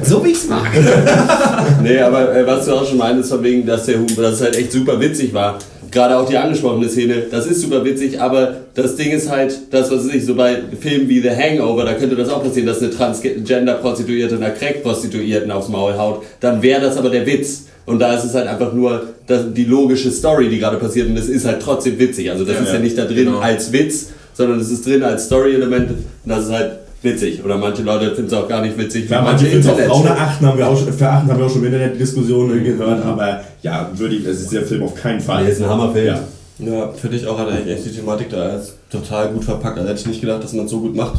So 0.05 0.25
wie 0.25 0.31
ich's 0.31 0.47
mag. 0.47 0.68
Nee, 1.83 1.99
aber 2.01 2.37
äh, 2.37 2.47
was 2.47 2.66
du 2.66 2.73
auch 2.75 2.87
schon 2.87 2.99
meintest, 2.99 3.31
von 3.31 3.42
wegen, 3.42 3.66
dass 3.66 3.87
der 3.87 3.97
Humor, 3.97 4.23
dass 4.23 4.35
es 4.35 4.42
halt 4.42 4.57
echt 4.57 4.71
super 4.73 5.01
witzig 5.01 5.33
war. 5.35 5.59
Gerade 5.90 6.16
auch 6.18 6.29
die 6.29 6.37
angesprochene 6.37 6.88
Szene, 6.88 7.25
das 7.31 7.47
ist 7.47 7.61
super 7.62 7.85
witzig, 7.85 8.21
aber 8.21 8.55
das 8.75 8.97
Ding 8.97 9.11
ist 9.11 9.31
halt, 9.31 9.59
das, 9.71 9.90
was 9.90 10.07
weiß 10.07 10.14
ich, 10.14 10.25
so 10.27 10.35
bei 10.35 10.59
Filmen 10.81 11.09
wie 11.09 11.21
The 11.21 11.31
Hangover, 11.31 11.85
da 11.85 11.95
könnte 11.95 12.14
das 12.16 12.29
auch 12.29 12.42
passieren, 12.42 12.66
dass 12.66 12.81
eine 12.81 12.90
Transgender-Prostituierte 12.90 14.37
einer 14.37 14.51
Crack-Prostituierten 14.51 15.51
aufs 15.51 15.68
Maul 15.68 15.97
haut. 15.97 16.23
Dann 16.40 16.62
wäre 16.62 16.81
das 16.81 16.97
aber 16.97 17.11
der 17.11 17.27
Witz. 17.27 17.64
Und 17.87 17.99
da 17.99 18.14
ist 18.14 18.25
es 18.25 18.35
halt 18.35 18.47
einfach 18.47 18.73
nur 18.73 19.03
das, 19.27 19.53
die 19.53 19.64
logische 19.64 20.11
Story, 20.11 20.49
die 20.49 20.59
gerade 20.59 20.77
passiert 20.77 21.09
und 21.09 21.16
es 21.16 21.29
ist 21.29 21.45
halt 21.47 21.61
trotzdem 21.62 21.99
witzig. 21.99 22.31
Also 22.31 22.45
das 22.45 22.55
Ja, 22.57 22.61
ist 22.62 22.68
ja 22.68 22.75
ja, 22.75 22.81
nicht 22.81 22.97
da 22.99 23.05
drin 23.05 23.27
genau. 23.27 23.38
als 23.40 23.73
Witz, 23.73 24.09
sondern 24.35 24.61
es 24.61 24.71
ist 24.71 24.87
drin 24.87 25.03
als 25.03 25.27
Story-Element 25.27 25.90
und 25.90 25.99
das 26.25 26.45
ist 26.45 26.53
halt 26.53 26.71
witzig. 27.03 27.45
Oder 27.45 27.59
manche 27.59 27.83
Leute 27.83 28.14
finden 28.14 28.27
es 28.27 28.33
auch 28.35 28.49
gar 28.49 28.62
nicht 28.62 28.79
witzig. 28.79 29.11
Ja, 29.11 29.21
manche 29.23 29.47
finden 29.47 29.61
es 29.61 29.66
auch 29.66 29.73
Internet- 29.73 29.90
Frauen 29.90 30.09
achten, 30.09 30.47
haben 30.47 30.59
wir 30.59 30.68
auch 30.68 30.79
schon, 30.79 30.92
verachten, 30.92 31.31
haben 31.31 31.38
wir 31.38 31.47
auch 31.47 31.51
schon 31.51 31.62
im 31.62 31.66
Internet 31.73 31.99
Diskussionen 32.01 32.62
gehört, 32.62 33.05
aber 33.05 33.40
ja, 33.62 33.90
würde 33.95 34.14
ich, 34.14 34.25
es 34.27 34.42
ist 34.42 34.53
der 34.53 34.62
Film 34.62 34.85
auf 34.85 34.95
keinen 34.95 35.21
Fall. 35.21 35.45
Nee, 35.45 35.51
ist 35.51 35.61
ein 35.62 35.68
Hammerfilm. 35.68 36.07
Ja. 36.07 36.21
Ja, 36.59 36.92
finde 36.92 37.16
ich 37.16 37.27
auch, 37.27 37.37
hat 37.38 37.49
er 37.49 37.55
eigentlich 37.55 37.77
echt 37.77 37.87
die 37.87 37.97
Thematik 37.97 38.31
da 38.31 38.37
als 38.51 38.75
total 38.90 39.31
gut 39.31 39.42
verpackt. 39.45 39.77
Also 39.79 39.88
hätte 39.90 40.01
ich 40.01 40.07
nicht 40.07 40.21
gedacht, 40.21 40.45
dass 40.45 40.53
man 40.53 40.66
es 40.66 40.71
so 40.71 40.79
gut 40.81 40.95
macht. 40.95 41.14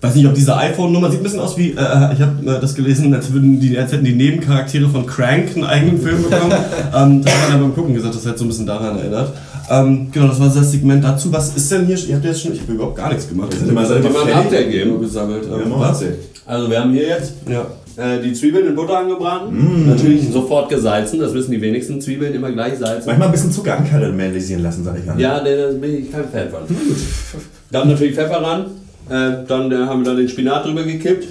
Weiß 0.00 0.14
nicht, 0.14 0.26
ob 0.26 0.34
diese 0.34 0.56
iPhone-Nummer 0.56 1.10
sieht 1.10 1.20
ein 1.20 1.22
bisschen 1.24 1.40
aus 1.40 1.58
wie, 1.58 1.70
äh, 1.70 2.12
ich 2.12 2.20
habe 2.20 2.34
äh, 2.46 2.60
das 2.60 2.74
gelesen, 2.76 3.12
als, 3.14 3.32
würden 3.32 3.58
die, 3.58 3.76
als 3.76 3.90
hätten 3.92 4.04
die 4.04 4.14
Nebencharaktere 4.14 4.88
von 4.88 5.04
Crank 5.06 5.48
einen 5.56 5.64
eigenen 5.64 6.00
Film 6.02 6.22
bekommen. 6.22 6.52
ähm, 6.96 7.24
das 7.24 7.32
hat 7.34 7.40
man 7.42 7.50
dann 7.50 7.60
beim 7.62 7.74
Gucken 7.74 7.94
gesagt, 7.94 8.14
das 8.14 8.24
hat 8.24 8.38
so 8.38 8.44
ein 8.44 8.48
bisschen 8.48 8.66
daran 8.66 8.96
erinnert. 8.96 9.32
Ähm, 9.70 10.08
genau, 10.12 10.28
das 10.28 10.38
war 10.40 10.48
das 10.48 10.70
Segment 10.70 11.02
dazu. 11.02 11.32
Was 11.32 11.56
ist 11.56 11.70
denn 11.72 11.86
hier? 11.86 11.98
Ihr 11.98 12.14
habt 12.14 12.24
jetzt 12.24 12.42
schon, 12.42 12.52
ich 12.52 12.60
habe 12.60 12.72
überhaupt 12.74 12.96
gar 12.96 13.08
nichts 13.08 13.28
gemacht. 13.28 13.50
Wir 13.52 13.58
sind 13.58 13.70
immer 13.70 13.82
man 13.82 14.28
ein 14.28 14.32
Update 14.34 14.70
geben? 14.70 15.00
gesammelt. 15.00 15.44
Ja, 15.50 15.56
Ähm, 15.58 15.68
mal 15.68 15.80
was? 15.80 16.04
Also 16.46 16.70
wir 16.70 16.80
haben 16.80 16.92
hier 16.92 17.08
jetzt 17.08 17.32
Ja. 17.48 17.66
äh, 18.02 18.22
die 18.22 18.32
Zwiebeln 18.34 18.68
in 18.68 18.76
Butter 18.76 18.98
angebraten. 19.00 19.88
Natürlich 19.88 20.30
sofort 20.32 20.68
gesalzen, 20.70 21.18
das 21.18 21.34
wissen 21.34 21.50
die 21.50 21.60
wenigsten 21.60 22.00
Zwiebeln 22.00 22.32
immer 22.34 22.52
gleich 22.52 22.78
salzen. 22.78 23.02
Manchmal 23.08 23.28
ein 23.28 23.32
bisschen 23.32 23.50
Zucker 23.52 23.76
ankaramellisieren 23.76 24.62
lassen, 24.62 24.84
sag 24.84 24.96
ich 24.96 25.04
mal. 25.04 25.20
Ja, 25.20 25.42
nee, 25.42 25.56
da 25.56 25.72
bin 25.76 25.98
ich 26.04 26.10
kein 26.12 26.28
Fan 26.30 26.48
von. 26.50 26.60
Dann 27.72 27.88
natürlich 27.88 28.14
Pfeffer 28.14 28.40
ran. 28.40 28.64
Äh, 29.10 29.44
dann 29.46 29.70
äh, 29.72 29.76
haben 29.76 30.04
wir 30.04 30.12
da 30.12 30.16
den 30.16 30.28
Spinat 30.28 30.64
drüber 30.66 30.82
gekippt. 30.84 31.28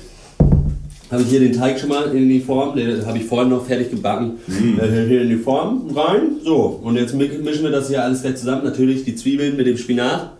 Habe 1.10 1.22
ich 1.22 1.30
hier 1.30 1.40
den 1.40 1.54
Teig 1.54 1.80
schon 1.80 1.90
mal 1.90 2.14
in 2.14 2.28
die 2.28 2.42
Form, 2.42 2.76
den 2.76 3.06
habe 3.06 3.18
ich 3.18 3.24
vorhin 3.26 3.50
noch 3.50 3.66
fertig 3.66 3.90
gebacken. 3.92 4.32
Äh, 4.50 5.08
hier 5.08 5.22
in 5.22 5.30
die 5.30 5.38
Form 5.38 5.90
rein. 5.96 6.38
So, 6.44 6.82
und 6.84 6.98
jetzt 6.98 7.14
mi- 7.16 7.30
mischen 7.42 7.64
wir 7.64 7.72
das 7.72 7.88
hier 7.88 8.04
alles 8.04 8.22
gleich 8.24 8.36
zusammen. 8.36 8.64
Natürlich 8.66 9.06
die 9.06 9.16
Zwiebeln 9.16 9.56
mit 9.56 9.68
dem 9.68 9.78
Spinat, 9.78 10.32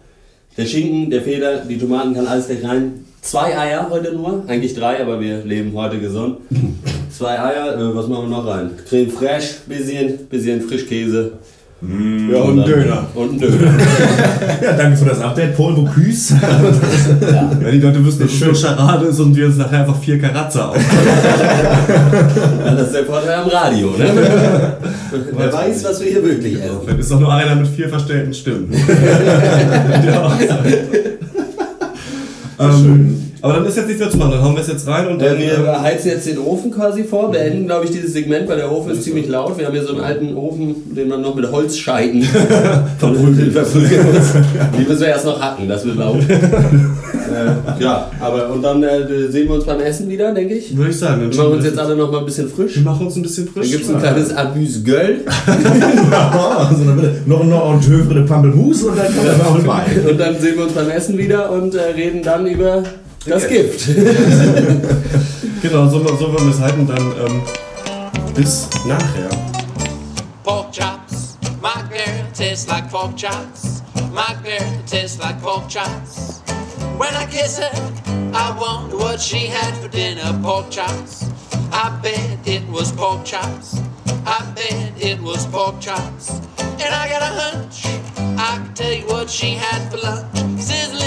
der 0.58 0.66
Schinken, 0.66 1.10
der 1.10 1.22
Feder, 1.22 1.60
die 1.60 1.78
Tomaten 1.78 2.14
kann 2.14 2.28
alles 2.28 2.48
gleich 2.48 2.64
rein. 2.66 3.06
Zwei 3.22 3.58
Eier 3.58 3.88
heute 3.90 4.14
nur, 4.14 4.44
eigentlich 4.48 4.74
drei, 4.74 5.02
aber 5.02 5.20
wir 5.22 5.44
leben 5.46 5.72
heute 5.74 6.00
gesund. 6.00 6.38
Zwei 7.10 7.40
Eier, 7.40 7.78
äh, 7.78 7.96
was 7.96 8.08
machen 8.08 8.30
wir 8.30 8.38
noch 8.38 8.46
rein? 8.46 8.72
Creme 8.88 9.10
fraiche, 9.10 9.56
bisschen, 9.68 10.18
bisschen 10.30 10.62
Frischkäse. 10.62 11.34
Ja, 11.80 12.40
und 12.42 12.60
ein 12.60 12.66
Döner. 12.66 13.06
Und 13.16 13.34
ein 13.34 13.40
Döner. 13.40 13.72
Ja, 14.62 14.74
danke 14.74 14.98
für 14.98 15.06
das 15.06 15.22
Update, 15.22 15.56
Paul 15.56 15.76
Bocuse. 15.76 16.34
Ja, 16.42 17.72
die 17.72 17.80
Leute 17.80 18.04
wüssten, 18.04 18.24
dass 18.24 18.34
es 18.34 18.42
nur 18.42 18.56
Charade 18.56 19.06
ist 19.06 19.20
und 19.20 19.36
wir 19.36 19.46
uns 19.46 19.58
nachher 19.58 19.82
einfach 19.82 20.00
vier 20.00 20.20
Karatze 20.20 20.66
auf. 20.66 20.76
Ja, 22.66 22.74
das 22.74 22.88
ist 22.88 22.96
der 22.96 23.06
Vorteil 23.06 23.36
am 23.36 23.48
Radio, 23.48 23.92
ne? 23.92 24.76
Wer 25.38 25.54
weiß, 25.54 25.84
was 25.84 26.02
wir 26.02 26.12
hier 26.12 26.24
wirklich 26.24 26.56
essen. 26.56 26.80
Dann 26.86 27.00
ist 27.00 27.12
doch 27.12 27.20
nur 27.20 27.32
einer 27.32 27.56
mit 27.56 27.68
vier 27.68 27.90
verstellten 27.90 28.34
Stimmen. 28.34 28.74
ja. 30.06 30.38
ähm, 32.60 33.27
aber 33.48 33.60
dann 33.60 33.66
ist 33.68 33.78
jetzt 33.78 33.88
nichts 33.88 34.02
mehr 34.02 34.10
zu 34.10 34.18
machen, 34.18 34.32
dann 34.32 34.44
hauen 34.44 34.56
wir 34.56 34.62
es 34.62 34.68
jetzt 34.68 34.88
rein 34.88 35.08
und 35.08 35.22
dann. 35.22 35.38
Äh, 35.38 35.50
ähm, 35.56 35.64
wir 35.64 35.82
heizen 35.82 36.10
jetzt 36.10 36.28
den 36.28 36.38
Ofen 36.40 36.72
quasi 36.72 37.04
vor, 37.04 37.32
beenden, 37.32 37.66
glaube 37.66 37.86
ich, 37.86 37.92
dieses 37.92 38.14
Segment, 38.14 38.48
weil 38.50 38.58
der 38.58 38.72
Ofen 38.72 38.92
ist 38.92 39.04
ziemlich 39.04 39.28
laut. 39.28 39.58
Wir 39.58 39.66
haben 39.66 39.74
hier 39.74 39.84
so 39.84 39.94
einen 39.94 40.02
alten 40.02 40.36
Ofen, 40.36 40.94
den 40.96 41.08
man 41.08 41.22
noch 41.22 41.36
mit 41.36 41.46
verprügeln 43.54 44.06
muss. 44.14 44.34
Die 44.78 44.84
müssen 44.88 45.00
wir 45.02 45.08
erst 45.08 45.26
noch 45.26 45.42
hacken, 45.42 45.68
das 45.70 45.86
wird 45.86 45.96
laut. 45.98 46.20
äh, 46.30 47.84
ja, 47.84 48.12
aber 48.20 48.50
und 48.50 48.62
dann 48.62 48.84
äh, 48.84 49.08
sehen 49.30 49.48
wir 49.48 49.56
uns 49.56 49.66
beim 49.66 49.80
Essen 49.80 50.10
wieder, 50.10 50.34
denke 50.34 50.56
ich. 50.56 50.76
Würde 50.76 50.92
ich 50.92 51.00
sagen. 51.00 51.22
Dann 51.22 51.32
Wir 51.32 51.38
machen 51.38 51.54
uns 51.54 51.66
jetzt 51.66 51.80
alle 51.80 51.96
noch 51.96 52.12
mal 52.12 52.20
ein 52.20 52.26
bisschen 52.26 52.50
frisch. 52.50 52.76
wir 52.76 52.84
machen 52.84 53.06
uns 53.06 53.16
ein 53.16 53.22
bisschen 53.22 53.46
Dann 53.46 53.54
frisch. 53.54 53.72
gibt 53.72 53.84
es 53.86 53.90
ein 53.90 54.00
kleines 54.00 54.36
Amüs-Göll 54.36 55.18
also 56.58 56.84
dann 56.84 56.96
bitte 56.96 57.22
noch 57.26 57.42
ein 57.42 57.52
Entoeuvre 57.52 58.14
de 58.16 58.24
Pampelmus 58.26 58.84
und 58.84 58.98
dann 58.98 59.06
kommt 59.08 59.28
er 59.28 59.48
auch 59.48 59.56
vorbei. 59.58 59.84
und 60.10 60.20
dann 60.20 60.40
sehen 60.40 60.56
wir 60.58 60.64
uns 60.64 60.74
beim 60.74 60.90
Essen 60.90 61.18
wieder 61.18 61.52
und 61.52 61.76
äh, 61.76 61.82
reden 61.96 62.22
dann 62.24 62.46
über 62.48 62.84
das 63.26 63.48
Gift. 63.48 63.88
Genau, 65.60 65.88
so, 65.88 65.98
so 66.18 66.32
wollen 66.32 66.46
wir 66.46 66.54
es 66.54 66.60
halten. 66.60 66.86
Dann 66.86 67.14
ähm, 67.26 67.42
bis 68.36 68.70
nachher. 68.86 69.30
pork 70.44 70.72
chops. 70.72 71.38
My 71.62 71.82
girl 71.90 72.32
tastes 72.34 72.68
like 72.68 72.90
pork 72.92 73.16
chops. 73.18 73.82
My 74.14 74.36
girl 74.44 74.84
tastes 74.86 75.20
like 75.20 75.42
pork 75.42 75.68
chops. 75.68 76.42
When 76.98 77.14
I 77.16 77.26
kiss 77.26 77.58
her, 77.58 77.72
I 78.34 78.56
wonder 78.60 78.98
what 78.98 79.20
she 79.20 79.48
had 79.48 79.76
for 79.78 79.88
dinner. 79.90 80.40
Pork 80.44 80.70
chops. 80.70 81.26
I 81.72 81.90
bet 82.04 82.48
it 82.48 82.64
was 82.70 82.92
pork 82.92 83.26
chops. 83.26 83.80
I 84.26 84.46
bet 84.56 84.94
it 85.02 85.20
was 85.22 85.46
pork 85.48 85.80
chops. 85.82 86.30
And 86.60 86.94
I 86.94 87.10
got 87.10 87.24
a 87.24 87.34
hunch. 87.42 87.86
I 88.40 88.58
can 88.58 88.74
tell 88.76 88.94
you 88.94 89.06
what 89.08 89.30
she 89.30 89.52
had 89.56 89.90
for 89.92 89.98
lunch. 89.98 90.62
Sizzling, 90.62 91.07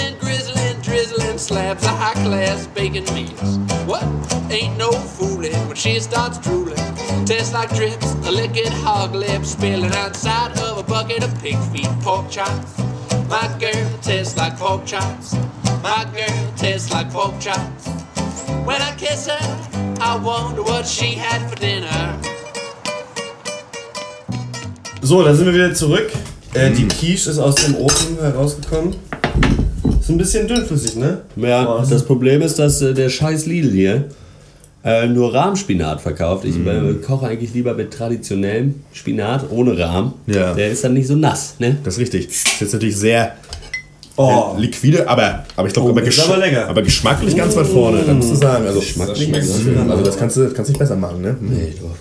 slabs 1.41 1.83
of 1.83 1.97
high 1.97 2.13
class 2.23 2.67
bacon 2.67 3.03
meats. 3.15 3.57
What? 3.85 4.03
Ain't 4.51 4.77
no 4.77 4.91
fooling 4.91 5.57
when 5.67 5.75
she 5.75 5.99
starts 5.99 6.37
drooling. 6.37 6.77
Tastes 7.25 7.51
like 7.51 7.73
drips, 7.73 8.13
a 8.27 8.31
liquid 8.31 8.71
hog 8.85 9.15
lip 9.15 9.43
spilling 9.43 9.91
outside 9.93 10.51
of 10.59 10.77
a 10.77 10.83
bucket 10.83 11.23
of 11.23 11.31
pig 11.41 11.57
feet. 11.71 11.89
Pork 12.01 12.29
chops. 12.29 12.77
My 13.27 13.47
girl 13.59 13.89
tastes 14.01 14.37
like 14.37 14.55
pork 14.57 14.85
chops. 14.85 15.33
My 15.81 16.05
girl 16.13 16.53
tastes 16.55 16.91
like 16.91 17.09
pork 17.11 17.39
chops. 17.39 17.87
When 18.65 18.79
I 18.81 18.93
kiss 18.97 19.27
her, 19.27 19.97
I 19.99 20.17
wonder 20.17 20.61
what 20.61 20.85
she 20.85 21.15
had 21.15 21.49
for 21.49 21.55
dinner. 21.55 22.19
So, 25.01 25.23
da 25.23 25.33
sind 25.33 25.47
wir 25.47 25.53
wieder 25.53 25.73
zurück. 25.73 26.11
Äh, 26.53 26.69
Die 26.71 26.83
mhm. 26.83 26.89
Quiche 26.89 27.31
ist 27.31 27.39
aus 27.39 27.55
dem 27.55 27.75
Ofen 27.75 28.17
herausgekommen. 28.19 28.95
Ist 30.11 30.15
ein 30.15 30.17
bisschen 30.17 30.47
dünnflüssig, 30.47 30.95
ne? 30.97 31.19
Ja, 31.37 31.77
Oh, 31.79 31.83
das 31.89 32.03
Problem 32.03 32.41
ist, 32.41 32.59
dass 32.59 32.81
äh, 32.81 32.93
der 32.93 33.07
scheiß 33.07 33.45
Lidl 33.45 33.71
hier 33.71 34.05
äh, 34.83 35.07
nur 35.07 35.33
Rahmspinat 35.33 36.01
verkauft. 36.01 36.43
Ich 36.43 36.57
äh, 36.57 36.95
koche 37.05 37.27
eigentlich 37.27 37.53
lieber 37.53 37.73
mit 37.75 37.93
traditionellem 37.93 38.75
Spinat 38.91 39.45
ohne 39.51 39.79
Rahm. 39.79 40.13
Ja. 40.27 40.53
Der 40.53 40.69
ist 40.69 40.83
dann 40.83 40.95
nicht 40.95 41.07
so 41.07 41.15
nass, 41.15 41.55
ne? 41.59 41.77
Das 41.85 41.93
ist 41.93 42.01
richtig. 42.01 42.27
Das 42.27 42.35
ist 42.35 42.59
jetzt 42.61 42.73
natürlich 42.73 42.97
sehr 42.97 43.35
Oh. 44.17 44.55
Äh, 44.57 44.61
liquide, 44.61 45.07
aber, 45.07 45.45
aber 45.55 45.67
ich 45.69 45.73
glaube, 45.73 45.87
Oh, 45.87 45.91
aber, 45.93 46.01
gesch 46.01 46.19
aber 46.19 46.67
aber 46.67 46.81
geschmacklich 46.81 47.35
ganz 47.35 47.55
weit 47.55 47.65
vorne, 47.67 48.03
da 48.05 48.13
musst 48.13 48.31
du 48.31 48.35
sagen. 48.35 48.67
Also, 48.67 48.81
Geschmacklich 48.81 49.31
das, 49.31 49.47
ganz 49.47 49.65
das, 49.65 49.89
also 49.89 50.03
das 50.03 50.17
kannst 50.17 50.35
du 50.37 50.51
kannst 50.51 50.69
nicht 50.69 50.77
besser 50.79 50.97
machen, 50.97 51.21
ne? 51.21 51.37
Nee, 51.39 51.73
doch. 51.79 51.95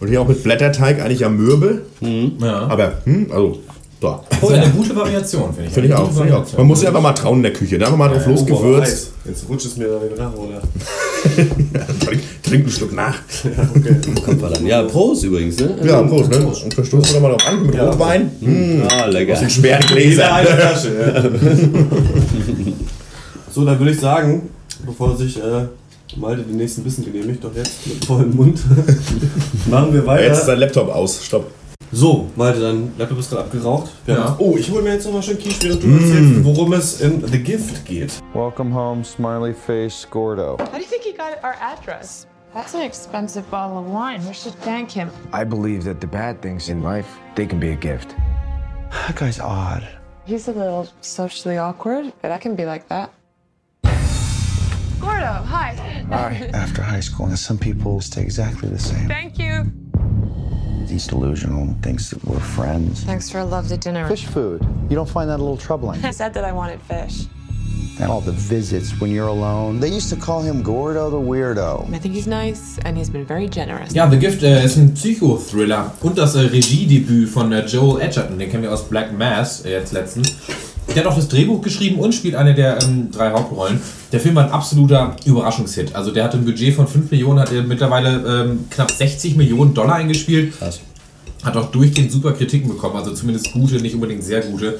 Und 0.00 0.08
hier 0.08 0.22
auch 0.22 0.28
mit 0.28 0.44
Blätterteig 0.44 1.02
eigentlich 1.02 1.24
am 1.24 1.36
Mürbe. 1.36 1.82
Ja. 2.00 2.68
Aber, 2.68 2.92
hm, 3.04 3.26
also, 3.32 3.58
da. 4.00 4.22
Das 4.28 4.42
ist 4.42 4.50
eine 4.56 4.70
gute 4.70 4.94
Variation, 4.94 5.52
finde 5.52 5.68
ich. 5.68 5.74
Finde 5.74 5.88
ich 5.88 5.94
auch, 5.94 6.10
finde 6.12 6.28
ich 6.28 6.34
auch. 6.34 6.58
Man 6.58 6.66
muss 6.66 6.82
ja 6.82 6.88
einfach 6.88 7.00
mal 7.02 7.12
trauen 7.12 7.38
in 7.38 7.42
der 7.44 7.52
Küche. 7.52 7.78
Da 7.78 7.86
einfach 7.86 7.98
mal 7.98 8.08
drauf 8.08 8.22
Oh, 8.26 8.30
losgewürzt. 8.30 8.92
Eis. 8.92 9.10
Jetzt 9.24 9.48
rutscht 9.48 9.66
es 9.66 9.76
mir 9.76 9.88
da 9.88 9.98
den 9.98 10.18
Rachen 10.18 10.34
runter. 10.34 10.60
trink, 12.06 12.22
trink 12.42 12.62
einen 12.62 12.70
Schluck 12.70 12.92
nach. 12.92 13.14
Kommt 14.24 14.40
mal 14.40 14.50
dann. 14.50 14.66
Ja, 14.66 14.82
Prost 14.84 15.24
übrigens, 15.24 15.58
ne? 15.58 15.76
Ja, 15.84 16.02
Prost, 16.02 16.30
ne? 16.30 16.46
Und 16.46 16.74
verstoßen 16.74 17.08
wir 17.08 17.14
doch 17.14 17.20
mal 17.20 17.30
drauf 17.30 17.46
an 17.48 17.66
mit 17.66 17.78
Rotwein. 17.78 18.30
Hm. 18.40 18.82
Ah, 18.90 19.06
lecker. 19.06 19.34
Aus 19.34 19.40
den 19.40 19.50
schweren 19.50 19.86
Gläsern. 19.86 20.32
eine 20.32 20.46
Flasche, 20.48 21.00
ja. 21.00 21.22
so, 23.52 23.64
dann 23.64 23.78
würde 23.78 23.92
ich 23.92 24.00
sagen, 24.00 24.48
bevor 24.86 25.16
sich 25.16 25.36
äh, 25.38 25.66
Malte 26.16 26.42
den 26.42 26.56
nächsten 26.56 26.82
Bissen 26.82 27.04
genehmigt, 27.04 27.44
doch 27.44 27.54
jetzt 27.54 27.86
mit 27.86 28.04
vollem 28.04 28.34
Mund, 28.34 28.58
machen 29.70 29.92
wir 29.92 30.06
weiter. 30.06 30.24
Jetzt 30.24 30.38
ist 30.40 30.46
dein 30.46 30.58
Laptop 30.58 30.88
aus. 30.88 31.24
Stopp. 31.24 31.50
So, 31.90 32.28
Malte, 32.36 32.60
dein 32.60 32.92
Laptop 32.98 33.18
ist 33.18 33.30
gerade 33.30 33.44
abgeraucht. 33.44 33.90
Wir 34.04 34.14
Ja. 34.16 34.24
haben- 34.24 34.36
Oh, 34.38 34.56
ich 34.58 34.70
hole 34.70 34.82
mir 34.82 34.92
jetzt 34.92 35.06
nochmal 35.06 35.22
schön 35.22 35.38
Quiche, 35.38 35.62
während 35.64 35.82
du 35.82 35.88
erzählst, 35.88 36.34
mm. 36.36 36.44
worum 36.44 36.72
es 36.74 37.00
in 37.00 37.26
The 37.26 37.38
Gift 37.42 37.84
geht. 37.86 38.20
Welcome 38.34 38.74
home, 38.74 39.02
smiley 39.04 39.54
face 39.54 40.06
Gordo. 40.10 40.58
How 40.58 40.66
do 40.66 40.78
you 40.78 40.84
think 40.84 41.02
he 41.04 41.12
got 41.12 41.42
our 41.42 41.54
address? 41.62 42.26
That's 42.52 42.74
an 42.74 42.82
expensive 42.82 43.44
bottle 43.50 43.78
of 43.78 43.86
wine. 43.86 44.20
We 44.26 44.34
should 44.34 44.54
thank 44.62 44.90
him. 44.90 45.08
I 45.32 45.44
believe 45.44 45.84
that 45.84 46.00
the 46.00 46.06
bad 46.06 46.42
things 46.42 46.68
in 46.68 46.82
life, 46.82 47.06
they 47.36 47.46
can 47.46 47.58
be 47.58 47.70
a 47.72 47.76
gift. 47.76 48.14
That 49.06 49.16
guy's 49.16 49.40
odd. 49.40 49.82
He's 50.26 50.46
a 50.48 50.52
little 50.52 50.88
socially 51.00 51.56
awkward, 51.56 52.12
but 52.20 52.30
I 52.30 52.38
can 52.38 52.54
be 52.54 52.66
like 52.66 52.88
that. 52.88 53.10
Gordo, 55.00 55.42
hi. 55.46 55.74
Hi. 56.10 56.50
After 56.52 56.82
high 56.82 57.00
school, 57.00 57.26
and 57.26 57.38
some 57.38 57.56
people 57.58 58.00
stay 58.02 58.22
exactly 58.22 58.68
the 58.68 58.78
same. 58.78 59.08
Thank 59.08 59.38
you. 59.38 59.70
He's 60.88 61.06
delusional 61.06 61.62
and 61.62 61.82
thinks 61.82 62.10
that 62.10 62.24
we're 62.24 62.40
friends. 62.40 63.04
Thanks 63.04 63.30
for 63.30 63.40
a 63.40 63.44
lovely 63.44 63.76
dinner. 63.76 64.08
Fish 64.08 64.26
food. 64.26 64.66
You 64.88 64.96
don't 64.96 65.08
find 65.08 65.28
that 65.28 65.36
a 65.36 65.42
little 65.42 65.56
troubling? 65.56 66.04
I 66.04 66.12
said 66.12 66.32
that 66.34 66.44
I 66.44 66.52
wanted 66.52 66.80
fish. 66.82 67.26
and 68.00 68.10
all 68.10 68.20
the 68.20 68.32
visits 68.32 69.00
when 69.00 69.10
you're 69.10 69.28
alone. 69.28 69.80
They 69.80 69.88
used 69.88 70.08
to 70.10 70.16
call 70.16 70.42
him 70.42 70.62
Gordo 70.62 71.10
the 71.10 71.18
Weirdo. 71.18 71.92
I 71.92 71.98
think 71.98 72.14
he's 72.14 72.26
nice 72.26 72.78
and 72.84 72.96
he's 72.96 73.10
been 73.10 73.26
very 73.26 73.48
generous. 73.48 73.92
Ja, 73.92 74.08
The 74.08 74.18
Gift 74.18 74.42
äh, 74.42 74.64
ist 74.64 74.76
ein 74.76 74.94
Psychothriller 74.94 75.92
und 76.02 76.16
das 76.16 76.34
äh, 76.34 76.40
Regiedebüt 76.40 77.28
von 77.28 77.52
äh, 77.52 77.66
Joel 77.66 78.02
Edgerton, 78.02 78.38
den 78.38 78.50
kennen 78.50 78.62
wir 78.62 78.72
aus 78.72 78.88
Black 78.88 79.12
Mass 79.12 79.64
äh, 79.64 79.72
jetzt 79.72 79.92
letztens. 79.92 80.36
Der 80.94 81.04
hat 81.04 81.06
auch 81.06 81.16
das 81.16 81.28
Drehbuch 81.28 81.60
geschrieben 81.60 81.98
und 81.98 82.14
spielt 82.14 82.34
eine 82.34 82.54
der 82.54 82.82
ähm, 82.82 83.10
drei 83.10 83.30
Hauptrollen. 83.30 83.80
Der 84.12 84.20
Film 84.20 84.36
war 84.36 84.44
ein 84.44 84.50
absoluter 84.50 85.16
Überraschungshit. 85.24 85.94
Also 85.94 86.10
der 86.10 86.24
hatte 86.24 86.38
ein 86.38 86.44
Budget 86.44 86.74
von 86.74 86.86
5 86.86 87.10
Millionen, 87.10 87.40
hat 87.40 87.52
er 87.52 87.62
mittlerweile 87.62 88.44
ähm, 88.44 88.64
knapp 88.70 88.90
60 88.90 89.36
Millionen 89.36 89.74
Dollar 89.74 89.96
eingespielt. 89.96 90.58
Krass. 90.58 90.80
Hat 91.44 91.56
auch 91.56 91.70
durchgehend 91.70 92.10
super 92.10 92.32
Kritiken 92.32 92.68
bekommen, 92.68 92.96
also 92.96 93.12
zumindest 93.12 93.52
gute, 93.52 93.76
nicht 93.76 93.94
unbedingt 93.94 94.24
sehr 94.24 94.40
gute. 94.40 94.78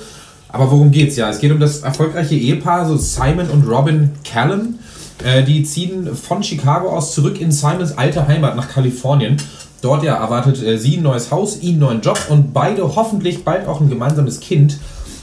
Aber 0.48 0.70
worum 0.70 0.90
geht's 0.90 1.16
ja? 1.16 1.28
Es 1.28 1.40
geht 1.40 1.52
um 1.52 1.60
das 1.60 1.80
erfolgreiche 1.80 2.34
Ehepaar, 2.34 2.88
so 2.88 2.96
Simon 2.96 3.48
und 3.50 3.68
Robin 3.68 4.10
Callan. 4.24 4.78
Äh, 5.22 5.42
die 5.44 5.62
ziehen 5.62 6.14
von 6.14 6.42
Chicago 6.42 6.88
aus 6.88 7.14
zurück 7.14 7.40
in 7.40 7.52
Simons 7.52 7.98
alte 7.98 8.26
Heimat 8.26 8.56
nach 8.56 8.68
Kalifornien. 8.68 9.36
Dort 9.82 10.02
ja 10.04 10.14
erwartet 10.14 10.62
äh, 10.62 10.78
sie 10.78 10.96
ein 10.96 11.02
neues 11.02 11.30
Haus, 11.30 11.60
ihn 11.60 11.70
einen 11.70 11.78
neuen 11.80 12.00
Job 12.00 12.18
und 12.30 12.52
beide 12.52 12.96
hoffentlich 12.96 13.44
bald 13.44 13.68
auch 13.68 13.80
ein 13.80 13.90
gemeinsames 13.90 14.40
Kind. 14.40 14.78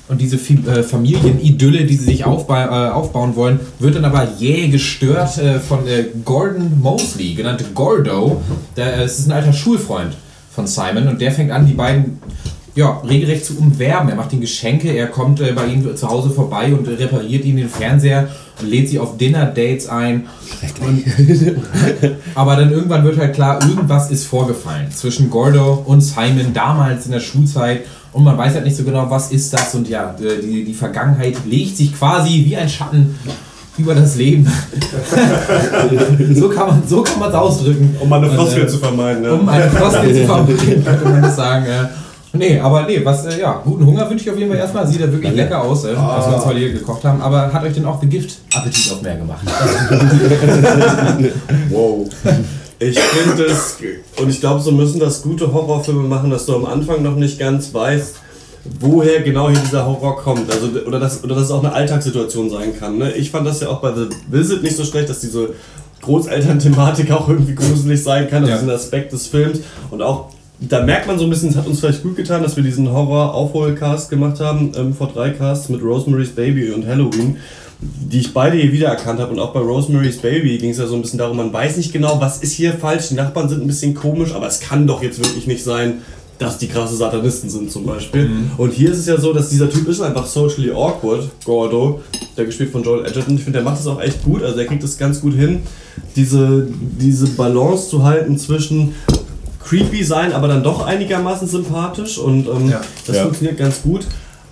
Und 0.07 0.21
diese 0.21 0.35
äh, 0.35 0.83
Familienidylle, 0.83 1.85
die 1.85 1.95
sie 1.95 2.05
sich 2.05 2.25
aufba 2.25 2.65
äh, 2.65 2.91
aufbauen 2.91 3.35
wollen, 3.35 3.59
wird 3.79 3.95
dann 3.95 4.05
aber 4.05 4.27
jäh 4.37 4.67
gestört 4.67 5.37
äh, 5.39 5.59
von 5.59 5.87
äh, 5.87 6.05
Gordon 6.23 6.79
Mosley, 6.79 7.33
genannt 7.33 7.63
Gordo. 7.73 8.41
Der, 8.77 8.97
äh, 8.97 9.03
es 9.03 9.17
ist 9.17 9.27
ein 9.27 9.31
alter 9.31 9.53
Schulfreund 9.53 10.15
von 10.51 10.67
Simon 10.67 11.07
und 11.07 11.19
der 11.19 11.31
fängt 11.31 11.51
an, 11.51 11.65
die 11.65 11.73
beiden 11.73 12.19
ja, 12.75 13.01
regelrecht 13.07 13.45
zu 13.45 13.57
umwerben. 13.57 14.09
Er 14.09 14.15
macht 14.15 14.33
ihnen 14.33 14.41
Geschenke, 14.41 14.91
er 14.91 15.07
kommt 15.07 15.39
äh, 15.39 15.53
bei 15.53 15.65
ihnen 15.65 15.95
zu 15.95 16.07
Hause 16.07 16.29
vorbei 16.29 16.73
und 16.73 16.87
repariert 16.87 17.45
ihnen 17.45 17.57
den 17.57 17.69
Fernseher 17.69 18.27
und 18.61 18.69
lädt 18.69 18.89
sie 18.89 18.99
auf 18.99 19.17
Dinner-Dates 19.17 19.87
ein. 19.87 20.27
Und, 20.81 21.03
aber 22.35 22.57
dann 22.57 22.71
irgendwann 22.71 23.03
wird 23.03 23.17
halt 23.17 23.33
klar, 23.33 23.61
irgendwas 23.67 24.11
ist 24.11 24.25
vorgefallen 24.25 24.91
zwischen 24.91 25.29
Gordo 25.29 25.83
und 25.85 26.01
Simon 26.01 26.53
damals 26.53 27.05
in 27.05 27.13
der 27.13 27.21
Schulzeit. 27.21 27.81
Und 28.15 28.23
man 28.23 28.37
weiß 28.37 28.53
halt 28.53 28.63
nicht 28.63 28.77
so 28.77 28.85
genau, 28.85 29.09
was 29.09 29.29
ist 29.33 29.53
das. 29.53 29.75
Und 29.75 29.89
ja, 29.89 30.15
die, 30.17 30.63
die 30.63 30.73
Vergangenheit 30.73 31.35
legt 31.45 31.75
sich 31.75 31.93
quasi 31.93 32.45
wie 32.45 32.55
ein 32.55 32.69
Schatten 32.69 33.19
über 33.77 33.93
das 33.93 34.15
Leben. 34.15 34.47
so 36.33 36.47
kann 36.47 36.67
man 36.67 36.83
so 36.87 37.01
kann 37.01 37.19
man 37.19 37.27
es 37.27 37.35
ausdrücken. 37.35 37.93
Um 37.99 38.13
eine 38.13 38.29
Floskel 38.29 38.63
äh, 38.63 38.67
zu 38.67 38.77
vermeiden. 38.77 39.21
Ne? 39.21 39.33
Um 39.33 39.49
eine 39.49 39.69
Floskel 39.69 40.13
zu 40.13 40.25
vermeiden, 40.25 40.85
könnte 40.85 41.03
man 41.03 41.23
das 41.23 41.35
sagen. 41.35 41.65
Äh, 41.65 41.87
nee, 42.31 42.57
aber 42.57 42.83
nee, 42.83 43.01
was, 43.03 43.25
äh, 43.25 43.41
ja, 43.41 43.61
guten 43.65 43.85
Hunger 43.85 44.09
wünsche 44.09 44.23
ich 44.23 44.31
auf 44.31 44.37
jeden 44.37 44.49
Fall 44.49 44.59
erstmal. 44.59 44.87
Sieht 44.87 45.01
ja 45.01 45.11
wirklich 45.11 45.35
lecker 45.35 45.61
aus, 45.61 45.83
äh, 45.83 45.93
was 45.97 46.29
wir 46.29 46.35
uns 46.37 46.45
heute 46.45 46.59
hier 46.59 46.71
gekocht 46.71 47.03
haben. 47.03 47.21
Aber 47.21 47.51
hat 47.51 47.65
euch 47.65 47.73
denn 47.73 47.85
auch 47.85 47.99
The 47.99 48.07
Gift 48.07 48.37
Appetit 48.55 48.93
auf 48.93 49.01
mehr 49.01 49.17
gemacht? 49.17 49.45
Wow. 51.69 52.07
Ich 52.79 52.99
finde 52.99 53.45
es, 53.45 53.77
und 54.21 54.29
ich 54.29 54.39
glaube, 54.41 54.59
so 54.61 54.71
müssen 54.71 54.99
das 54.99 55.21
gute 55.21 55.53
Horrorfilme 55.53 56.03
machen, 56.03 56.29
dass 56.29 56.45
du 56.45 56.55
am 56.55 56.65
Anfang 56.65 57.01
noch 57.03 57.15
nicht 57.15 57.39
ganz 57.39 57.73
weißt, 57.73 58.15
woher 58.81 59.21
genau 59.21 59.49
hier 59.49 59.59
dieser 59.59 59.85
Horror 59.85 60.17
kommt. 60.17 60.51
Also, 60.51 60.67
oder, 60.85 60.99
dass, 60.99 61.23
oder 61.23 61.35
dass 61.35 61.45
es 61.45 61.51
auch 61.51 61.63
eine 61.63 61.71
Alltagssituation 61.73 62.49
sein 62.49 62.77
kann. 62.77 62.97
Ne? 62.97 63.13
Ich 63.13 63.31
fand 63.31 63.47
das 63.47 63.61
ja 63.61 63.69
auch 63.69 63.79
bei 63.79 63.93
The 63.93 64.07
Visit 64.29 64.63
nicht 64.63 64.75
so 64.75 64.83
schlecht, 64.83 65.09
dass 65.09 65.19
diese 65.21 65.49
Großeltern-Thematik 66.01 67.11
auch 67.11 67.29
irgendwie 67.29 67.55
gruselig 67.55 68.03
sein 68.03 68.29
kann. 68.29 68.41
Das 68.41 68.49
Ja. 68.51 68.55
ist 68.57 68.63
ein 68.63 68.69
Aspekt 68.71 69.13
des 69.13 69.27
Films. 69.27 69.59
Und 69.91 70.01
auch, 70.01 70.29
da 70.59 70.83
merkt 70.83 71.07
man 71.07 71.17
so 71.17 71.23
ein 71.25 71.29
bisschen, 71.29 71.49
es 71.49 71.55
hat 71.55 71.67
uns 71.67 71.79
vielleicht 71.79 72.03
gut 72.03 72.15
getan, 72.15 72.43
dass 72.43 72.55
wir 72.55 72.63
diesen 72.63 72.91
Horror-Aufholcast 72.91 74.09
gemacht 74.09 74.39
haben, 74.39 74.71
ähm, 74.75 74.93
vor 74.93 75.07
drei 75.13 75.29
Casts 75.31 75.69
mit 75.69 75.81
Rosemary's 75.81 76.31
Baby 76.31 76.71
und 76.71 76.85
Halloween 76.87 77.37
die 77.81 78.19
ich 78.19 78.33
beide 78.33 78.57
hier 78.57 78.71
wiedererkannt 78.71 79.19
habe. 79.19 79.31
Und 79.33 79.39
auch 79.39 79.53
bei 79.53 79.59
Rosemary's 79.59 80.17
Baby 80.17 80.57
ging 80.57 80.69
es 80.71 80.77
ja 80.77 80.87
so 80.87 80.95
ein 80.95 81.01
bisschen 81.01 81.19
darum, 81.19 81.37
man 81.37 81.51
weiß 81.51 81.77
nicht 81.77 81.91
genau, 81.93 82.19
was 82.21 82.37
ist 82.41 82.53
hier 82.53 82.73
falsch. 82.73 83.09
Die 83.09 83.15
Nachbarn 83.15 83.49
sind 83.49 83.61
ein 83.61 83.67
bisschen 83.67 83.93
komisch, 83.93 84.33
aber 84.33 84.47
es 84.47 84.59
kann 84.59 84.87
doch 84.87 85.03
jetzt 85.03 85.19
wirklich 85.19 85.45
nicht 85.47 85.63
sein, 85.63 86.01
dass 86.37 86.57
die 86.57 86.67
krasse 86.67 86.95
Satanisten 86.97 87.49
sind 87.49 87.71
zum 87.71 87.85
Beispiel. 87.85 88.29
Und 88.57 88.73
hier 88.73 88.91
ist 88.91 88.97
es 88.99 89.05
ja 89.05 89.17
so, 89.17 89.31
dass 89.31 89.49
dieser 89.49 89.69
Typ 89.69 89.87
ist 89.87 90.01
einfach 90.01 90.25
socially 90.25 90.69
awkward, 90.71 91.29
Gordo, 91.45 92.01
der 92.35 92.43
gespielt 92.45 92.71
von 92.71 92.83
Joel 92.83 93.05
Edgerton. 93.05 93.35
Ich 93.35 93.43
finde, 93.43 93.59
der 93.59 93.63
macht 93.65 93.79
das 93.79 93.87
auch 93.87 94.01
echt 94.01 94.21
gut. 94.23 94.43
Also 94.43 94.59
er 94.59 94.65
kriegt 94.65 94.83
das 94.83 94.97
ganz 94.97 95.21
gut 95.21 95.33
hin, 95.33 95.61
diese, 96.15 96.67
diese 96.99 97.27
Balance 97.27 97.89
zu 97.89 98.03
halten 98.03 98.37
zwischen 98.37 98.95
creepy 99.63 100.03
sein, 100.03 100.33
aber 100.33 100.47
dann 100.49 100.61
doch 100.61 100.85
einigermaßen 100.85 101.47
sympathisch 101.47 102.17
und 102.17 102.47
ähm, 102.47 102.69
Ja. 102.69 102.81
das 103.07 103.15
Ja. 103.15 103.23
funktioniert 103.23 103.57
ganz 103.57 103.81
gut. 103.81 104.05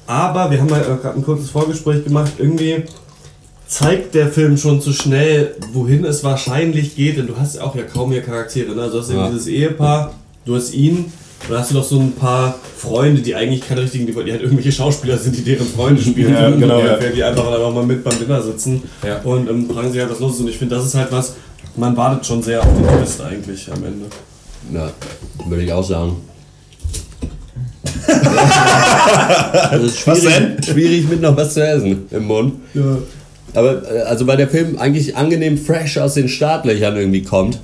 Aber 0.08 0.52
wir 0.52 0.60
haben 0.62 0.70
ja 0.70 0.80
gerade 0.80 1.18
ein 1.18 1.24
kurzes 1.24 1.50
Vorgespräch 1.50 2.04
gemacht. 2.04 2.32
Irgendwie 2.38 2.84
zeigt 3.74 4.14
der 4.14 4.28
Film 4.28 4.56
schon 4.58 4.82
zu 4.82 4.94
schnell, 4.94 5.56
wohin 5.74 6.06
es 6.06 6.24
wahrscheinlich 6.24 6.96
geht, 6.96 7.18
denn 7.18 7.26
du 7.28 7.36
hast 7.38 7.56
ja 7.56 7.64
auch 7.64 7.76
ja 7.76 7.82
kaum 7.84 8.10
mehr 8.10 8.22
Charaktere. 8.22 8.76
Ne? 8.76 8.82
Also 8.84 8.98
du 8.98 9.02
hast 9.02 9.10
eben 9.10 9.20
Ja. 9.20 9.30
dieses 9.32 9.48
Ehepaar, 9.48 10.14
du 10.46 10.56
hast 10.56 10.74
ihn, 10.76 10.98
und 10.98 11.50
dann 11.50 11.60
hast 11.60 11.72
du 11.72 11.76
noch 11.76 11.84
so 11.84 12.00
ein 12.00 12.12
paar 12.14 12.56
Freunde, 12.78 13.22
die 13.22 13.34
eigentlich 13.36 13.68
keine 13.68 13.82
richtigen, 13.82 14.06
die, 14.06 14.14
die 14.14 14.32
halt 14.32 14.42
irgendwelche 14.44 14.72
Schauspieler 14.72 15.18
sind, 15.18 15.36
die 15.36 15.44
deren 15.44 15.66
Freunde 15.68 16.02
spielen. 16.02 16.34
Ja, 16.34 16.50
genau, 16.52 16.80
Die, 16.82 16.86
ja. 16.88 16.98
die 17.16 17.24
einfach 17.24 17.52
dann 17.52 17.62
auch 17.62 17.74
mal 17.74 17.84
mit 17.86 18.04
beim 18.04 18.18
Dinner 18.20 18.42
sitzen 18.42 18.84
Ja. 19.06 19.18
und 19.24 19.50
ähm, 19.50 19.68
fragen 19.70 19.92
sich 19.92 20.00
halt, 20.00 20.12
was 20.12 20.20
los 20.20 20.36
ist. 20.36 20.42
Und 20.42 20.50
ich 20.50 20.58
finde, 20.58 20.76
das 20.76 20.86
ist 20.86 20.94
halt 20.96 21.12
was, 21.12 21.34
man 21.76 21.98
wartet 21.98 22.26
schon 22.28 22.44
sehr 22.44 22.62
auf 22.62 22.68
den 22.68 22.88
Twist 22.98 23.22
eigentlich 23.22 23.70
am 23.72 23.84
Ende. 23.84 24.06
Ja, 24.72 24.92
würde 25.50 25.64
ich 25.64 25.74
auch 25.74 25.84
sagen. 25.84 26.16
Das 29.72 29.82
ist 29.82 30.08
Was 30.08 30.20
schwierig, 30.22 30.66
schwierig 30.66 31.10
mit 31.10 31.22
noch 31.22 31.36
was 31.36 31.54
zu 31.54 31.66
essen 31.66 32.06
im 32.12 32.26
Mund. 32.26 32.54
Aber 33.54 33.84
äh, 33.92 34.02
also 34.02 34.28
weil 34.28 34.38
der 34.38 34.48
Film 34.48 34.78
eigentlich 34.78 35.16
angenehm 35.16 35.58
fresh 35.58 35.98
aus 35.98 36.16
den 36.16 36.28
Startlöchern 36.28 36.96
irgendwie 36.96 37.24
kommt. 37.24 37.60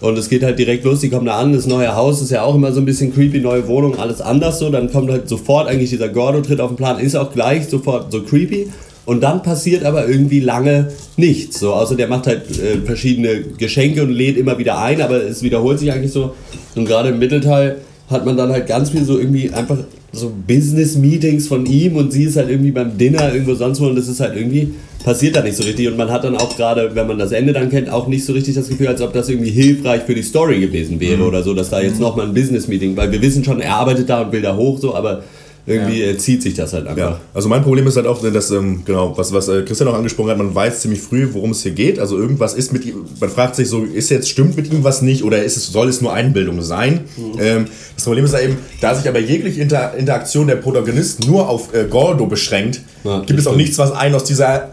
Und 0.00 0.18
es 0.18 0.28
geht 0.28 0.42
halt 0.42 0.58
direkt 0.58 0.84
los, 0.84 0.98
die 0.98 1.10
kommen 1.10 1.26
da 1.26 1.38
an, 1.38 1.52
das 1.52 1.66
neue 1.66 1.94
Haus 1.94 2.20
ist 2.20 2.30
ja 2.32 2.42
auch 2.42 2.56
immer 2.56 2.72
so 2.72 2.80
ein 2.80 2.84
bisschen 2.84 3.14
creepy, 3.14 3.38
neue 3.38 3.68
Wohnung, 3.68 4.00
alles 4.00 4.20
anders 4.20 4.58
so. 4.58 4.68
Dann 4.68 4.90
kommt 4.90 5.10
halt 5.10 5.28
sofort 5.28 5.68
eigentlich 5.68 5.90
dieser 5.90 6.08
Gordo 6.08 6.40
tritt 6.40 6.60
auf 6.60 6.70
den 6.70 6.76
Plan, 6.76 6.98
ist 6.98 7.14
auch 7.14 7.32
gleich 7.32 7.68
sofort 7.68 8.10
so 8.10 8.22
creepy. 8.22 8.66
Und 9.04 9.20
dann 9.22 9.42
passiert 9.42 9.84
aber 9.84 10.08
irgendwie 10.08 10.40
lange 10.40 10.88
nichts. 11.16 11.60
So, 11.60 11.72
außer 11.72 11.94
der 11.94 12.08
macht 12.08 12.26
halt 12.26 12.50
äh, 12.50 12.78
verschiedene 12.84 13.42
Geschenke 13.42 14.02
und 14.02 14.10
lädt 14.10 14.36
immer 14.36 14.58
wieder 14.58 14.80
ein, 14.80 15.00
aber 15.00 15.22
es 15.22 15.42
wiederholt 15.42 15.78
sich 15.78 15.92
eigentlich 15.92 16.12
so. 16.12 16.34
Und 16.74 16.84
gerade 16.84 17.10
im 17.10 17.20
Mittelteil 17.20 17.76
hat 18.10 18.26
man 18.26 18.36
dann 18.36 18.50
halt 18.50 18.66
ganz 18.66 18.90
viel 18.90 19.04
so 19.04 19.18
irgendwie 19.18 19.50
einfach 19.50 19.78
so 20.12 20.30
Business-Meetings 20.46 21.48
von 21.48 21.64
ihm 21.64 21.96
und 21.96 22.12
sie 22.12 22.24
ist 22.24 22.36
halt 22.36 22.50
irgendwie 22.50 22.70
beim 22.70 22.98
Dinner 22.98 23.32
irgendwo 23.32 23.54
sonst 23.54 23.80
wo 23.80 23.86
und 23.86 23.96
das 23.96 24.08
ist 24.08 24.20
halt 24.20 24.36
irgendwie, 24.36 24.74
passiert 25.02 25.36
da 25.36 25.42
nicht 25.42 25.56
so 25.56 25.64
richtig. 25.64 25.88
Und 25.88 25.96
man 25.96 26.10
hat 26.10 26.24
dann 26.24 26.36
auch 26.36 26.54
gerade, 26.54 26.94
wenn 26.94 27.06
man 27.06 27.18
das 27.18 27.32
Ende 27.32 27.54
dann 27.54 27.70
kennt, 27.70 27.88
auch 27.88 28.06
nicht 28.06 28.24
so 28.24 28.34
richtig 28.34 28.54
das 28.54 28.68
Gefühl, 28.68 28.88
als 28.88 29.00
ob 29.00 29.14
das 29.14 29.30
irgendwie 29.30 29.50
hilfreich 29.50 30.02
für 30.02 30.14
die 30.14 30.22
Story 30.22 30.60
gewesen 30.60 31.00
wäre 31.00 31.22
oder 31.22 31.42
so, 31.42 31.54
dass 31.54 31.70
da 31.70 31.80
jetzt 31.80 31.98
nochmal 31.98 32.26
ein 32.26 32.34
Business-Meeting, 32.34 32.96
weil 32.96 33.10
wir 33.10 33.22
wissen 33.22 33.42
schon, 33.42 33.60
er 33.60 33.74
arbeitet 33.76 34.10
da 34.10 34.22
und 34.22 34.32
will 34.32 34.42
da 34.42 34.54
hoch 34.54 34.78
so, 34.78 34.94
aber 34.94 35.22
Irgendwie 35.64 36.02
äh, 36.02 36.18
zieht 36.18 36.42
sich 36.42 36.54
das 36.54 36.72
halt 36.72 36.88
einfach. 36.88 36.98
Ja, 36.98 37.20
also 37.32 37.48
mein 37.48 37.62
Problem 37.62 37.86
ist 37.86 37.96
halt 37.96 38.06
auch, 38.06 38.20
dass, 38.20 38.50
ähm, 38.50 38.82
genau, 38.84 39.16
was, 39.16 39.32
was 39.32 39.46
äh, 39.46 39.62
Christian 39.62 39.88
auch 39.88 39.94
angesprochen 39.94 40.30
hat, 40.30 40.38
man 40.38 40.52
weiß 40.52 40.80
ziemlich 40.80 41.00
früh, 41.00 41.28
worum 41.32 41.52
es 41.52 41.62
hier 41.62 41.70
geht. 41.70 42.00
Also 42.00 42.18
irgendwas 42.18 42.54
ist 42.54 42.72
mit 42.72 42.84
ihm, 42.84 43.04
man 43.20 43.30
fragt 43.30 43.54
sich 43.54 43.68
so, 43.68 43.84
ist 43.84 44.10
jetzt, 44.10 44.28
stimmt 44.28 44.56
mit 44.56 44.72
ihm 44.72 44.82
was 44.82 45.02
nicht 45.02 45.22
oder 45.22 45.42
ist 45.44 45.56
es, 45.56 45.68
soll 45.68 45.88
es 45.88 46.00
nur 46.00 46.12
Einbildung 46.12 46.62
sein? 46.62 47.04
Mhm. 47.16 47.40
Ähm, 47.40 47.64
das 47.94 48.04
Problem 48.04 48.24
ist 48.24 48.32
ja 48.34 48.40
eben, 48.40 48.56
da 48.80 48.92
sich 48.96 49.08
aber 49.08 49.20
jegliche 49.20 49.60
Inter 49.60 49.94
Interaktion 49.94 50.48
der 50.48 50.56
Protagonisten 50.56 51.30
nur 51.30 51.48
auf 51.48 51.72
äh, 51.72 51.84
Gordo 51.88 52.26
beschränkt, 52.26 52.80
gibt 53.26 53.38
es 53.38 53.46
auch 53.46 53.56
nichts, 53.56 53.78
was 53.78 53.92
einen 53.92 54.16
aus 54.16 54.24
dieser 54.24 54.56
äh, 54.56 54.66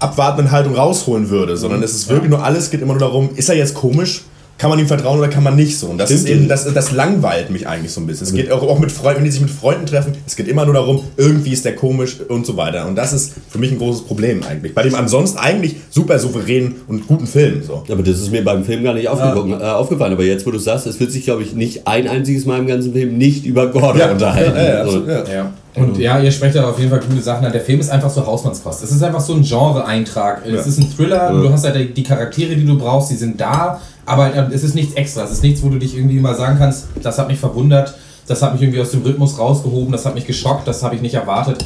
abwartenden 0.00 0.50
Haltung 0.50 0.74
rausholen 0.74 1.30
würde, 1.30 1.56
sondern 1.56 1.84
es 1.84 1.94
ist 1.94 2.08
wirklich 2.08 2.30
nur 2.30 2.42
alles, 2.42 2.70
geht 2.70 2.82
immer 2.82 2.94
nur 2.94 3.00
darum, 3.00 3.30
ist 3.36 3.48
er 3.48 3.54
jetzt 3.54 3.74
komisch? 3.74 4.22
Kann 4.60 4.68
man 4.68 4.78
ihm 4.78 4.86
vertrauen 4.86 5.18
oder 5.18 5.28
kann 5.28 5.42
man 5.42 5.56
nicht 5.56 5.78
so? 5.78 5.86
Und 5.86 5.96
das 5.96 6.10
ist 6.10 6.28
eben, 6.28 6.46
das, 6.46 6.70
das 6.74 6.92
langweilt 6.92 7.48
mich 7.48 7.66
eigentlich 7.66 7.92
so 7.92 8.00
ein 8.02 8.06
bisschen. 8.06 8.26
Es 8.26 8.34
geht 8.34 8.52
auch, 8.52 8.62
auch 8.62 8.78
mit 8.78 8.92
Freunden, 8.92 9.20
wenn 9.20 9.24
die 9.24 9.30
sich 9.30 9.40
mit 9.40 9.48
Freunden 9.50 9.86
treffen, 9.86 10.12
es 10.26 10.36
geht 10.36 10.48
immer 10.48 10.66
nur 10.66 10.74
darum, 10.74 11.02
irgendwie 11.16 11.52
ist 11.54 11.64
der 11.64 11.74
komisch 11.74 12.18
und 12.28 12.44
so 12.44 12.58
weiter. 12.58 12.86
Und 12.86 12.94
das 12.94 13.14
ist 13.14 13.32
für 13.48 13.56
mich 13.58 13.72
ein 13.72 13.78
großes 13.78 14.02
Problem 14.02 14.42
eigentlich. 14.46 14.74
Bei 14.74 14.82
dem 14.82 14.94
ansonsten 14.94 15.38
eigentlich 15.38 15.76
super 15.88 16.18
souveränen 16.18 16.74
und 16.88 17.06
guten 17.06 17.26
Film. 17.26 17.62
So. 17.66 17.84
Aber 17.90 18.02
das 18.02 18.20
ist 18.20 18.30
mir 18.30 18.44
beim 18.44 18.62
Film 18.62 18.84
gar 18.84 18.92
nicht 18.92 19.08
aufgeguckt, 19.08 19.50
äh, 19.50 19.64
aufgefallen. 19.64 20.12
Aber 20.12 20.24
jetzt, 20.24 20.44
wo 20.44 20.50
du 20.50 20.58
sagst, 20.58 20.86
es 20.86 21.00
wird 21.00 21.10
sich, 21.10 21.24
glaube 21.24 21.42
ich, 21.42 21.54
nicht 21.54 21.86
ein 21.86 22.06
einziges 22.06 22.44
Mal 22.44 22.58
im 22.58 22.66
ganzen 22.66 22.92
Film 22.92 23.16
nicht 23.16 23.46
über 23.46 23.66
Gordon 23.68 23.98
Ja, 23.98 24.10
unterhalten. 24.12 24.56
ja, 24.58 24.62
ja, 24.74 24.82
absolut, 24.82 25.08
ja. 25.08 25.52
Und 25.76 25.96
ja, 25.98 26.20
ihr 26.20 26.32
sprecht 26.32 26.56
da 26.56 26.68
auf 26.68 26.78
jeden 26.78 26.90
Fall 26.90 27.00
gute 27.00 27.22
Sachen 27.22 27.46
an. 27.46 27.52
Der 27.52 27.60
Film 27.62 27.80
ist 27.80 27.88
einfach 27.90 28.10
so 28.10 28.26
Hausmannskost. 28.26 28.82
Es 28.82 28.90
ist 28.90 29.02
einfach 29.02 29.20
so 29.20 29.32
ein 29.34 29.42
Genre-Eintrag. 29.42 30.42
Es 30.44 30.52
Ja. 30.52 30.60
ist 30.60 30.78
ein 30.78 30.94
Thriller, 30.94 31.32
Ja. 31.32 31.40
du 31.40 31.50
hast 31.50 31.64
halt 31.64 31.76
die- 31.76 31.94
die 31.94 32.02
Charaktere, 32.02 32.56
die 32.56 32.66
du 32.66 32.76
brauchst, 32.76 33.10
die 33.10 33.14
sind 33.16 33.40
da, 33.40 33.80
aber 34.10 34.34
äh, 34.34 34.52
es 34.52 34.64
ist 34.64 34.74
nichts 34.74 34.94
extra. 34.94 35.24
Es 35.24 35.30
ist 35.30 35.42
nichts, 35.42 35.62
wo 35.62 35.68
du 35.68 35.78
dich 35.78 35.96
irgendwie 35.96 36.18
mal 36.18 36.34
sagen 36.34 36.58
kannst, 36.58 36.88
das 37.02 37.18
hat 37.18 37.28
mich 37.28 37.38
verwundert, 37.38 37.94
das 38.26 38.42
hat 38.42 38.52
mich 38.52 38.62
irgendwie 38.62 38.80
aus 38.80 38.90
dem 38.90 39.02
Rhythmus 39.02 39.38
rausgehoben, 39.38 39.92
das 39.92 40.04
hat 40.04 40.14
mich 40.14 40.26
geschockt, 40.26 40.66
das 40.66 40.82
habe 40.82 40.96
ich 40.96 41.00
nicht 41.00 41.14
erwartet. 41.14 41.64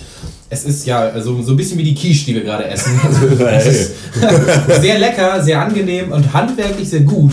Es 0.51 0.65
ist 0.65 0.87
ja 0.87 1.01
also 1.01 1.43
so 1.43 1.53
ein 1.53 1.57
bisschen 1.57 1.79
wie 1.79 1.85
die 1.85 1.95
Quiche, 1.95 2.27
die 2.27 2.35
wir 2.35 2.45
gerade 2.45 2.67
essen. 2.67 3.01
Also, 3.45 3.47
es 3.47 3.67
ist 3.67 3.93
sehr 4.83 4.99
lecker, 4.99 5.43
sehr 5.43 5.61
angenehm 5.61 6.13
und 6.13 6.33
handwerklich 6.33 6.89
sehr 6.89 7.01
gut. 7.01 7.33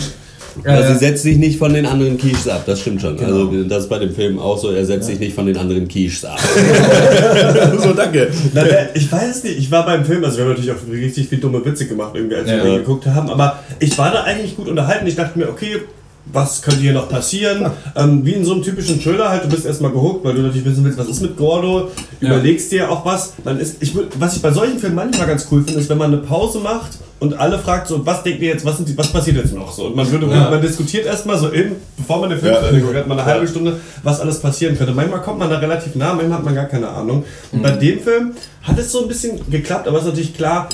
Also 0.64 0.82
Äh, 0.82 0.92
sie 0.94 0.98
setzt 0.98 1.22
sich 1.22 1.36
nicht 1.38 1.58
von 1.58 1.72
den 1.72 1.86
anderen 1.86 2.18
Quiches 2.18 2.48
ab, 2.48 2.64
das 2.66 2.80
stimmt 2.80 3.00
schon. 3.00 3.16
Genau. 3.16 3.46
Also 3.46 3.64
das 3.64 3.84
ist 3.84 3.88
bei 3.88 3.98
dem 3.98 4.14
Film 4.14 4.38
auch 4.38 4.58
so, 4.58 4.70
er 4.70 4.84
setzt 4.84 5.06
sich 5.06 5.18
nicht 5.18 5.34
von 5.34 5.46
den 5.46 5.56
anderen 5.56 5.88
Quiches 5.88 6.24
ab. 6.24 6.38
so, 7.78 7.92
danke. 7.92 8.28
Na, 8.52 8.62
ich 8.94 9.10
weiß 9.10 9.36
es 9.36 9.44
nicht, 9.44 9.58
ich 9.58 9.70
war 9.70 9.84
beim 9.86 10.04
Film, 10.04 10.24
also 10.24 10.36
wir 10.38 10.44
haben 10.44 10.50
natürlich 10.50 10.72
auch 10.72 10.92
richtig 10.92 11.28
viel 11.28 11.38
dumme 11.38 11.64
Witze 11.64 11.86
gemacht, 11.86 12.12
irgendwie, 12.14 12.36
als 12.36 12.48
Ja. 12.50 12.64
wir 12.64 12.78
geguckt 12.78 13.06
haben, 13.06 13.30
aber 13.30 13.58
ich 13.78 13.96
war 13.98 14.10
da 14.12 14.22
eigentlich 14.24 14.56
gut 14.56 14.68
unterhalten. 14.68 15.06
Ich 15.06 15.16
dachte 15.16 15.38
mir, 15.38 15.48
okay, 15.48 15.82
was 16.26 16.62
könnte 16.62 16.80
hier 16.80 16.92
noch 16.92 17.08
passieren? 17.08 17.66
Ähm, 17.96 18.24
wie 18.24 18.32
in 18.34 18.44
so 18.44 18.52
einem 18.52 18.62
typischen 18.62 19.00
Thriller 19.02 19.28
halt, 19.28 19.44
du 19.44 19.48
bist 19.48 19.66
erstmal 19.66 19.90
gehuckt, 19.90 20.24
weil 20.24 20.34
du 20.34 20.42
natürlich 20.42 20.64
wissen 20.64 20.84
willst, 20.84 20.96
was 20.98 21.08
ist 21.08 21.20
mit 21.20 21.36
Gordo, 21.36 21.90
überlegst 22.20 22.70
dir 22.70 22.90
auch 22.90 23.04
was. 23.04 23.32
Dann 23.44 23.58
ist, 23.58 23.78
ich, 23.82 23.92
was 24.18 24.36
ich 24.36 24.42
bei 24.42 24.52
solchen 24.52 24.78
Filmen 24.78 24.94
manchmal 24.96 25.26
ganz 25.26 25.48
cool 25.50 25.64
finde, 25.64 25.80
ist, 25.80 25.88
wenn 25.90 25.98
man 25.98 26.12
eine 26.12 26.22
Pause 26.22 26.60
macht 26.60 26.98
und 27.22 27.38
alle 27.38 27.58
fragt 27.58 27.86
so, 27.88 28.04
was 28.04 28.22
denkt 28.22 28.42
ihr 28.42 28.48
jetzt, 28.48 28.64
was, 28.66 28.76
sind 28.76 28.88
die, 28.88 28.98
was 28.98 29.08
passiert 29.08 29.36
jetzt 29.36 29.54
noch 29.54 29.72
so? 29.72 29.86
Und 29.86 29.96
man, 29.96 30.10
würde, 30.10 30.26
Ja. 30.26 30.50
man 30.50 30.60
diskutiert 30.60 31.06
erstmal 31.06 31.38
so 31.38 31.48
in, 31.48 31.76
bevor 31.96 32.20
man 32.20 32.30
den 32.30 32.38
Film 32.40 32.52
Ja. 32.54 32.80
guckt, 32.80 32.94
hat 32.96 33.06
man 33.06 33.18
eine 33.18 33.26
halbe 33.26 33.48
Stunde, 33.48 33.78
was 34.02 34.20
alles 34.20 34.40
passieren 34.40 34.76
könnte. 34.76 34.92
Manchmal 34.92 35.22
kommt 35.22 35.38
man 35.38 35.48
da 35.48 35.58
relativ 35.58 35.94
nah, 35.94 36.12
manchmal 36.14 36.38
hat 36.38 36.44
man 36.44 36.54
gar 36.54 36.66
keine 36.66 36.88
Ahnung. 36.88 37.24
Und 37.52 37.62
bei 37.62 37.70
dem 37.70 38.00
Film 38.00 38.32
hat 38.62 38.78
es 38.78 38.92
so 38.92 39.02
ein 39.02 39.08
bisschen 39.08 39.40
geklappt, 39.50 39.88
aber 39.88 39.98
es 39.98 40.04
ist 40.04 40.10
natürlich 40.10 40.36
klar, 40.36 40.68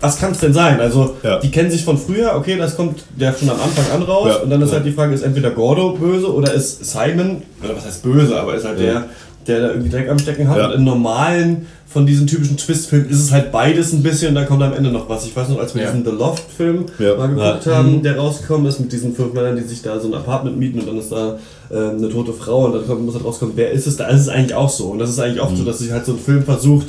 was 0.00 0.18
kann 0.20 0.30
es 0.32 0.38
denn 0.38 0.52
sein? 0.52 0.78
Also, 0.80 1.16
die 1.42 1.50
kennen 1.50 1.70
sich 1.70 1.84
von 1.84 1.98
früher, 1.98 2.34
okay, 2.36 2.56
das 2.56 2.76
kommt 2.76 3.02
der 3.18 3.32
schon 3.32 3.50
am 3.50 3.60
Anfang 3.60 3.84
an 3.92 4.02
raus. 4.02 4.28
Ja. 4.28 4.36
Und 4.42 4.50
dann 4.50 4.62
ist 4.62 4.68
Ja. 4.70 4.76
halt 4.76 4.86
die 4.86 4.92
Frage, 4.92 5.12
ist 5.14 5.22
entweder 5.22 5.50
Gordo 5.50 5.90
böse 5.94 6.32
oder 6.32 6.52
ist 6.54 6.84
Simon, 6.84 7.42
oder 7.64 7.76
was 7.76 7.84
heißt 7.86 8.02
böse, 8.02 8.38
aber 8.38 8.54
ist 8.54 8.64
halt 8.64 8.78
Ja. 8.78 8.84
der, 8.86 9.04
der 9.48 9.60
da 9.60 9.68
irgendwie 9.72 9.90
Dreck 9.90 10.08
am 10.08 10.20
Stecken 10.20 10.46
hat. 10.48 10.56
Ja. 10.58 10.66
Und 10.68 10.74
in 10.74 10.84
normalen, 10.84 11.66
von 11.92 12.06
diesen 12.06 12.26
typischen 12.26 12.56
Twist-Filmen 12.56 13.10
ist 13.10 13.20
es 13.20 13.30
halt 13.32 13.52
beides 13.52 13.92
ein 13.92 14.02
bisschen 14.02 14.28
und 14.30 14.34
dann 14.36 14.46
kommt 14.46 14.62
am 14.62 14.72
Ende 14.72 14.90
noch 14.90 15.08
was. 15.08 15.26
Ich 15.26 15.36
weiß 15.36 15.48
noch, 15.50 15.58
als 15.60 15.74
wir 15.74 15.82
Ja. 15.82 15.90
diesen 15.90 16.04
The 16.04 16.10
Loft-Film 16.12 16.86
Ja. 16.98 17.16
mal 17.16 17.28
geguckt 17.28 17.66
Ja. 17.66 17.76
haben, 17.76 17.96
Mhm. 17.98 18.02
der 18.02 18.16
rausgekommen 18.16 18.66
ist 18.66 18.80
mit 18.80 18.92
diesen 18.92 19.14
fünf 19.14 19.32
Männern, 19.34 19.56
die 19.56 19.62
sich 19.62 19.82
da 19.82 19.98
so 20.00 20.08
ein 20.08 20.14
Apartment 20.14 20.58
mieten 20.58 20.80
und 20.80 20.88
dann 20.88 20.98
ist 20.98 21.12
da 21.12 21.38
ähm, 21.74 21.96
eine 21.98 22.10
tote 22.10 22.34
Frau 22.34 22.66
und 22.66 22.74
dann 22.74 23.04
muss 23.06 23.14
halt 23.14 23.24
rauskommen, 23.24 23.54
wer 23.56 23.70
ist 23.70 23.86
es 23.86 23.96
da? 23.96 24.06
Ist 24.08 24.28
eigentlich 24.28 24.54
auch 24.54 24.68
so. 24.68 24.88
Und 24.88 24.98
das 24.98 25.08
ist 25.08 25.18
eigentlich 25.18 25.40
oft 25.40 25.52
Mhm. 25.52 25.56
so, 25.56 25.64
dass 25.64 25.78
sich 25.78 25.90
halt 25.90 26.04
so 26.04 26.12
ein 26.12 26.18
Film 26.18 26.42
versucht, 26.42 26.88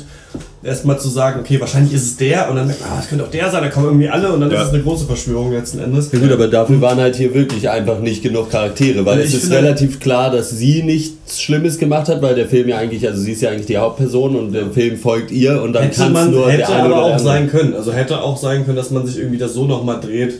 erstmal 0.62 0.98
zu 0.98 1.08
sagen, 1.08 1.40
okay, 1.40 1.60
wahrscheinlich 1.60 1.94
ist 1.94 2.04
es 2.04 2.16
der 2.16 2.50
und 2.50 2.56
dann 2.56 2.66
merkt 2.66 2.80
man, 2.82 2.90
ah, 2.92 2.96
das 2.98 3.08
könnte 3.08 3.24
auch 3.24 3.30
der 3.30 3.50
sein, 3.50 3.62
da 3.62 3.68
kommen 3.70 3.86
irgendwie 3.86 4.08
alle 4.08 4.32
und 4.32 4.40
dann 4.40 4.50
Ja. 4.50 4.60
ist 4.62 4.68
es 4.68 4.74
eine 4.74 4.82
große 4.82 5.04
Verschwörung 5.06 5.52
letzten 5.52 5.78
Endes. 5.78 6.10
Ja 6.12 6.18
gut, 6.18 6.32
aber 6.32 6.48
dafür 6.48 6.80
waren 6.80 6.98
halt 6.98 7.16
hier 7.16 7.32
wirklich 7.34 7.68
einfach 7.70 7.98
nicht 8.00 8.22
genug 8.22 8.50
Charaktere, 8.50 9.04
weil 9.06 9.18
Und 9.20 9.24
es 9.24 9.32
ist 9.34 9.50
relativ 9.50 10.00
klar, 10.00 10.30
dass 10.30 10.50
sie 10.50 10.82
nichts 10.82 11.40
Schlimmes 11.40 11.78
gemacht 11.78 12.08
hat, 12.08 12.20
weil 12.22 12.34
der 12.34 12.46
Film 12.48 12.68
ja 12.68 12.76
eigentlich, 12.78 13.06
also 13.06 13.22
sie 13.22 13.32
ist 13.32 13.42
ja 13.42 13.50
eigentlich 13.50 13.66
die 13.66 13.76
Hauptperson 13.78 14.36
und 14.36 14.52
der 14.52 14.66
Film 14.70 14.93
folgt 14.96 15.30
ihr 15.30 15.62
und 15.62 15.72
dann 15.72 15.84
hätte 15.84 15.96
kann 15.96 16.08
es 16.08 16.12
man 16.14 16.30
nur 16.30 16.46
hätte 16.50 16.58
der 16.58 16.68
eine 16.70 16.78
aber 16.84 16.86
oder 16.88 16.96
auch 16.96 17.06
der 17.08 17.16
andere. 17.16 17.28
sein 17.28 17.50
können. 17.50 17.74
Also 17.74 17.92
hätte 17.92 18.20
auch 18.20 18.36
sein 18.36 18.64
können, 18.64 18.76
dass 18.76 18.90
man 18.90 19.06
sich 19.06 19.18
irgendwie 19.18 19.38
das 19.38 19.54
so 19.54 19.64
nochmal 19.66 20.00
dreht, 20.00 20.34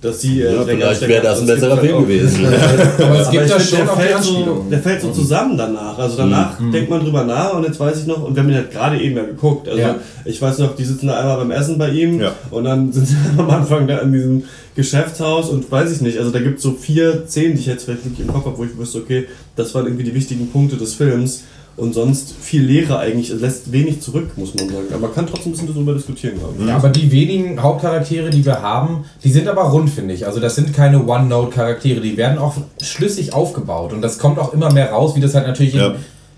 dass 0.00 0.20
sie. 0.20 0.40
äh, 0.42 0.52
Ja, 0.54 0.62
vielleicht 0.64 1.06
wäre 1.08 1.22
das 1.22 1.40
ein 1.40 1.46
besserer 1.46 1.76
halt 1.76 1.80
Film 1.86 2.02
gewesen. 2.02 2.44
Aber 2.98 3.20
es 3.20 3.30
gibt 3.30 3.44
ich 3.44 3.50
da 3.52 3.58
finde, 3.58 3.76
schon 3.76 3.86
der 3.86 3.96
fällt 3.96 4.10
so, 4.10 4.16
Anspielungen. 4.34 4.70
Der 4.70 4.78
fällt 4.80 5.00
so 5.00 5.10
zusammen 5.12 5.56
danach. 5.56 5.96
Also 5.98 6.16
danach 6.16 6.58
Mhm. 6.58 6.72
denkt 6.72 6.90
man 6.90 7.00
drüber 7.04 7.24
nach 7.24 7.54
und 7.54 7.64
jetzt 7.64 7.78
weiß 7.78 8.00
ich 8.00 8.06
noch, 8.06 8.24
und 8.24 8.34
wir 8.34 8.42
haben 8.42 8.48
ihn 8.50 8.56
halt 8.56 8.72
gerade 8.72 9.00
eben 9.00 9.16
ja 9.16 9.22
geguckt. 9.22 9.68
Also 9.68 9.80
Ja. 9.80 9.94
ich 10.24 10.42
weiß 10.42 10.58
noch, 10.58 10.74
die 10.74 10.84
sitzen 10.84 11.06
da 11.06 11.20
einmal 11.20 11.36
beim 11.38 11.50
Essen 11.52 11.78
bei 11.78 11.90
ihm 11.90 12.20
und 12.50 12.64
dann 12.64 12.92
sind 12.92 13.06
sie 13.06 13.16
am 13.38 13.48
Anfang 13.48 13.86
da 13.86 13.98
in 13.98 14.12
diesem 14.12 14.42
Geschäftshaus 14.74 15.50
und 15.50 15.70
weiß 15.70 15.92
ich 15.92 16.00
nicht. 16.00 16.18
Also 16.18 16.30
da 16.32 16.40
gibt 16.40 16.56
es 16.56 16.62
so 16.64 16.72
vier 16.72 17.24
Szenen, 17.28 17.54
die 17.54 17.60
ich 17.60 17.66
jetzt 17.66 17.84
vielleicht 17.84 18.04
wirklich 18.04 18.26
im 18.26 18.32
Kopf 18.32 18.46
habe, 18.46 18.58
wo 18.58 18.64
ich 18.64 18.76
wusste, 18.76 18.98
okay, 18.98 19.26
das 19.54 19.72
waren 19.74 19.86
irgendwie 19.86 20.04
die 20.04 20.14
wichtigen 20.14 20.48
Punkte 20.50 20.76
des 20.76 20.94
Films. 20.94 21.44
Und 21.74 21.94
sonst 21.94 22.34
viel 22.38 22.62
Leere 22.62 22.98
eigentlich, 22.98 23.30
es 23.30 23.40
lässt 23.40 23.72
wenig 23.72 24.02
zurück, 24.02 24.36
muss 24.36 24.54
man 24.54 24.68
sagen. 24.68 24.86
Aber 24.90 25.06
man 25.06 25.14
kann 25.14 25.26
trotzdem 25.26 25.52
ein 25.52 25.56
bisschen 25.56 25.74
darüber 25.74 25.94
diskutieren, 25.94 26.38
glaube 26.38 26.54
ich. 26.58 26.66
Ja, 26.66 26.76
aber 26.76 26.90
die 26.90 27.10
wenigen 27.10 27.62
Hauptcharaktere, 27.62 28.28
die 28.28 28.44
wir 28.44 28.60
haben, 28.60 29.04
die 29.24 29.32
sind 29.32 29.48
aber 29.48 29.62
rund, 29.62 29.88
finde 29.88 30.12
ich. 30.12 30.26
Also 30.26 30.38
das 30.38 30.54
sind 30.54 30.74
keine 30.74 31.06
One-Note-Charaktere, 31.06 32.00
die 32.00 32.16
werden 32.18 32.36
auch 32.38 32.56
schlüssig 32.82 33.32
aufgebaut. 33.32 33.94
Und 33.94 34.02
das 34.02 34.18
kommt 34.18 34.38
auch 34.38 34.52
immer 34.52 34.70
mehr 34.70 34.90
raus, 34.90 35.16
wie 35.16 35.20
das 35.20 35.34
halt 35.34 35.46
natürlich 35.46 35.74
in, 35.74 35.94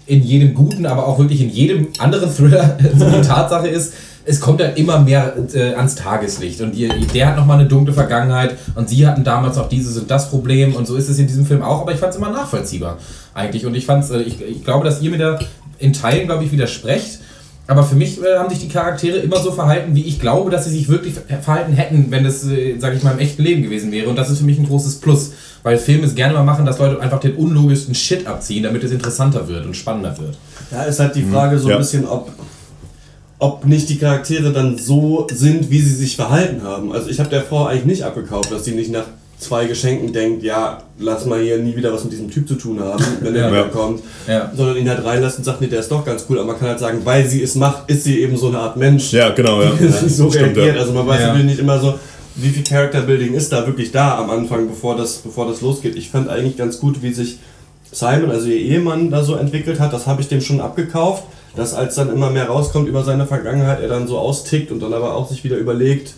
in 0.06 0.22
jedem 0.22 0.54
guten, 0.54 0.86
aber 0.86 1.08
auch 1.08 1.18
wirklich 1.18 1.40
in 1.40 1.50
jedem 1.50 1.88
anderen 1.98 2.32
Thriller 2.32 2.78
so 2.96 3.10
die 3.10 3.26
Tatsache 3.26 3.66
ist. 3.66 3.92
Es 4.26 4.40
kommt 4.40 4.60
dann 4.60 4.74
immer 4.76 5.00
mehr 5.00 5.34
äh, 5.52 5.74
ans 5.74 5.96
Tageslicht 5.96 6.62
und 6.62 6.74
ihr, 6.74 6.88
der 7.12 7.26
hat 7.26 7.36
nochmal 7.36 7.58
eine 7.58 7.68
dunkle 7.68 7.92
Vergangenheit 7.92 8.56
und 8.74 8.88
sie 8.88 9.06
hatten 9.06 9.22
damals 9.22 9.58
auch 9.58 9.68
dieses 9.68 9.98
und 9.98 10.10
das 10.10 10.30
Problem 10.30 10.74
und 10.74 10.86
so 10.86 10.96
ist 10.96 11.10
es 11.10 11.18
in 11.18 11.26
diesem 11.26 11.44
Film 11.44 11.60
auch, 11.60 11.82
aber 11.82 11.92
ich 11.92 11.98
fand 11.98 12.12
es 12.12 12.18
immer 12.18 12.30
nachvollziehbar 12.30 12.96
eigentlich 13.34 13.66
und 13.66 13.74
ich 13.74 13.86
fand's, 13.86 14.10
äh, 14.10 14.22
ich, 14.22 14.40
ich 14.40 14.64
glaube, 14.64 14.84
dass 14.84 15.02
ihr 15.02 15.10
mir 15.10 15.18
da 15.18 15.38
in 15.78 15.92
Teilen, 15.92 16.26
glaube 16.26 16.44
ich, 16.44 16.52
widersprecht, 16.52 17.18
aber 17.66 17.82
für 17.82 17.94
mich 17.96 18.22
äh, 18.22 18.36
haben 18.38 18.50
sich 18.50 18.58
die 18.60 18.68
Charaktere 18.68 19.18
immer 19.18 19.38
so 19.40 19.50
verhalten, 19.50 19.94
wie 19.94 20.02
ich 20.04 20.20
glaube, 20.20 20.50
dass 20.50 20.64
sie 20.66 20.70
sich 20.70 20.88
wirklich 20.88 21.14
ver- 21.14 21.38
verhalten 21.40 21.72
hätten, 21.72 22.06
wenn 22.10 22.22
das, 22.22 22.46
äh, 22.46 22.78
sage 22.78 22.96
ich 22.96 23.02
mal, 23.02 23.12
im 23.12 23.18
echten 23.18 23.42
Leben 23.42 23.62
gewesen 23.62 23.90
wäre. 23.90 24.08
Und 24.10 24.16
das 24.16 24.28
ist 24.30 24.38
für 24.38 24.44
mich 24.44 24.58
ein 24.58 24.66
großes 24.66 24.96
Plus, 24.96 25.32
weil 25.62 25.78
Filme 25.78 26.04
es 26.06 26.14
gerne 26.14 26.34
mal 26.34 26.42
machen, 26.44 26.66
dass 26.66 26.78
Leute 26.78 27.00
einfach 27.00 27.20
den 27.20 27.34
unlogischsten 27.36 27.94
Shit 27.94 28.26
abziehen, 28.26 28.64
damit 28.64 28.84
es 28.84 28.92
interessanter 28.92 29.48
wird 29.48 29.64
und 29.64 29.74
spannender 29.74 30.16
wird. 30.18 30.36
Da 30.70 30.82
ist 30.84 31.00
halt 31.00 31.16
die 31.16 31.22
Frage 31.22 31.58
so 31.58 31.70
Ja. 31.70 31.76
ein 31.76 31.80
bisschen, 31.80 32.06
ob, 32.06 32.30
ob 33.38 33.64
nicht 33.66 33.88
die 33.88 33.96
Charaktere 33.98 34.52
dann 34.52 34.76
so 34.78 35.26
sind, 35.32 35.70
wie 35.70 35.80
sie 35.80 35.94
sich 35.94 36.16
verhalten 36.16 36.62
haben. 36.62 36.92
Also 36.92 37.08
ich 37.08 37.18
habe 37.18 37.30
der 37.30 37.42
Frau 37.42 37.64
eigentlich 37.66 37.86
nicht 37.86 38.02
abgekauft, 38.02 38.52
dass 38.52 38.64
sie 38.66 38.72
nicht 38.72 38.90
nach 38.92 39.06
zwei 39.38 39.66
Geschenken 39.66 40.12
denkt, 40.12 40.42
ja, 40.42 40.78
lass 40.98 41.26
mal 41.26 41.40
hier 41.40 41.58
nie 41.58 41.76
wieder 41.76 41.92
was 41.92 42.04
mit 42.04 42.12
diesem 42.12 42.30
Typ 42.30 42.48
zu 42.48 42.54
tun 42.54 42.80
haben, 42.80 43.04
wenn 43.20 43.34
er 43.34 43.42
Ja. 43.42 43.50
wieder 43.50 43.64
kommt. 43.68 44.00
Ja. 44.26 44.50
Sondern 44.56 44.76
ihn 44.76 44.88
halt 44.88 45.04
reinlässt 45.04 45.38
und 45.38 45.44
sagt, 45.44 45.60
nee, 45.60 45.66
der 45.66 45.80
ist 45.80 45.90
doch 45.90 46.04
ganz 46.04 46.24
cool. 46.28 46.38
Aber 46.38 46.48
man 46.48 46.58
kann 46.58 46.68
halt 46.68 46.78
sagen, 46.78 47.00
weil 47.04 47.26
sie 47.26 47.42
es 47.42 47.54
macht, 47.54 47.90
ist 47.90 48.04
sie 48.04 48.20
eben 48.20 48.36
so 48.36 48.48
eine 48.48 48.58
Art 48.58 48.76
Mensch. 48.76 49.12
Ja, 49.12 49.30
genau, 49.30 49.60
ja. 49.62 49.70
Die 49.78 50.08
so 50.08 50.30
Stimmt, 50.30 50.56
reagiert. 50.56 50.76
ja. 50.76 50.80
Also 50.82 50.92
man 50.94 51.06
weiß 51.06 51.20
natürlich 51.20 51.46
nicht 51.46 51.58
immer 51.58 51.78
so, 51.80 51.94
wie 52.36 52.48
viel 52.48 52.64
Character 52.64 53.02
Building 53.02 53.34
ist 53.34 53.52
da 53.52 53.66
wirklich 53.66 53.92
da 53.92 54.18
am 54.18 54.30
Anfang, 54.30 54.66
bevor 54.68 54.96
das, 54.96 55.14
bevor 55.18 55.46
das 55.46 55.60
losgeht. 55.60 55.94
Ich 55.96 56.10
fand 56.10 56.28
eigentlich 56.28 56.56
ganz 56.56 56.78
gut, 56.80 57.02
wie 57.02 57.12
sich 57.12 57.38
Simon, 57.92 58.30
also 58.30 58.48
ihr 58.48 58.56
Ehemann, 58.56 59.10
da 59.10 59.22
so 59.22 59.36
entwickelt 59.36 59.78
hat. 59.78 59.92
Das 59.92 60.06
habe 60.06 60.20
ich 60.22 60.28
dem 60.28 60.40
schon 60.40 60.60
abgekauft. 60.60 61.24
Dass 61.56 61.72
als 61.74 61.94
dann 61.94 62.12
immer 62.12 62.30
mehr 62.30 62.46
rauskommt 62.48 62.88
über 62.88 63.04
seine 63.04 63.26
Vergangenheit, 63.26 63.80
er 63.80 63.88
dann 63.88 64.08
so 64.08 64.18
austickt 64.18 64.72
und 64.72 64.80
dann 64.82 64.92
aber 64.92 65.14
auch 65.14 65.28
sich 65.30 65.44
wieder 65.44 65.56
überlegt, 65.56 66.14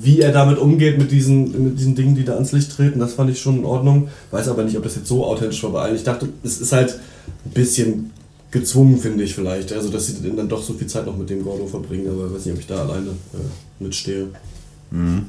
wie 0.00 0.20
er 0.20 0.32
damit 0.32 0.58
umgeht 0.58 0.98
mit 0.98 1.10
diesen, 1.10 1.64
mit 1.64 1.78
diesen 1.78 1.94
Dingen, 1.94 2.14
die 2.14 2.24
da 2.24 2.34
ans 2.34 2.52
Licht 2.52 2.74
treten. 2.74 2.98
Das 2.98 3.14
fand 3.14 3.30
ich 3.30 3.40
schon 3.40 3.58
in 3.58 3.64
Ordnung. 3.64 4.08
Weiß 4.30 4.48
aber 4.48 4.64
nicht, 4.64 4.76
ob 4.76 4.82
das 4.82 4.96
jetzt 4.96 5.08
so 5.08 5.24
authentisch 5.24 5.62
war 5.62 5.70
bei 5.70 5.82
allen. 5.82 5.96
Ich 5.96 6.04
dachte, 6.04 6.28
es 6.42 6.60
ist 6.60 6.72
halt 6.72 6.98
ein 7.44 7.50
bisschen 7.52 8.10
gezwungen, 8.50 8.98
finde 8.98 9.24
ich 9.24 9.34
vielleicht. 9.34 9.72
Also, 9.72 9.90
dass 9.90 10.06
sie 10.06 10.14
dann 10.36 10.48
doch 10.48 10.62
so 10.62 10.74
viel 10.74 10.86
Zeit 10.86 11.06
noch 11.06 11.16
mit 11.16 11.28
dem 11.30 11.42
Gordo 11.42 11.66
verbringen, 11.66 12.08
aber 12.08 12.26
ich 12.26 12.34
weiß 12.34 12.46
nicht, 12.46 12.54
ob 12.54 12.60
ich 12.60 12.66
da 12.66 12.82
alleine 12.82 13.10
äh, 13.10 13.82
mitstehe. 13.82 14.28
Mhm. 14.90 15.26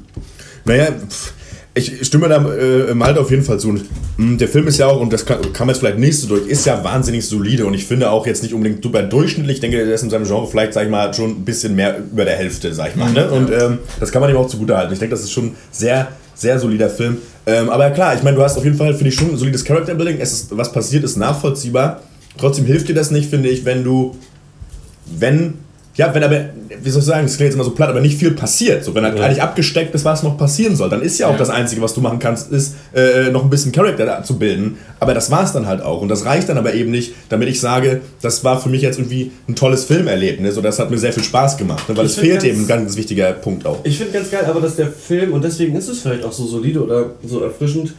Naja, 0.64 0.92
pff, 0.92 1.32
ich 1.76 2.06
stimme 2.06 2.28
da 2.28 2.36
äh, 2.36 2.94
Malte 2.94 3.20
auf 3.20 3.30
jeden 3.30 3.42
Fall 3.42 3.60
zu. 3.60 3.68
Und, 3.68 3.84
mh, 4.16 4.38
der 4.38 4.48
Film 4.48 4.66
ist 4.66 4.78
ja 4.78 4.86
auch, 4.86 4.98
und 4.98 5.12
das 5.12 5.26
kam, 5.26 5.52
kam 5.52 5.68
jetzt 5.68 5.78
vielleicht 5.78 5.98
nicht 5.98 6.18
so 6.18 6.26
durch, 6.26 6.46
ist 6.46 6.64
ja 6.64 6.82
wahnsinnig 6.82 7.26
solide 7.26 7.66
und 7.66 7.74
ich 7.74 7.84
finde 7.84 8.10
auch 8.10 8.26
jetzt 8.26 8.42
nicht 8.42 8.54
unbedingt 8.54 8.82
super 8.82 9.02
durchschnittlich. 9.02 9.56
Ich 9.56 9.60
denke, 9.60 9.84
der 9.84 9.94
ist 9.94 10.02
in 10.02 10.08
seinem 10.08 10.24
Genre 10.24 10.46
vielleicht, 10.46 10.72
sag 10.72 10.84
ich 10.84 10.90
mal, 10.90 11.12
schon 11.12 11.30
ein 11.30 11.44
bisschen 11.44 11.76
mehr 11.76 11.98
über 11.98 12.24
der 12.24 12.36
Hälfte, 12.36 12.72
sag 12.72 12.90
ich 12.90 12.96
mal. 12.96 13.12
Ne? 13.12 13.30
Und 13.30 13.50
ähm, 13.50 13.78
das 14.00 14.10
kann 14.10 14.22
man 14.22 14.30
ihm 14.30 14.36
auch 14.36 14.48
zugute 14.48 14.76
halten. 14.76 14.94
Ich 14.94 14.98
denke, 14.98 15.14
das 15.14 15.22
ist 15.22 15.32
schon 15.32 15.48
ein 15.48 15.56
sehr, 15.70 16.08
sehr 16.34 16.58
solider 16.58 16.88
Film. 16.88 17.18
Ähm, 17.44 17.68
aber 17.68 17.90
klar, 17.90 18.14
ich 18.14 18.22
meine, 18.22 18.36
du 18.36 18.42
hast 18.42 18.56
auf 18.56 18.64
jeden 18.64 18.76
Fall, 18.76 18.94
finde 18.94 19.10
ich, 19.10 19.14
schon 19.14 19.30
ein 19.30 19.36
solides 19.36 19.64
Character 19.64 19.94
Building. 19.94 20.16
Es 20.18 20.32
ist, 20.32 20.56
was 20.56 20.72
passiert, 20.72 21.04
ist 21.04 21.16
nachvollziehbar. 21.16 22.00
Trotzdem 22.38 22.64
hilft 22.64 22.88
dir 22.88 22.94
das 22.94 23.10
nicht, 23.10 23.28
finde 23.28 23.50
ich, 23.50 23.66
wenn 23.66 23.84
du, 23.84 24.16
wenn, 25.04 25.54
ja, 25.96 26.14
wenn 26.14 26.22
aber, 26.22 26.44
wie 26.82 26.90
soll 26.90 27.00
ich 27.00 27.06
sagen, 27.06 27.22
das 27.26 27.36
klingt 27.36 27.46
jetzt 27.48 27.54
immer 27.54 27.64
so 27.64 27.70
platt, 27.70 27.88
aber 27.88 28.00
nicht 28.00 28.18
viel 28.18 28.32
passiert. 28.32 28.84
So, 28.84 28.94
wenn 28.94 29.04
halt 29.04 29.18
eigentlich 29.18 29.42
abgesteckt 29.42 29.94
ist, 29.94 30.04
was 30.04 30.22
noch 30.22 30.36
passieren 30.36 30.76
soll, 30.76 30.90
dann 30.90 31.00
ist 31.02 31.18
ja 31.18 31.26
auch 31.28 31.32
Ja. 31.32 31.38
das 31.38 31.50
Einzige, 31.50 31.80
was 31.80 31.94
du 31.94 32.00
machen 32.00 32.18
kannst, 32.18 32.52
ist, 32.52 32.74
äh, 32.94 33.30
noch 33.30 33.42
ein 33.44 33.50
bisschen 33.50 33.72
Charakter 33.72 34.22
zu 34.22 34.38
bilden. 34.38 34.76
Aber 35.00 35.14
das 35.14 35.30
war 35.30 35.44
es 35.44 35.52
dann 35.52 35.66
halt 35.66 35.80
auch. 35.82 36.00
Und 36.02 36.08
das 36.08 36.24
reicht 36.26 36.48
dann 36.48 36.58
aber 36.58 36.74
eben 36.74 36.90
nicht, 36.90 37.14
damit 37.28 37.48
ich 37.48 37.60
sage, 37.60 38.00
das 38.22 38.44
war 38.44 38.60
für 38.60 38.68
mich 38.68 38.82
jetzt 38.82 38.98
irgendwie 38.98 39.30
ein 39.48 39.54
tolles 39.56 39.84
Filmerlebnis 39.84 40.56
und 40.56 40.62
das 40.64 40.78
hat 40.78 40.90
mir 40.90 40.98
sehr 40.98 41.12
viel 41.12 41.24
Spaß 41.24 41.56
gemacht. 41.56 41.88
Ne? 41.88 41.96
Weil 41.96 42.06
Ich 42.06 42.12
es 42.12 42.18
fehlt 42.18 42.32
ganz- 42.34 42.44
eben 42.44 42.60
ein 42.62 42.66
ganz 42.66 42.96
wichtiger 42.96 43.32
Punkt 43.32 43.64
auch. 43.66 43.78
Ich 43.84 43.96
finde 43.96 44.12
ganz 44.12 44.30
geil, 44.30 44.44
aber 44.46 44.60
dass 44.60 44.76
der 44.76 44.88
Film, 44.88 45.32
und 45.32 45.42
deswegen 45.44 45.74
ist 45.76 45.88
es 45.88 46.00
vielleicht 46.00 46.24
auch 46.24 46.32
so 46.32 46.46
solide 46.46 46.82
oder 46.82 47.10
so 47.26 47.40
erfrischend, 47.42 47.94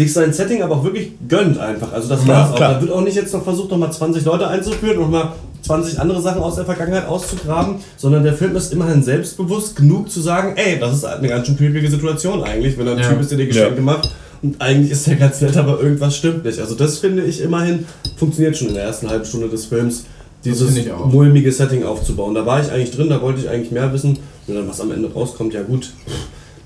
sich 0.00 0.12
sein 0.12 0.32
Setting 0.32 0.62
aber 0.62 0.76
auch 0.76 0.84
wirklich 0.84 1.12
gönnt 1.28 1.58
einfach. 1.58 1.92
Also 1.92 2.08
das 2.08 2.22
Ja, 2.26 2.34
war's 2.34 2.50
auch. 2.52 2.56
klar. 2.56 2.74
Da 2.74 2.80
wird 2.80 2.90
auch 2.92 3.02
nicht 3.02 3.16
jetzt 3.16 3.32
noch 3.34 3.44
versucht, 3.44 3.70
nochmal 3.70 3.92
20 3.92 4.24
Leute 4.24 4.48
einzuführen 4.48 4.96
und 4.98 5.04
nochmal 5.10 5.32
20 5.62 6.00
andere 6.00 6.22
Sachen 6.22 6.40
aus 6.42 6.56
der 6.56 6.64
Vergangenheit 6.64 7.06
auszugraben, 7.06 7.76
sondern 7.96 8.24
der 8.24 8.34
Film 8.34 8.56
ist 8.56 8.72
immerhin 8.72 9.02
selbstbewusst 9.02 9.76
genug 9.76 10.10
zu 10.10 10.20
sagen, 10.20 10.54
ey, 10.56 10.78
das 10.78 10.94
ist 10.96 11.04
eine 11.04 11.28
ganz 11.28 11.46
schön 11.46 11.56
creepige 11.58 11.90
Situation 11.90 12.42
eigentlich, 12.42 12.78
wenn 12.78 12.88
ein 12.88 12.98
Ja. 12.98 13.08
Typ 13.08 13.20
ist, 13.20 13.30
der 13.30 13.38
dir 13.38 13.46
Geschenke 13.46 13.76
Ja. 13.76 13.82
macht 13.82 14.10
und 14.42 14.60
eigentlich 14.60 14.90
ist 14.92 15.06
der 15.06 15.16
ganz 15.16 15.40
nett, 15.42 15.56
aber 15.58 15.80
irgendwas 15.80 16.16
stimmt 16.16 16.44
nicht. 16.44 16.58
Also 16.60 16.74
das 16.74 16.98
finde 16.98 17.24
ich 17.24 17.42
immerhin, 17.42 17.84
funktioniert 18.16 18.56
schon 18.56 18.68
in 18.68 18.74
der 18.74 18.84
ersten 18.84 19.08
halben 19.10 19.24
Stunde 19.26 19.48
des 19.48 19.66
Films, 19.66 20.04
dieses 20.44 20.74
auch. 20.90 21.04
mulmige 21.12 21.52
Setting 21.52 21.84
aufzubauen. 21.84 22.34
Da 22.34 22.46
war 22.46 22.62
ich 22.62 22.70
eigentlich 22.72 22.92
drin, 22.92 23.10
da 23.10 23.20
wollte 23.20 23.40
ich 23.40 23.48
eigentlich 23.50 23.70
mehr 23.70 23.92
wissen. 23.92 24.18
Und 24.46 24.54
dann 24.54 24.66
was 24.66 24.80
am 24.80 24.90
Ende 24.90 25.12
rauskommt, 25.12 25.52
ja 25.52 25.60
gut, 25.62 25.90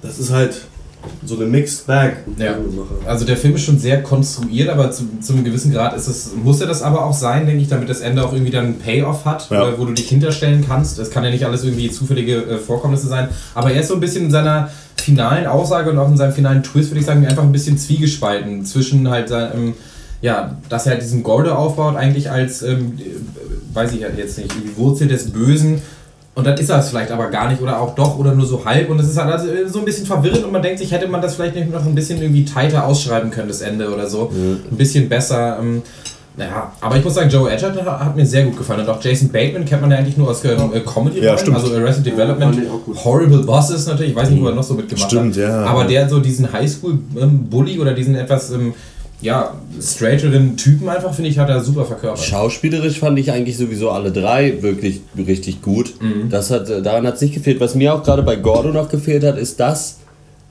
das 0.03 0.20
ist 0.20 0.30
halt 0.30 0.61
so 1.24 1.36
eine 1.36 1.46
Mixed 1.46 1.86
Bag. 1.86 2.18
Ja. 2.38 2.55
Also 3.07 3.24
der 3.24 3.36
Film 3.36 3.55
ist 3.55 3.62
schon 3.62 3.78
sehr 3.78 4.02
konstruiert, 4.02 4.68
aber 4.68 4.90
zu, 4.90 5.05
zu 5.20 5.32
einem 5.32 5.44
gewissen 5.44 5.72
Grad 5.72 5.94
ist 5.96 6.07
es, 6.09 6.30
muss 6.42 6.61
er 6.61 6.66
das 6.66 6.82
aber 6.82 7.05
auch 7.05 7.14
sein, 7.14 7.46
denke 7.46 7.62
ich, 7.62 7.68
damit 7.68 7.88
das 7.88 8.00
Ende 8.00 8.24
auch 8.24 8.32
irgendwie 8.32 8.52
dann 8.52 8.64
einen 8.64 8.78
Payoff 8.78 9.24
hat, 9.24 9.50
Ja. 9.50 9.76
wo 9.78 9.84
du 9.84 9.92
dich 9.92 10.09
hinterstellen 10.09 10.64
kannst. 10.66 10.98
Das 10.98 11.11
kann 11.11 11.24
ja 11.24 11.30
nicht 11.30 11.44
alles 11.46 11.64
irgendwie 11.64 11.90
zufällige 11.90 12.36
äh, 12.44 12.59
Vorkommnisse 12.59 13.07
sein. 13.09 13.28
Aber 13.55 13.72
er 13.72 13.80
ist 13.80 13.88
so 13.88 13.94
ein 13.94 14.00
bisschen 14.00 14.26
in 14.26 14.30
seiner 14.30 14.70
finalen 14.96 15.46
Aussage 15.46 15.90
und 15.90 15.98
auch 15.98 16.09
in 16.09 16.16
seinem 16.16 16.32
finalen 16.32 16.62
Twist, 16.62 16.90
würde 16.90 17.00
ich 17.00 17.07
sagen, 17.07 17.26
einfach 17.26 17.42
ein 17.42 17.52
bisschen 17.52 17.76
zwiegespalten 17.76 18.64
zwischen 18.64 19.11
halt 19.11 19.28
seinem, 19.28 19.74
ja, 20.22 20.57
dass 20.68 20.86
er 20.86 20.92
halt 20.92 21.02
diesen 21.02 21.22
Gordo 21.22 21.52
aufbaut, 21.55 21.96
eigentlich 21.96 22.30
als, 22.30 22.62
ähm, 22.62 22.94
äh, 22.98 23.74
weiß 23.74 23.92
ich 23.92 24.02
halt 24.05 24.16
jetzt 24.16 24.38
nicht, 24.38 24.50
irgendwie 24.55 24.76
Wurzel 24.76 25.09
des 25.09 25.30
Bösen. 25.30 25.82
Und 26.37 26.45
dann 26.47 26.59
ist 26.59 26.68
er 26.68 26.80
es 26.80 26.89
vielleicht 26.89 27.12
aber 27.12 27.28
gar 27.30 27.49
nicht 27.49 27.62
oder 27.62 27.80
auch 27.80 27.95
doch 27.95 28.18
oder 28.18 28.35
nur 28.35 28.45
so 28.45 28.64
halb. 28.64 28.91
Und 28.91 28.99
es 29.01 29.09
ist 29.09 29.16
halt 29.16 29.32
also 29.32 29.47
so 29.68 29.78
ein 29.78 29.85
bisschen 29.85 30.05
verwirrend 30.05 30.45
und 30.45 30.51
man 30.53 30.62
denkt 30.62 30.80
sich, 30.80 30.91
hätte 30.91 31.07
man 31.07 31.22
das 31.22 31.37
vielleicht 31.37 31.55
nicht 31.55 31.70
noch 31.72 31.85
ein 31.87 31.95
bisschen 31.95 32.20
irgendwie 32.20 32.45
tighter 32.45 32.87
ausschreiben 32.87 33.30
können, 33.30 33.47
das 33.49 33.61
Ende 33.61 33.93
oder 33.93 34.09
so. 34.09 34.32
Ein 34.32 34.76
bisschen 34.76 35.09
besser. 35.09 35.59
Ähm, 35.61 35.82
ja, 36.37 36.72
aber 36.80 36.97
ich 36.97 37.05
muss 37.05 37.14
sagen, 37.14 37.30
Joe 37.30 37.49
Edgerton 37.49 37.87
hat, 37.87 38.01
hat 38.01 38.16
mir 38.16 38.26
sehr 38.26 38.43
gut 38.43 38.57
gefallen. 38.57 38.80
Und 38.80 38.89
auch 38.89 39.01
Jason 39.01 39.28
Bateman 39.28 39.64
kennt 39.64 39.82
man 39.82 39.93
ja 39.93 39.99
eigentlich 39.99 40.16
nur 40.16 40.28
aus 40.28 40.45
ähm, 40.45 40.72
äh, 40.74 40.80
comedy 40.80 41.20
Ja, 41.20 41.39
stimmt. 41.39 41.57
Also 41.57 41.72
Arrested 41.72 42.07
Development. 42.07 42.59
gut. 42.85 43.05
Horrible 43.05 43.45
Bosses 43.45 43.87
natürlich. 43.87 44.11
Ich 44.11 44.16
weiß 44.16 44.30
nicht, 44.30 44.43
wo 44.43 44.49
er 44.49 44.55
noch 44.57 44.64
so 44.64 44.74
mitgemacht 44.74 45.09
Stimmt, 45.09 45.37
hat. 45.37 45.43
ja. 45.45 45.62
Aber 45.64 45.85
der 45.85 46.09
so 46.09 46.18
diesen 46.18 46.53
Highschool-Bully 46.53 47.78
oder 47.78 47.93
diesen 47.93 48.16
etwas 48.16 48.51
ähm, 48.51 48.74
ja, 49.25 49.55
straighteren 49.81 50.59
Typen 50.59 50.87
einfach, 50.87 51.14
finde 51.14 51.31
ich, 51.31 51.39
hat 51.39 51.49
er 51.49 51.62
super 51.62 51.87
verkörpert. 51.87 52.22
Schauspielerisch 52.22 52.99
fand 52.99 53.18
ich 53.18 53.33
eigentlich 53.33 53.57
sowieso 53.57 53.91
alle 53.91 54.12
drei 54.12 54.62
wirklich 54.62 55.01
richtig 55.16 55.62
gut. 55.62 55.95
Mhm. 56.01 56.29
Das 56.29 56.51
hat, 56.51 56.68
daran 56.68 57.07
hat 57.07 57.14
es 57.14 57.22
nicht 57.22 57.33
gefehlt. 57.33 57.59
Was 57.59 57.75
mir 57.75 57.95
auch 57.95 58.03
gerade 58.03 58.22
bei 58.22 58.37
Gordo 58.37 58.70
noch 58.70 58.91
gefehlt 58.91 59.25
hat, 59.25 59.39
ist 59.39 59.59
das, 59.59 60.01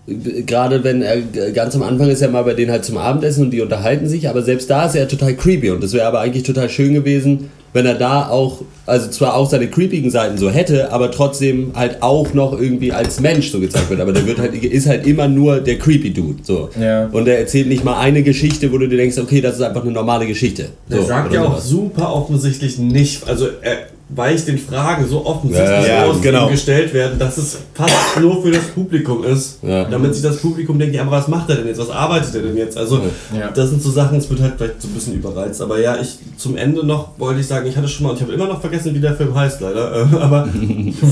äh, 0.07 0.41
gerade 0.41 0.83
wenn 0.83 1.03
er 1.03 1.17
äh, 1.17 1.51
ganz 1.53 1.75
am 1.75 1.83
Anfang 1.83 2.09
ist 2.09 2.23
er 2.23 2.29
mal 2.29 2.43
bei 2.43 2.55
denen 2.55 2.71
halt 2.71 2.83
zum 2.83 2.97
Abendessen 2.97 3.45
und 3.45 3.51
die 3.51 3.61
unterhalten 3.61 4.07
sich, 4.07 4.27
aber 4.27 4.41
selbst 4.41 4.71
da 4.71 4.87
ist 4.87 4.95
er 4.95 5.07
total 5.07 5.35
creepy 5.35 5.69
und 5.69 5.83
das 5.83 5.93
wäre 5.93 6.07
aber 6.07 6.21
eigentlich 6.21 6.43
total 6.43 6.67
schön 6.67 6.95
gewesen, 6.95 7.51
wenn 7.73 7.85
er 7.85 7.95
da 7.95 8.29
auch, 8.29 8.61
also 8.85 9.09
zwar 9.09 9.35
auch 9.35 9.49
seine 9.49 9.67
creepigen 9.67 10.11
Seiten 10.11 10.37
so 10.37 10.49
hätte, 10.49 10.91
aber 10.91 11.11
trotzdem 11.11 11.71
halt 11.75 12.01
auch 12.01 12.33
noch 12.33 12.59
irgendwie 12.59 12.91
als 12.91 13.19
Mensch 13.19 13.51
so 13.51 13.59
gezeigt 13.59 13.89
wird. 13.89 13.99
Aber 13.99 14.13
der 14.13 14.25
wird 14.25 14.39
halt, 14.39 14.53
ist 14.63 14.87
halt 14.87 15.05
immer 15.07 15.27
nur 15.27 15.59
der 15.59 15.79
creepy 15.79 16.13
Dude. 16.13 16.43
So. 16.43 16.69
Ja. 16.79 17.07
Und 17.07 17.27
er 17.27 17.39
erzählt 17.39 17.67
nicht 17.67 17.83
mal 17.83 17.99
eine 17.99 18.23
Geschichte, 18.23 18.71
wo 18.71 18.77
du 18.77 18.87
dir 18.87 18.97
denkst, 18.97 19.17
okay, 19.17 19.41
das 19.41 19.55
ist 19.55 19.61
einfach 19.61 19.81
eine 19.81 19.91
normale 19.91 20.27
Geschichte. 20.27 20.69
Der 20.89 21.01
So, 21.01 21.07
sagt 21.07 21.27
oder 21.31 21.35
ja 21.35 21.43
auch 21.43 21.51
sowas. 21.53 21.69
super 21.69 22.13
offensichtlich 22.13 22.77
nicht, 22.77 23.27
also 23.27 23.47
er 23.61 23.87
weicht 24.15 24.47
den 24.47 24.57
Fragen 24.57 25.07
so 25.07 25.25
offensichtlich 25.25 25.69
Ja, 25.87 26.05
ja, 26.07 26.13
genau. 26.21 26.47
gestellt 26.49 26.93
werden, 26.93 27.17
dass 27.19 27.37
es 27.37 27.57
fast 27.73 28.19
nur 28.19 28.41
für 28.41 28.51
das 28.51 28.63
Publikum 28.75 29.23
ist. 29.23 29.59
Ja. 29.63 29.85
Damit 29.85 30.13
sich 30.13 30.23
das 30.23 30.37
Publikum 30.37 30.77
denkt, 30.79 30.95
ja, 30.95 31.01
aber 31.01 31.11
was 31.11 31.27
macht 31.27 31.49
er 31.49 31.55
denn 31.57 31.67
jetzt? 31.67 31.79
Was 31.79 31.89
arbeitet 31.89 32.35
er 32.35 32.41
denn 32.41 32.57
jetzt? 32.57 32.77
Also, 32.77 33.01
Ja. 33.37 33.49
das 33.53 33.69
sind 33.69 33.81
so 33.81 33.91
Sachen, 33.91 34.17
es 34.17 34.29
wird 34.29 34.41
halt 34.41 34.53
vielleicht 34.57 34.81
so 34.81 34.87
ein 34.87 34.93
bisschen 34.93 35.13
überreizt. 35.15 35.61
Aber 35.61 35.79
ja, 35.79 35.97
ich 35.99 36.17
zum 36.37 36.57
Ende 36.57 36.85
noch 36.85 37.09
wollte 37.17 37.39
ich 37.39 37.47
sagen, 37.47 37.67
ich 37.67 37.75
hatte 37.75 37.87
schon 37.87 38.03
mal, 38.05 38.11
und 38.11 38.15
ich 38.17 38.21
habe 38.23 38.33
immer 38.33 38.47
noch 38.47 38.61
vergessen, 38.61 38.93
wie 38.93 38.99
der 38.99 39.15
Film 39.15 39.33
heißt, 39.35 39.61
leider. 39.61 39.93
äh, 40.11 40.15
Aber 40.19 40.47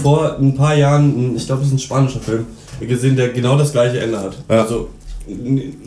vor 0.01 0.37
ein 0.39 0.55
paar 0.55 0.75
Jahren, 0.75 1.35
ich 1.35 1.45
glaube, 1.45 1.61
es 1.61 1.67
ist 1.67 1.73
ein 1.73 1.79
spanischer 1.79 2.19
Film, 2.19 2.45
gesehen, 2.79 3.15
der 3.15 3.29
genau 3.29 3.57
das 3.57 3.71
gleiche 3.71 3.99
Ende 3.99 4.19
hat. 4.19 4.33
Ja. 4.49 4.61
Also 4.63 4.89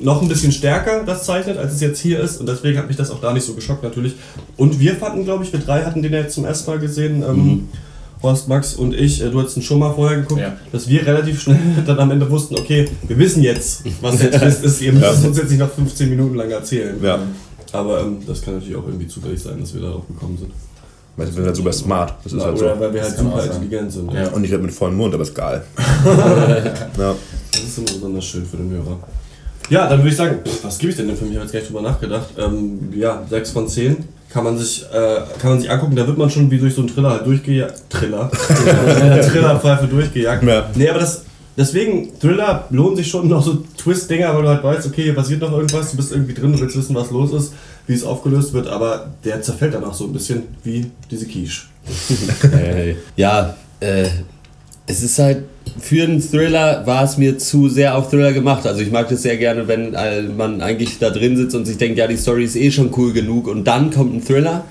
noch 0.01 0.22
ein 0.22 0.28
bisschen 0.28 0.53
stärker 0.53 1.03
das 1.05 1.24
zeichnet, 1.24 1.59
als 1.59 1.72
es 1.74 1.80
jetzt 1.80 2.01
hier 2.01 2.20
ist. 2.20 2.38
Und 2.40 2.49
deswegen 2.49 2.78
hat 2.78 2.88
mich 2.88 2.97
das 2.97 3.11
auch 3.11 3.20
da 3.20 3.32
nicht 3.32 3.45
so 3.47 3.55
geschockt 3.55 3.82
natürlich. 3.82 4.14
Und 4.57 4.78
wir 4.80 4.95
fanden, 4.97 5.24
glaube 5.24 5.45
ich, 5.45 5.53
wir 5.53 5.61
drei 5.61 5.82
hatten 5.84 6.03
den 6.03 6.12
ja 6.12 6.20
jetzt 6.20 6.34
zum 6.34 6.45
ersten 6.45 6.70
Mal 6.70 6.78
gesehen. 6.78 7.22
Ähm, 7.28 7.68
Horst, 8.22 8.49
Max 8.49 8.74
und 8.74 8.95
ich, 8.95 9.22
äh, 9.22 9.28
du 9.30 9.38
hattest 9.38 9.59
ihn 9.59 9.62
schon 9.62 9.78
mal 9.78 9.92
vorher 9.92 10.20
geguckt, 10.22 10.40
Ja. 10.40 10.57
dass 10.72 10.88
wir 10.88 11.07
relativ 11.07 11.42
schnell 11.42 11.59
dann 11.86 11.99
am 11.99 12.11
Ende 12.11 12.30
wussten, 12.30 12.55
okay, 12.59 12.88
wir 13.07 13.18
wissen 13.18 13.42
jetzt, 13.42 13.82
was 14.01 14.16
der 14.16 14.30
Twist 14.40 14.64
ist. 14.64 14.80
Ihr 14.80 14.95
müsst 14.95 15.18
es 15.18 15.24
uns 15.26 15.36
jetzt 15.36 15.51
nicht 15.51 15.59
noch 15.61 15.70
15 15.70 16.09
Minuten 16.09 16.34
lang 16.36 16.51
erzählen. 16.51 16.97
Ja. 17.03 17.18
Aber 17.72 18.01
ähm, 18.01 18.18
das 18.26 18.40
kann 18.40 18.55
natürlich 18.55 18.76
auch 18.76 18.86
irgendwie 18.86 19.09
zufällig 19.09 19.42
sein, 19.42 19.61
dass 19.61 19.74
wir 19.74 19.82
darauf 19.82 20.07
gekommen 20.07 20.38
sind. 20.38 20.53
Weil 21.16 21.26
wir 21.26 21.32
sind 21.34 21.45
halt 21.45 21.55
super 21.57 21.72
smart. 21.72 22.14
Das 22.24 22.32
ist 22.32 22.42
halt 22.42 22.59
so. 22.59 22.64
Oder 22.64 22.80
weil 22.80 22.95
wir 22.95 23.03
halt 23.03 23.16
super 23.16 23.40
sein. 23.42 23.51
intelligent 23.51 23.92
sind. 23.92 24.12
Ja. 24.12 24.28
Und 24.30 24.42
ich 24.45 24.51
rede 24.51 24.62
mit 24.62 24.72
vollem 24.72 24.97
Mund, 24.97 25.12
aber 25.14 25.22
ist 25.22 25.34
geil. 25.34 25.62
ja. 26.99 27.14
Das 27.53 27.62
ist 27.62 27.78
immer 27.78 27.86
besonders 27.92 28.24
schön 28.24 28.45
für 28.47 28.57
den 28.57 28.70
Hörer. 28.70 28.99
Ja, 29.70 29.88
dann 29.88 30.00
würde 30.00 30.10
ich 30.10 30.16
sagen, 30.16 30.38
pff, 30.44 30.64
was 30.64 30.78
gebe 30.78 30.90
ich 30.90 30.96
denn 30.96 31.08
dem 31.08 31.16
Film? 31.16 31.30
Ich 31.30 31.36
habe 31.36 31.44
jetzt 31.44 31.52
gar 31.52 31.60
nicht 31.60 31.70
drüber 31.70 31.82
nachgedacht. 31.82 32.28
Ähm, 32.38 32.92
ja, 32.94 33.22
6 33.28 33.50
von 33.50 33.68
10. 33.68 33.96
Kann 34.30 34.44
man, 34.44 34.58
sich, 34.58 34.84
äh, 34.92 35.20
kann 35.40 35.50
man 35.50 35.60
sich 35.60 35.70
angucken, 35.70 35.94
da 35.94 36.06
wird 36.06 36.18
man 36.18 36.28
schon 36.28 36.50
wie 36.50 36.58
durch 36.58 36.74
so 36.74 36.80
einen 36.80 36.90
Thriller 36.90 37.10
halt 37.10 37.26
durchgejagt. 37.26 37.88
Thriller. 37.88 38.30
Thriller-Pfeife 39.30 39.86
durchgejagt. 39.86 40.42
Ja. 40.42 40.70
Nee, 40.74 40.88
aber 40.88 40.98
das, 40.98 41.22
deswegen, 41.56 42.18
Thriller 42.18 42.64
lohnen 42.70 42.96
sich 42.96 43.08
schon 43.08 43.28
noch 43.28 43.44
so 43.44 43.62
Twist-Dinger, 43.76 44.34
weil 44.34 44.42
du 44.42 44.48
halt 44.48 44.64
weißt, 44.64 44.88
okay, 44.88 45.04
hier 45.04 45.14
passiert 45.14 45.40
noch 45.40 45.52
irgendwas, 45.52 45.92
du 45.92 45.96
bist 45.96 46.10
irgendwie 46.10 46.34
drin, 46.34 46.52
du 46.52 46.58
willst 46.58 46.76
wissen, 46.76 46.96
was 46.96 47.12
los 47.12 47.32
ist, 47.32 47.54
wie 47.86 47.94
es 47.94 48.02
aufgelöst 48.02 48.52
wird, 48.54 48.66
aber 48.66 49.12
der 49.24 49.40
zerfällt 49.40 49.74
danach 49.74 49.94
so 49.94 50.04
ein 50.04 50.12
bisschen 50.12 50.42
wie 50.64 50.90
diese 51.10 51.26
Quiche. 51.26 51.66
Äh, 52.52 52.96
ja, 53.14 53.54
äh, 53.78 54.08
es 54.87 55.03
ist 55.03 55.18
halt, 55.18 55.45
für 55.80 56.05
einen 56.05 56.20
Thriller 56.20 56.82
war 56.87 57.05
es 57.05 57.16
mir 57.16 57.39
zu 57.39 57.68
sehr 57.68 57.97
auf 57.97 58.11
Thriller 58.11 58.32
gemacht. 58.32 58.66
Also 58.66 58.80
ich 58.80 58.91
mag 58.91 59.09
das 59.09 59.22
sehr 59.22 59.37
gerne, 59.37 59.66
wenn 59.66 59.95
äh, 59.95 60.22
man 60.22 60.61
eigentlich 60.61 60.99
da 60.99 61.11
drin 61.11 61.37
sitzt 61.37 61.55
und 61.55 61.64
sich 61.64 61.78
denkt, 61.78 61.99
ja, 61.99 62.07
die 62.07 62.16
Story 62.16 62.45
ist 62.45 62.57
eh 62.57 62.70
schon 62.70 62.91
cool 62.97 63.12
genug 63.12 63.49
und 63.49 63.64
dann 63.64 63.91
kommt 63.91 64.14
ein 64.14 64.24
Thriller. 64.24 64.64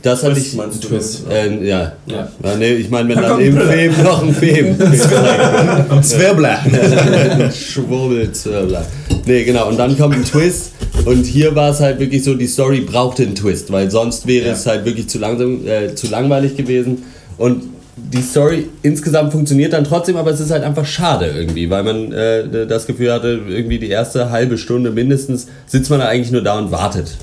Das 0.00 0.22
hatte 0.22 0.38
ich. 0.38 0.54
meinst 0.54 0.82
du? 0.82 0.88
Twist. 0.88 1.24
Äh, 1.28 1.66
ja. 1.66 1.92
Ja. 2.06 2.28
ja. 2.42 2.56
nee, 2.56 2.74
ich 2.74 2.88
meine, 2.88 3.08
wenn 3.08 3.16
Da 3.16 3.30
dann 3.30 3.40
im 3.40 3.58
ein 3.58 3.68
Film 3.68 3.94
noch 4.04 4.22
ein 4.22 4.32
Film. 4.32 4.76
Zwirbler. 6.02 6.60
Schwurbelzwirbler. 7.52 8.86
Nee, 9.26 9.44
genau. 9.44 9.68
Und 9.68 9.76
dann 9.76 9.98
kommt 9.98 10.14
ein 10.14 10.24
Twist. 10.24 10.72
Und 11.04 11.26
hier 11.26 11.54
war 11.56 11.70
es 11.70 11.80
halt 11.80 11.98
wirklich 11.98 12.22
so, 12.22 12.34
die 12.34 12.46
Story 12.46 12.80
brauchte 12.80 13.24
einen 13.24 13.34
Twist, 13.34 13.72
weil 13.72 13.90
sonst 13.90 14.26
wäre 14.26 14.46
Ja. 14.46 14.52
es 14.52 14.66
halt 14.66 14.84
wirklich 14.84 15.08
zu 15.08 15.18
langsam, 15.18 15.66
äh, 15.66 15.94
zu 15.94 16.06
langweilig 16.08 16.56
gewesen. 16.56 17.02
Und 17.36 17.64
die 18.12 18.22
Story 18.22 18.68
insgesamt 18.82 19.32
funktioniert 19.32 19.72
dann 19.72 19.84
trotzdem, 19.84 20.16
aber 20.16 20.30
es 20.30 20.40
ist 20.40 20.50
halt 20.50 20.62
einfach 20.64 20.86
schade 20.86 21.26
irgendwie, 21.36 21.68
weil 21.70 21.82
man 21.82 22.12
äh, 22.12 22.66
das 22.66 22.86
Gefühl 22.86 23.12
hatte, 23.12 23.40
irgendwie 23.48 23.78
die 23.78 23.88
erste 23.90 24.30
halbe 24.30 24.58
Stunde 24.58 24.90
mindestens 24.90 25.46
sitzt 25.66 25.90
man 25.90 26.00
da 26.00 26.06
eigentlich 26.08 26.30
nur 26.32 26.42
da 26.42 26.58
und 26.58 26.70
wartet. 26.70 27.16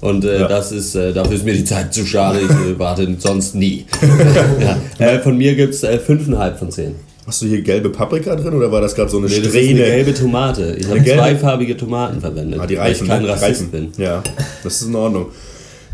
Und 0.00 0.24
äh, 0.24 0.40
Ja. 0.40 0.48
das 0.48 0.70
ist, 0.72 0.94
äh, 0.94 1.12
dafür 1.12 1.34
ist 1.36 1.44
mir 1.44 1.54
die 1.54 1.64
Zeit 1.64 1.94
zu 1.94 2.04
schade, 2.04 2.40
ich 2.40 2.50
äh, 2.50 2.78
warte 2.78 3.08
sonst 3.18 3.54
nie. 3.54 3.86
ja. 4.98 5.06
äh, 5.06 5.18
von 5.20 5.36
mir 5.38 5.54
gibt 5.54 5.74
es 5.74 5.82
äh, 5.82 5.98
5,5 6.06 6.54
von 6.56 6.70
10. 6.70 6.94
Hast 7.26 7.40
du 7.40 7.46
hier 7.46 7.62
gelbe 7.62 7.88
Paprika 7.88 8.36
drin 8.36 8.52
oder 8.52 8.70
war 8.70 8.82
das 8.82 8.94
gerade 8.94 9.10
so 9.10 9.16
eine 9.16 9.28
Nee, 9.28 9.36
das 9.38 9.46
ist 9.46 9.52
Strähne? 9.54 9.82
eine 9.84 9.94
gelbe 9.94 10.12
Tomate. 10.14 10.76
Ich 10.78 10.86
habe 10.90 11.02
zweifarbige 11.02 11.74
Tomaten 11.74 12.20
verwendet, 12.20 12.60
Ah, 12.60 12.66
die 12.66 12.76
weil 12.76 12.92
ich 12.92 12.98
reifen, 12.98 13.08
kein 13.08 13.22
ne? 13.22 13.28
Rassist 13.30 13.42
reifen. 13.62 13.70
bin. 13.70 13.92
Ja, 13.96 14.22
das 14.62 14.82
ist 14.82 14.88
in 14.88 14.94
Ordnung. 14.94 15.26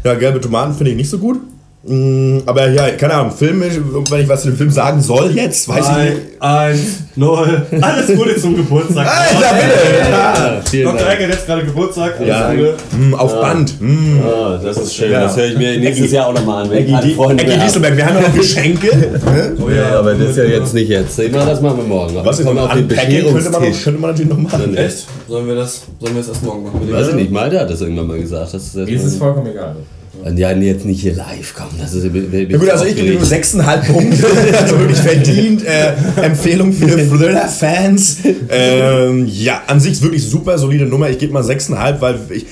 Ja, 0.03 0.15
gelbe 0.15 0.41
Tomaten 0.41 0.75
finde 0.75 0.91
ich 0.91 0.97
nicht 0.97 1.11
so 1.11 1.19
gut. 1.19 1.39
Mm, 1.83 2.41
Aber 2.45 2.69
ja, 2.69 2.91
keine 2.91 3.15
Ahnung, 3.15 3.33
filmisch, 3.33 3.73
wenn 4.11 4.21
ich 4.21 4.29
was 4.29 4.43
zu 4.43 4.49
dem 4.51 4.57
Film 4.59 4.71
sagen 4.71 5.01
soll 5.01 5.31
jetzt, 5.31 5.67
weiß 5.67 5.87
ich 5.89 5.97
nicht. 5.97 6.17
1, 6.39 6.81
0, 7.17 7.63
alles 7.81 8.07
Gute 8.19 8.37
zum 8.37 8.55
Geburtstag. 8.55 9.07
Alter, 9.11 9.55
bitte! 9.55 10.11
Ja, 10.11 10.61
vielen 10.63 10.85
Dr. 10.85 10.99
Dank. 11.01 11.11
Ecker 11.13 11.23
hat 11.25 11.31
jetzt 11.35 11.47
gerade 11.47 11.65
Geburtstag. 11.65 12.15
Alles 12.19 12.29
Ja. 12.29 12.53
Gute. 12.53 12.75
Mm, 12.99 13.15
auf 13.15 13.41
Band. 13.41 13.81
Mm. 13.81 14.21
Ah, 14.23 14.61
das 14.63 14.77
ist 14.77 14.95
schön. 14.95 15.11
Ja. 15.11 15.21
Das 15.23 15.37
höre 15.39 15.47
ich 15.47 15.57
mir 15.57 15.79
nächstes 15.79 16.13
Jahr 16.13 16.27
auch 16.27 16.35
nochmal 16.35 16.65
an. 16.65 16.71
Wenn 16.71 16.79
ich 16.79 16.85
Ecki, 16.85 16.95
alle 16.97 17.07
die, 17.07 17.15
Freunde 17.15 17.45
Ecki 17.45 17.57
mehr 17.57 17.65
Dieselberg, 17.65 17.97
wir 17.97 18.07
haben 18.07 18.15
ja 18.17 18.21
noch 18.29 18.35
Geschenke. 18.35 18.97
ne? 18.97 19.57
Oh. 19.65 19.71
Ja, 19.71 19.99
aber 20.01 20.15
das 20.15 20.29
ist 20.31 20.37
ja 20.37 20.45
jetzt 20.45 20.75
nicht 20.75 20.89
jetzt. 20.91 21.19
Immer 21.19 21.47
das 21.47 21.63
machen 21.63 21.79
wir 21.79 21.85
morgen. 21.85 22.13
noch. 22.15 22.27
Was 22.27 22.39
ist 22.41 22.45
Kommen 22.45 22.57
noch 22.59 22.67
auf 22.69 22.73
den 22.75 22.83
Unpacking? 22.83 23.23
Könnte 23.23 23.33
man, 23.33 23.33
noch, 23.33 23.51
Bescherungstisch. 23.53 23.85
könnte 23.85 24.01
man 24.01 24.11
natürlich 24.11 24.31
noch 24.31 24.39
machen. 24.39 24.77
Echt? 24.77 25.07
Sollen 25.29 25.47
wir 25.49 25.55
das, 25.55 25.83
sollen 25.99 26.15
wir 26.15 26.21
das 26.21 26.29
erst 26.29 26.45
morgen 26.45 26.63
machen? 26.65 26.93
Weiß 26.93 27.09
ich 27.09 27.15
nicht, 27.15 27.31
Malte 27.31 27.59
hat 27.59 27.71
das 27.71 27.81
irgendwann 27.81 28.07
mal 28.07 28.19
gesagt. 28.21 28.53
Das 28.53 28.63
ist 28.63 28.75
Mir 28.77 28.87
ist 28.89 29.05
es 29.05 29.17
vollkommen 29.17 29.47
egal. 29.47 29.77
Und 30.25 30.39
ja, 30.39 30.53
jetzt 30.53 30.85
nicht 30.85 31.01
hier 31.01 31.15
live 31.15 31.55
kommen. 31.55 31.73
Das 31.81 31.95
ist, 31.95 32.05
Ja 32.05 32.59
gut, 32.59 32.69
also 32.69 32.85
ich 32.85 32.97
gebe 32.97 33.15
nur 33.15 33.23
6,5 33.23 33.93
Punkte. 33.93 34.27
also 34.61 34.79
wirklich 34.79 34.99
verdient. 34.99 35.65
Äh, 35.65 35.95
Empfehlung 36.23 36.73
für 36.73 36.87
Thriller-Fans. 37.09 38.19
Ähm, 38.51 39.27
ja, 39.27 39.63
an 39.67 39.81
sich 39.81 40.01
wirklich 40.03 40.25
super 40.29 40.59
solide 40.59 40.87
Nummer. 40.87 41.09
Ich 41.11 41.19
gebe 41.19 41.33
mal 41.33 41.43
6,5, 41.43 42.01
weil 42.01 42.19
ich, 42.31 42.47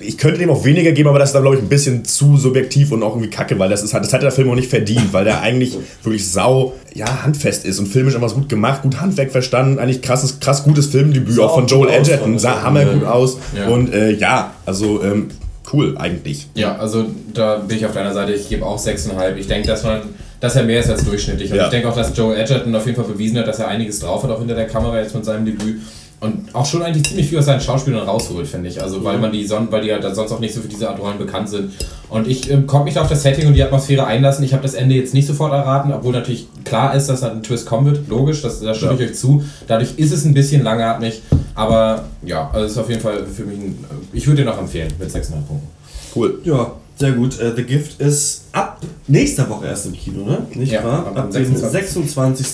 ich 0.00 0.18
könnte 0.18 0.38
dem 0.38 0.50
auch 0.50 0.64
weniger 0.64 0.92
geben, 0.92 1.08
aber 1.08 1.18
das 1.18 1.30
ist 1.30 1.34
dann, 1.34 1.42
glaube 1.42 1.56
ich, 1.56 1.62
ein 1.62 1.68
bisschen 1.68 2.04
zu 2.04 2.36
subjektiv 2.36 2.92
und 2.92 3.02
auch 3.02 3.14
irgendwie 3.14 3.30
kacke, 3.30 3.58
weil 3.58 3.70
das, 3.70 3.82
ist, 3.82 3.94
das 3.94 4.12
hat 4.12 4.22
der 4.22 4.30
Film 4.32 4.50
auch 4.50 4.54
nicht 4.54 4.70
verdient, 4.70 5.12
weil 5.12 5.24
der 5.24 5.40
eigentlich 5.40 5.76
wirklich 6.02 6.28
sau 6.30 6.74
ja, 6.94 7.22
handfest 7.24 7.64
ist 7.64 7.78
und 7.78 7.86
filmisch 7.86 8.14
einfach 8.14 8.34
gut 8.34 8.48
gemacht, 8.48 8.82
gut 8.82 9.00
Handwerk 9.00 9.30
verstanden, 9.30 9.78
eigentlich 9.78 10.02
krasses, 10.02 10.40
krass 10.40 10.64
gutes 10.64 10.86
Filmdebüt, 10.86 11.38
auch 11.38 11.54
von 11.54 11.66
Joel 11.66 11.90
Edgerton, 11.90 12.38
sah 12.38 12.62
hammergut 12.62 13.04
aus 13.04 13.38
Ja. 13.56 13.68
und 13.68 13.92
äh, 13.92 14.12
ja, 14.12 14.52
also 14.66 15.02
ähm, 15.02 15.28
cool 15.72 15.96
eigentlich. 15.98 16.46
Ja, 16.54 16.76
also 16.76 17.06
da 17.34 17.56
bin 17.56 17.76
ich 17.76 17.86
auf 17.86 17.92
deiner 17.92 18.12
Seite. 18.14 18.32
Ich 18.32 18.48
gebe 18.48 18.64
auch 18.66 18.78
6,5. 18.78 19.36
Ich 19.36 19.46
denke, 19.48 19.68
dass 19.68 19.82
man 19.84 20.00
dass 20.40 20.54
er 20.54 20.62
mehr 20.62 20.78
ist 20.78 20.88
als 20.88 21.04
durchschnittlich. 21.04 21.50
Und 21.50 21.56
Ja. 21.56 21.64
ich 21.64 21.70
denke 21.70 21.88
auch, 21.88 21.96
dass 21.96 22.16
Joe 22.16 22.36
Edgerton 22.36 22.72
auf 22.76 22.86
jeden 22.86 22.94
Fall 22.96 23.10
bewiesen 23.12 23.38
hat, 23.38 23.48
dass 23.48 23.58
er 23.58 23.66
einiges 23.68 23.98
drauf 23.98 24.22
hat, 24.22 24.30
auch 24.30 24.38
hinter 24.38 24.54
der 24.54 24.68
Kamera 24.68 25.00
jetzt 25.00 25.12
mit 25.14 25.24
seinem 25.24 25.44
Debüt. 25.44 25.80
Und 26.20 26.52
auch 26.52 26.66
schon 26.66 26.82
eigentlich 26.82 27.06
ziemlich 27.06 27.28
viel 27.28 27.38
aus 27.38 27.44
seinen 27.44 27.60
Schauspielern 27.60 28.08
rausholt, 28.08 28.46
finde 28.48 28.68
ich. 28.68 28.82
Also 28.82 29.04
weil 29.04 29.18
man 29.18 29.30
die 29.30 29.46
son 29.46 29.68
weil 29.70 29.82
die 29.82 29.92
halt 29.92 30.02
sonst 30.16 30.32
auch 30.32 30.40
nicht 30.40 30.52
so 30.52 30.60
für 30.60 30.66
diese 30.66 30.88
Art 30.90 30.98
Rollen 30.98 31.16
bekannt 31.16 31.48
sind. 31.48 31.70
Und 32.08 32.26
ich 32.26 32.50
ähm, 32.50 32.66
konnte 32.66 32.86
mich 32.86 32.94
da 32.94 33.02
auf 33.02 33.08
das 33.08 33.22
Setting 33.22 33.46
und 33.46 33.54
die 33.54 33.62
Atmosphäre 33.62 34.04
einlassen. 34.04 34.44
Ich 34.44 34.52
habe 34.52 34.62
das 34.64 34.74
Ende 34.74 34.96
jetzt 34.96 35.14
nicht 35.14 35.28
sofort 35.28 35.52
erraten, 35.52 35.92
obwohl 35.92 36.12
natürlich 36.12 36.48
klar 36.64 36.94
ist, 36.96 37.08
dass 37.08 37.20
da 37.20 37.30
ein 37.30 37.44
Twist 37.44 37.66
kommen 37.66 37.86
wird. 37.86 38.08
Logisch, 38.08 38.42
das, 38.42 38.60
da 38.60 38.74
stimme 38.74 38.94
Ja. 38.94 39.00
ich 39.00 39.10
euch 39.10 39.16
zu. 39.16 39.44
Dadurch 39.68 39.90
ist 39.96 40.10
es 40.12 40.24
ein 40.24 40.34
bisschen 40.34 40.64
langatmig. 40.64 41.22
Aber 41.54 42.04
ja, 42.24 42.50
also 42.52 42.66
es 42.66 42.72
ist 42.72 42.78
auf 42.78 42.88
jeden 42.88 43.00
Fall 43.00 43.24
für 43.24 43.44
mich 43.44 43.58
ein. 43.58 43.84
Ich 44.12 44.26
würde 44.26 44.42
den 44.42 44.48
auch 44.52 44.58
empfehlen 44.58 44.92
mit 44.98 45.08
6,5 45.10 45.30
Punkten. 45.46 45.68
Cool. 46.16 46.40
Ja, 46.42 46.72
sehr 46.98 47.12
gut. 47.12 47.38
Äh, 47.40 47.52
The 47.54 47.62
Gift 47.62 48.00
ist 48.00 48.44
ab 48.52 48.80
nächster 49.06 49.48
Woche 49.48 49.66
erst 49.66 49.86
im 49.86 49.92
Kino, 49.92 50.24
ne? 50.24 50.38
Nicht 50.54 50.72
Ja, 50.72 50.82
wahr? 50.84 51.06
ab 51.06 51.16
Ab 51.16 51.30
dem 51.30 51.44
dem 51.44 51.56
26.. 51.56 52.04
26. 52.04 52.46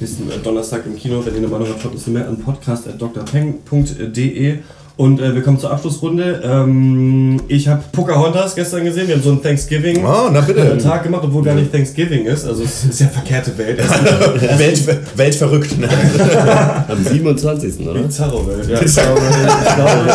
nächsten 0.00 0.30
äh, 0.30 0.36
Donnerstag 0.42 0.82
im 0.86 0.96
Kino. 0.96 1.22
Wenn 1.24 1.32
ihr 1.34 1.38
eine 1.38 1.48
Meinung 1.48 1.68
habt, 1.68 1.84
uns 1.86 2.06
mehr 2.06 2.28
an 2.28 2.38
podcast.drpeng.de. 2.38 4.58
Und 4.98 5.22
äh, 5.22 5.34
wir 5.34 5.42
kommen 5.42 5.58
zur 5.58 5.70
Abschlussrunde. 5.72 6.42
Ähm, 6.44 7.40
ich 7.48 7.66
habe 7.66 7.82
Pocahontas 7.92 8.54
gestern 8.54 8.84
gesehen. 8.84 9.08
Wir 9.08 9.14
haben 9.14 9.22
so 9.22 9.30
einen 9.30 9.42
Thanksgiving 9.42 10.04
Oh, 10.04 10.28
na 10.30 10.42
bitte. 10.42 10.60
äh, 10.60 10.76
Tag 10.76 11.04
gemacht, 11.04 11.22
obwohl 11.24 11.42
gar 11.42 11.54
nicht 11.54 11.72
Thanksgiving 11.72 12.26
ist. 12.26 12.44
Also 12.46 12.62
es 12.62 12.84
ist 12.84 13.00
ja 13.00 13.06
verkehrte 13.08 13.56
Welt. 13.56 13.78
Welt, 14.58 14.82
weltverrückt. 15.16 15.78
Ne? 15.78 15.88
Am 16.88 17.02
27. 17.02 17.86
oder? 17.88 18.02
Bizarro-Welt, 18.02 18.68
ja. 18.68 18.82
Ich 18.82 18.94
glaube, 18.94 19.20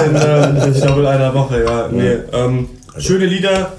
in, 0.09 0.15
äh, 0.15 0.69
ich 0.69 0.79
glaube 0.81 1.01
in 1.01 1.07
einer 1.07 1.33
Woche, 1.33 1.63
ja. 1.63 1.89
Nee, 1.91 2.17
ähm, 2.31 2.69
schöne 2.99 3.25
Lieder, 3.25 3.73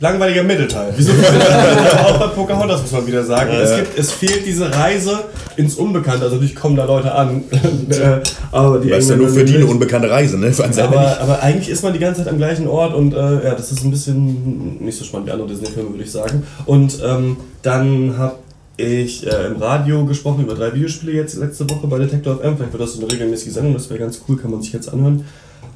langweiliger 0.00 0.42
Mittelteil. 0.42 0.92
Wieso? 0.96 1.12
Auch 1.12 2.18
bei 2.18 2.26
Pocahontas 2.28 2.82
muss 2.82 2.92
man 2.92 3.06
wieder 3.06 3.24
sagen. 3.24 3.52
Ja. 3.52 3.60
Es, 3.60 3.76
gibt, 3.76 3.98
es 3.98 4.12
fehlt 4.12 4.46
diese 4.46 4.74
Reise 4.74 5.24
ins 5.56 5.76
Unbekannte. 5.76 6.24
Also 6.24 6.36
natürlich 6.36 6.56
kommen 6.56 6.76
da 6.76 6.84
Leute 6.84 7.12
an. 7.12 7.44
Äh, 7.90 8.20
aber 8.50 8.78
die 8.78 8.90
Weißt 8.90 9.10
ja 9.10 9.16
nur 9.16 9.28
für 9.28 9.44
die 9.44 9.56
eine 9.56 9.66
unbekannte 9.66 10.10
Reise, 10.10 10.38
ne? 10.38 10.52
Aber, 10.58 11.20
aber 11.20 11.42
eigentlich 11.42 11.68
ist 11.68 11.82
man 11.82 11.92
die 11.92 11.98
ganze 11.98 12.24
Zeit 12.24 12.32
am 12.32 12.38
gleichen 12.38 12.66
Ort 12.66 12.94
und 12.94 13.14
äh, 13.14 13.44
ja, 13.44 13.54
das 13.54 13.70
ist 13.70 13.84
ein 13.84 13.90
bisschen 13.90 14.78
nicht 14.84 14.98
so 14.98 15.04
spannend 15.04 15.28
wie 15.28 15.32
andere 15.32 15.48
Disney-Filme, 15.48 15.90
würde 15.90 16.02
ich 16.02 16.10
sagen. 16.10 16.42
Und 16.66 16.98
ähm, 17.04 17.36
dann 17.62 18.16
habe 18.16 18.36
ich 18.76 19.26
äh, 19.26 19.46
im 19.46 19.56
Radio 19.56 20.04
gesprochen 20.06 20.44
über 20.44 20.54
drei 20.54 20.74
Videospiele 20.74 21.12
jetzt 21.12 21.36
letzte 21.36 21.68
Woche 21.70 21.86
bei 21.86 21.98
Detector 21.98 22.36
FM. 22.36 22.56
Vielleicht 22.56 22.72
wird 22.72 22.82
das 22.82 22.94
so 22.94 23.02
eine 23.02 23.12
regelmäßige 23.12 23.52
Sendung, 23.52 23.74
das 23.74 23.88
wäre 23.90 24.00
ganz 24.00 24.20
cool, 24.28 24.36
kann 24.36 24.50
man 24.50 24.62
sich 24.62 24.72
jetzt 24.72 24.92
anhören 24.92 25.24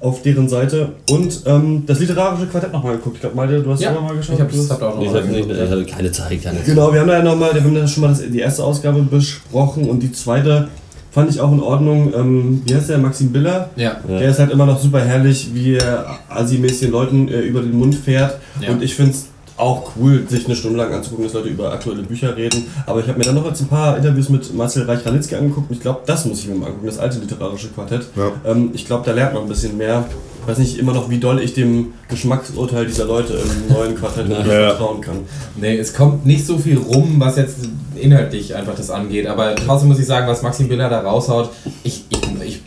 auf 0.00 0.22
deren 0.22 0.48
Seite. 0.48 0.90
Und 1.10 1.42
ähm, 1.46 1.84
das 1.86 2.00
literarische 2.00 2.46
Quartett 2.46 2.72
nochmal 2.72 2.96
geguckt. 2.96 3.16
Ich 3.16 3.20
glaube, 3.20 3.36
Malte, 3.36 3.60
du 3.62 3.70
hast 3.70 3.80
Ja, 3.80 3.90
ja 3.90 3.94
nochmal 3.96 4.16
geschaut. 4.16 4.38
ich 4.40 4.46
Du 4.56 4.58
hast- 4.62 4.70
hab 4.70 4.82
auch 4.82 4.94
noch 4.96 5.02
Ich 5.02 5.10
mal 5.10 5.18
hatte, 5.18 5.28
nicht, 5.28 5.36
reingeguckt, 5.48 5.64
ich 5.64 5.70
hatte 5.70 5.84
keine 5.86 6.12
Zeit, 6.12 6.42
keine 6.42 6.56
Zeit. 6.58 6.66
Genau, 6.66 6.92
wir 6.92 7.00
haben 7.00 7.08
da 7.08 7.18
ja 7.18 7.22
nochmal, 7.24 7.54
wir 7.54 7.62
haben 7.64 7.74
da 7.74 7.86
schon 7.86 8.02
mal 8.02 8.08
das, 8.08 8.20
die 8.20 8.38
erste 8.40 8.64
Ausgabe 8.64 9.02
besprochen 9.02 9.88
und 9.88 10.00
die 10.02 10.12
zweite 10.12 10.68
fand 11.10 11.30
ich 11.30 11.40
auch 11.40 11.50
in 11.52 11.60
Ordnung. 11.60 12.12
Ähm, 12.14 12.62
wie 12.66 12.74
heißt 12.74 12.90
der? 12.90 12.98
Maxim 12.98 13.32
Biller? 13.32 13.70
Ja. 13.76 13.96
Der 14.08 14.28
ist 14.30 14.38
halt 14.38 14.50
immer 14.52 14.66
noch 14.66 14.78
super 14.78 15.00
herrlich, 15.00 15.48
wie 15.54 15.74
er 15.76 16.06
assi-mäßig 16.28 16.80
den 16.80 16.90
Leuten 16.92 17.28
äh, 17.28 17.40
über 17.40 17.60
den 17.62 17.76
Mund 17.76 17.94
fährt. 17.94 18.38
Ja. 18.60 18.70
Und 18.70 18.82
ich 18.82 18.94
finde 18.94 19.12
es 19.12 19.26
auch 19.58 19.92
cool, 19.96 20.24
sich 20.28 20.46
eine 20.46 20.54
Stunde 20.56 20.78
lang 20.78 20.92
anzugucken, 20.92 21.24
dass 21.24 21.34
Leute 21.34 21.48
über 21.48 21.72
aktuelle 21.72 22.02
Bücher 22.02 22.36
reden. 22.36 22.66
Aber 22.86 23.00
ich 23.00 23.08
habe 23.08 23.18
mir 23.18 23.24
dann 23.24 23.34
noch 23.34 23.44
jetzt 23.46 23.60
ein 23.60 23.68
paar 23.68 23.96
Interviews 23.96 24.28
mit 24.28 24.54
Marcel 24.54 24.84
Reich-Ranitzky 24.84 25.34
angeguckt 25.34 25.68
und 25.70 25.76
ich 25.76 25.82
glaube, 25.82 26.00
das 26.06 26.24
muss 26.24 26.38
ich 26.40 26.48
mir 26.48 26.54
mal 26.54 26.66
angucken, 26.66 26.86
das 26.86 26.98
alte 26.98 27.18
literarische 27.18 27.68
Quartett. 27.68 28.06
Ja. 28.16 28.30
Ähm, 28.50 28.70
ich 28.72 28.86
glaube, 28.86 29.04
da 29.04 29.12
lernt 29.12 29.34
man 29.34 29.42
ein 29.42 29.48
bisschen 29.48 29.76
mehr. 29.76 30.04
Ich 30.42 30.48
weiß 30.48 30.58
nicht 30.58 30.78
immer 30.78 30.94
noch, 30.94 31.10
wie 31.10 31.18
doll 31.18 31.40
ich 31.42 31.52
dem 31.52 31.92
Geschmacksurteil 32.08 32.86
dieser 32.86 33.04
Leute 33.04 33.34
im 33.34 33.74
neuen 33.74 33.94
Quartett 33.96 34.28
Ja. 34.30 34.44
vertrauen 34.70 35.00
kann. 35.02 35.16
Nee, 35.56 35.76
es 35.76 35.92
kommt 35.92 36.24
nicht 36.24 36.46
so 36.46 36.56
viel 36.56 36.78
rum, 36.78 37.16
was 37.18 37.36
jetzt 37.36 37.58
inhaltlich 37.96 38.54
einfach 38.54 38.74
das 38.74 38.90
angeht. 38.90 39.26
Aber 39.26 39.54
trotzdem 39.56 39.88
muss 39.88 39.98
ich 39.98 40.06
sagen, 40.06 40.26
was 40.26 40.42
Maxim 40.42 40.68
Biller 40.68 40.88
da 40.88 41.00
raushaut, 41.00 41.50
ich, 41.84 42.04
ich, 42.08 42.18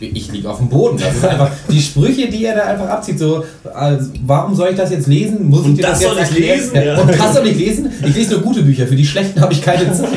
ich, 0.02 0.32
liege 0.32 0.48
auf 0.48 0.58
dem 0.58 0.68
Boden. 0.68 0.98
Das 0.98 1.14
ist 1.14 1.24
einfach 1.24 1.50
die 1.68 1.80
Sprüche, 1.80 2.28
die 2.28 2.44
er 2.44 2.56
da 2.56 2.62
einfach 2.62 2.88
abzieht. 2.88 3.18
So, 3.18 3.44
also, 3.74 4.10
warum 4.26 4.54
soll 4.54 4.70
ich 4.70 4.76
das 4.76 4.90
jetzt 4.90 5.06
lesen? 5.06 5.48
Muss 5.48 5.60
ich 5.60 5.66
Und 5.66 5.76
dir 5.78 5.82
das 5.82 6.00
das, 6.00 6.08
soll 6.08 6.18
jetzt 6.18 6.30
ich 6.32 6.36
erklären? 6.38 6.58
lesen? 6.58 6.74
Ja. 6.74 6.82
Ja. 6.82 7.00
Und 7.00 7.10
das 7.10 7.34
soll 7.34 7.46
ich 7.46 7.56
lesen? 7.58 7.90
Ich 8.06 8.14
lese 8.14 8.30
nur 8.32 8.40
gute 8.40 8.62
Bücher. 8.62 8.86
Für 8.86 8.96
die 8.96 9.06
schlechten 9.06 9.40
habe 9.40 9.52
ich 9.52 9.62
keine 9.62 9.92
Zeit. 9.92 10.08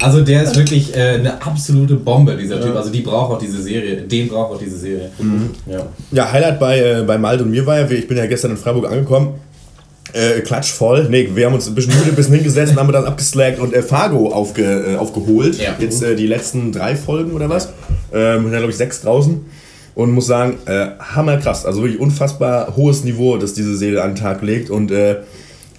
also 0.00 0.20
der 0.22 0.42
ist 0.44 0.56
wirklich 0.56 0.96
äh, 0.96 1.14
eine 1.14 1.42
absolute 1.42 1.94
Bombe, 1.94 2.36
dieser 2.36 2.60
Typ. 2.60 2.74
Also 2.76 2.90
die 2.90 3.00
braucht 3.00 3.32
auch 3.34 3.38
diese 3.38 3.60
Serie. 3.62 4.02
Den 4.02 4.28
braucht 4.28 4.52
auch 4.54 4.58
diese 4.58 4.78
Serie. 4.78 5.10
Ja. 5.66 5.86
Ja, 6.10 6.32
Highlight 6.32 6.58
bei, 6.60 6.78
äh, 6.78 7.02
bei 7.06 7.18
Malte 7.18 7.44
und 7.44 7.50
mir 7.50 7.64
war 7.66 7.78
ja, 7.78 7.90
ich 7.90 8.08
bin 8.08 8.16
ja 8.16 8.26
gestern 8.26 8.52
in 8.52 8.56
Freiburg 8.56 8.90
angekommen. 8.90 9.34
Äh, 10.12 10.40
klatsch 10.40 10.70
voll. 10.72 11.06
Nee, 11.08 11.30
wir 11.34 11.46
haben 11.46 11.54
uns 11.54 11.66
ein 11.66 11.74
bisschen 11.74 11.94
müde, 11.96 12.10
ein 12.10 12.14
bisschen 12.14 12.34
hingesetzt 12.34 12.72
und 12.72 12.78
haben 12.78 12.92
dann 12.92 13.06
abgeslackt 13.06 13.58
und 13.58 13.72
äh, 13.72 13.82
Fargo 13.82 14.30
aufge, 14.30 14.62
äh, 14.92 14.96
aufgeholt. 14.96 15.58
Ja. 15.58 15.74
Jetzt 15.78 16.02
äh, 16.02 16.14
die 16.16 16.26
letzten 16.26 16.70
drei 16.70 16.96
Folgen 16.96 17.32
oder 17.32 17.48
was. 17.48 17.70
Ähm, 18.12 18.50
da 18.50 18.58
glaube 18.58 18.70
ich 18.70 18.76
sechs 18.76 19.00
draußen. 19.00 19.44
Und 19.94 20.12
muss 20.12 20.26
sagen, 20.26 20.58
äh, 20.64 20.90
hammerkrass. 20.98 21.66
Also 21.66 21.82
wirklich 21.82 22.00
unfassbar 22.00 22.76
hohes 22.76 23.04
Niveau, 23.04 23.36
das 23.36 23.52
diese 23.52 23.76
Serie 23.76 24.02
an 24.02 24.14
den 24.14 24.16
Tag 24.16 24.40
legt. 24.40 24.70
Und 24.70 24.90
äh, 24.90 25.18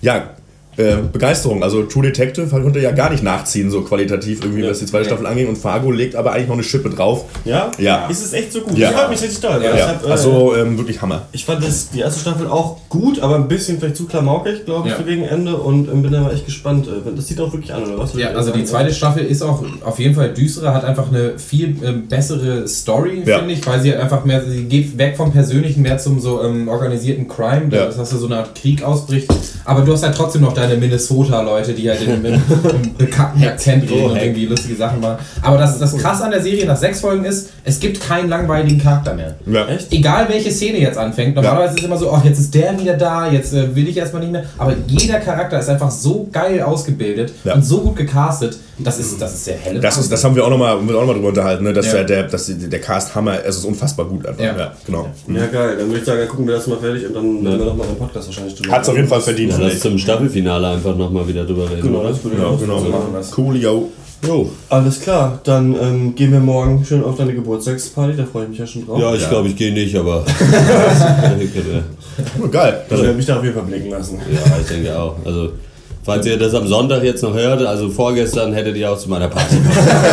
ja, 0.02 0.33
äh, 0.78 0.96
Begeisterung. 1.12 1.64
Also 1.64 1.84
True 1.84 2.04
Detective 2.04 2.48
konnte 2.48 2.80
ja 2.80 2.92
gar 2.92 3.10
nicht 3.10 3.24
nachziehen, 3.24 3.70
so 3.70 3.82
qualitativ 3.82 4.44
irgendwie, 4.44 4.68
was 4.68 4.80
die 4.80 4.86
zweite 4.86 5.06
Staffel 5.06 5.26
anging. 5.28 5.48
Und 5.48 5.58
Fargo 5.58 5.92
legt 5.92 6.16
aber 6.16 6.32
eigentlich 6.34 6.48
noch 6.48 6.56
eine 6.56 6.64
Schippe 6.64 6.90
drauf. 6.90 7.26
Ja? 7.46 7.72
Ja. 7.78 8.08
Ist 8.08 8.24
es 8.24 8.34
echt 8.34 8.52
so 8.54 8.62
gut? 8.62 8.78
Ja. 8.78 8.90
Ich 8.90 8.96
freut 8.96 9.10
mich 9.10 9.22
richtig 9.22 9.44
weil 9.44 9.64
Ja, 9.64 9.76
Ich, 9.76 9.82
hab, 9.84 10.06
äh, 10.06 10.10
also 10.12 10.56
ähm, 10.56 10.78
wirklich 10.78 11.02
Hammer. 11.02 11.24
ich 11.32 11.46
fand 11.46 11.64
das, 11.64 11.90
die 11.90 12.00
erste 12.00 12.20
Staffel 12.22 12.48
auch 12.48 12.78
gut, 12.90 13.20
aber 13.20 13.36
ein 13.36 13.48
bisschen 13.48 13.80
vielleicht 13.80 13.98
zu 13.98 14.06
klamaukig, 14.06 14.66
glaube 14.66 14.88
ich, 14.88 14.94
Ja. 14.94 15.00
so 15.00 15.06
gegen 15.06 15.24
Ende. 15.24 15.56
Und 15.58 15.88
ähm, 15.90 16.02
bin 16.02 16.12
da 16.12 16.22
mal 16.22 16.34
echt 16.34 16.46
gespannt. 16.46 16.88
Äh, 16.88 17.16
Das 17.16 17.28
sieht 17.28 17.40
auch 17.40 17.52
wirklich 17.54 17.74
an, 17.74 17.84
oder 17.84 18.00
was? 18.00 18.14
Ja, 18.16 18.30
also 18.30 18.52
die 18.52 18.66
zweite 18.66 18.94
Staffel 18.94 19.24
ist 19.26 19.42
auch 19.42 19.64
auf 19.86 20.00
jeden 20.00 20.16
Fall 20.16 20.34
düsterer, 20.34 20.74
hat 20.74 20.84
einfach 20.86 21.10
eine 21.10 21.38
viel 21.38 21.76
ähm, 21.84 22.08
bessere 22.08 22.68
Story, 22.68 23.24
Ja. 23.26 23.40
finde 23.40 23.54
ich, 23.54 23.66
weil 23.68 23.82
sie 23.82 23.92
halt 23.92 24.02
einfach 24.02 24.26
mehr, 24.26 24.44
sie 24.44 24.64
geht 24.66 24.98
weg 24.98 25.16
vom 25.18 25.32
Persönlichen 25.32 25.82
mehr 25.82 25.98
zum 25.98 26.20
so 26.20 26.42
ähm, 26.44 26.68
organisierten 26.68 27.28
Crime, 27.28 27.68
Ja. 27.72 27.86
das 27.86 27.98
heißt, 27.98 28.12
so 28.12 28.26
eine 28.26 28.38
Art 28.38 28.56
Krieg 28.56 28.84
ausbricht. 28.84 29.30
Aber 29.66 29.82
du 29.82 29.94
hast 29.94 30.04
halt 30.04 30.16
trotzdem 30.16 30.42
noch 30.42 30.54
deine 30.68 30.78
Minnesota-Leute, 30.80 31.74
die 31.74 31.90
halt 31.90 32.02
in, 32.02 32.22
bekannten 32.98 33.44
Akzent 33.44 33.90
reden 33.90 34.12
und 34.12 34.18
irgendwie 34.18 34.46
lustige 34.46 34.76
Sachen 34.76 35.00
machen. 35.00 35.18
Aber 35.42 35.58
das, 35.58 35.80
das 35.80 35.96
krass 35.98 36.22
an 36.22 36.32
der 36.32 36.42
Serie 36.42 36.66
nach 36.66 36.78
sechs 36.78 37.00
Folgen 37.02 37.26
ist, 37.26 37.50
es 37.64 37.80
gibt 37.80 38.02
keinen 38.02 38.30
langweiligen 38.30 38.82
Charakter 38.82 39.14
mehr. 39.14 39.36
Ja. 39.46 39.68
Echt? 39.68 39.92
Egal 39.92 40.28
welche 40.30 40.52
Szene 40.52 40.80
jetzt 40.80 40.98
anfängt, 40.98 41.36
normalerweise 41.36 41.74
ist 41.76 41.80
es 41.82 41.86
immer 41.86 41.98
so, 41.98 42.12
ach, 42.12 42.24
jetzt 42.26 42.40
ist 42.40 42.54
der 42.54 42.80
wieder 42.80 42.96
da, 42.96 43.32
jetzt 43.32 43.54
äh, 43.54 43.76
will 43.76 43.88
ich 43.88 43.98
erstmal 43.98 44.22
nicht 44.22 44.32
mehr. 44.32 44.44
Aber 44.58 44.74
jeder 44.88 45.20
Charakter 45.20 45.60
ist 45.60 45.70
einfach 45.70 45.92
so 45.92 46.28
geil 46.32 46.62
ausgebildet 46.62 47.34
Ja. 47.44 47.54
und 47.56 47.64
so 47.66 47.80
gut 47.82 47.96
gecastet. 47.96 48.58
Das 48.80 48.98
ist, 49.00 49.22
das 49.22 49.36
ist 49.36 49.46
der 49.48 49.56
helle 49.56 49.80
Das, 49.80 49.98
ist, 49.98 50.12
das 50.12 50.24
haben 50.24 50.36
wir 50.36 50.44
auch 50.44 50.50
nochmal 50.50 50.76
noch 50.82 51.06
mal 51.06 51.14
drüber 51.14 51.28
unterhalten, 51.28 51.64
ne? 51.64 51.74
dass 51.74 51.86
Ja. 51.88 52.04
der, 52.04 52.04
der, 52.06 52.24
dass 52.24 52.52
der 52.52 52.82
Cast 52.82 53.14
Hammer, 53.14 53.38
es 53.46 53.58
ist 53.58 53.66
unfassbar 53.66 54.08
gut 54.08 54.26
einfach. 54.26 54.44
Ja. 54.44 54.58
Ja, 54.58 54.72
genau. 54.86 55.08
Ja, 55.28 55.46
geil. 55.46 55.76
Dann 55.78 55.88
würde 55.88 56.00
ich 56.00 56.06
sagen, 56.06 56.20
dann 56.20 56.28
gucken 56.28 56.48
wir 56.48 56.56
das 56.56 56.66
mal 56.68 56.80
fertig 56.80 57.06
und 57.08 57.14
dann 57.16 57.44
werden 57.46 57.60
wir 57.60 57.66
nochmal 57.66 57.88
einen 57.88 57.98
Podcast 57.98 58.28
wahrscheinlich 58.28 58.56
drüber 58.56 58.74
Hat 58.74 58.82
es 58.84 58.90
auf 58.90 58.96
jeden 58.96 59.08
Fall 59.08 59.22
verdient. 59.22 59.50
Ja, 59.52 59.56
finde 59.56 59.68
lass 59.70 59.76
ich. 59.78 59.82
zum 59.84 59.98
Staffelfinale 60.00 60.53
einfach 60.64 60.96
nochmal 60.96 61.28
wieder 61.28 61.46
drüber 61.46 61.70
reden, 61.70 61.82
Genau, 61.84 62.00
oder? 62.02 62.10
das 62.10 62.24
würde 62.24 62.36
ich 62.38 62.42
Genau, 62.44 62.54
auch 62.56 62.60
genau. 62.60 62.80
so 62.80 62.90
machen. 62.90 63.08
Das. 63.14 63.38
Cool, 63.38 63.56
yo. 63.58 63.90
Jo. 64.26 64.50
Alles 64.70 65.02
klar, 65.02 65.40
dann 65.44 65.76
ähm, 65.76 66.16
gehen 66.16 66.32
wir 66.32 66.40
morgen 66.40 66.86
schön 66.86 67.04
auf 67.04 67.18
deine 67.18 67.34
Geburtstagsparty, 67.34 68.16
da 68.16 68.24
freue 68.26 68.44
ich 68.44 68.50
mich 68.52 68.60
ja 68.60 68.66
schon 68.68 68.86
drauf. 68.86 68.98
Ja, 69.00 69.14
ich 69.14 69.28
glaube, 69.28 69.50
ich 69.50 69.56
gehe 69.56 69.74
nicht, 69.74 69.96
aber. 69.98 70.24
Oh, 72.42 72.48
geil. 72.48 72.82
ich 72.90 72.98
werde 73.02 73.14
mich 73.14 73.26
da 73.26 73.38
auf 73.38 73.44
jeden 73.44 73.56
Fall 73.56 73.66
blicken 73.66 73.90
lassen. 73.90 74.20
ja, 74.32 74.58
ich 74.62 74.68
denke 74.68 74.98
auch. 74.98 75.16
Also, 75.26 75.50
falls 76.04 76.26
ihr 76.26 76.38
das 76.38 76.54
am 76.54 76.68
Sonntag 76.68 77.04
jetzt 77.04 77.24
noch 77.24 77.34
hört, 77.34 77.64
also 77.66 77.90
vorgestern 77.90 78.54
hättet 78.54 78.78
ihr 78.78 78.92
auch 78.92 78.98
zu 78.98 79.10
meiner 79.10 79.28
Party 79.30 79.56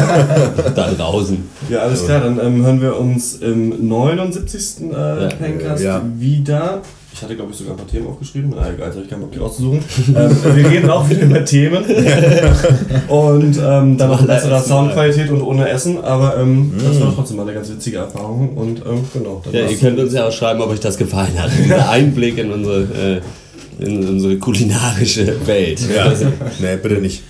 da 0.74 0.90
draußen. 0.90 1.36
Ja, 1.68 1.80
alles 1.80 2.04
klar, 2.06 2.20
dann 2.20 2.40
ähm, 2.44 2.64
hören 2.64 2.80
wir 2.80 2.98
uns 2.98 3.34
im 3.36 3.86
79. 3.88 4.90
Äh, 4.92 5.28
Pencast 5.36 5.84
ja. 5.84 6.02
wieder. 6.16 6.80
Ich 7.12 7.22
hatte, 7.22 7.36
glaube 7.36 7.50
ich, 7.50 7.58
sogar 7.58 7.74
ein 7.74 7.76
paar 7.76 7.86
Themen 7.86 8.06
aufgeschrieben. 8.06 8.52
Na 8.54 8.70
egal, 8.70 8.86
jetzt 8.86 8.94
habe 8.94 9.04
ich 9.04 9.10
keinen 9.10 9.20
Bock, 9.20 9.32
die 9.32 9.38
rauszusuchen. 9.38 9.80
ähm, 10.16 10.36
wir 10.54 10.70
reden 10.70 10.90
auch 10.90 11.08
wieder 11.08 11.22
über 11.22 11.44
Themen. 11.44 11.84
und 13.08 13.58
ähm, 13.58 13.96
dann 13.98 14.10
noch 14.10 14.26
besserer 14.26 14.60
Soundqualität 14.60 15.30
und 15.30 15.42
ohne 15.42 15.68
Essen. 15.68 16.02
Aber 16.02 16.38
ähm, 16.38 16.72
das 16.82 17.00
war 17.00 17.14
trotzdem 17.14 17.36
mal 17.36 17.42
eine 17.42 17.54
ganz 17.54 17.70
witzige 17.70 17.98
Erfahrung. 17.98 18.56
Und 18.56 18.78
ähm, 18.86 19.04
genau. 19.12 19.42
dann 19.44 19.52
Ja, 19.52 19.66
ihr 19.66 19.76
könnt 19.76 19.98
uns 19.98 20.12
ja 20.12 20.28
auch 20.28 20.32
schreiben, 20.32 20.62
ob 20.62 20.70
euch 20.70 20.80
das 20.80 20.96
gefallen 20.96 21.38
hat. 21.38 21.50
Dieser 21.64 21.90
Einblick 21.90 22.38
in 22.38 22.52
unsere, 22.52 22.82
äh, 22.82 23.84
in 23.84 24.08
unsere 24.08 24.36
kulinarische 24.36 25.46
Welt. 25.46 25.80
Ja. 25.94 26.12
nee, 26.60 26.76
bitte 26.82 27.00
nicht. 27.00 27.22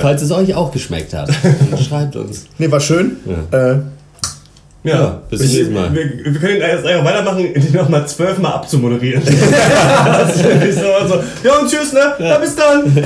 Falls 0.00 0.22
es 0.22 0.30
euch 0.30 0.54
auch 0.54 0.70
geschmeckt 0.70 1.14
hat, 1.14 1.30
dann 1.70 1.80
schreibt 1.80 2.16
uns. 2.16 2.46
Nee, 2.58 2.70
war 2.70 2.80
schön. 2.80 3.16
Ja. 3.50 3.72
Äh, 3.72 3.80
Ja, 4.84 5.20
bis 5.28 5.40
zum 5.40 5.48
nächsten 5.50 5.74
Mal. 5.74 5.92
Wir, 5.92 6.32
wir 6.32 6.40
können 6.40 6.60
jetzt 6.60 6.86
einfach 6.86 7.04
weitermachen, 7.04 7.44
indem 7.52 7.72
nochmal 7.72 8.06
zwölfmal 8.06 8.52
abzumoderieren. 8.52 9.22
das 9.26 10.36
ist 10.36 10.44
wirklich 10.44 10.74
so, 10.76 10.82
so, 11.08 11.14
ja 11.46 11.56
und 11.58 11.68
tschüss, 11.68 11.92
ne? 11.92 12.00
Ja, 12.20 12.38
bis 12.38 12.54
dann. 12.54 12.82
Und 12.84 12.96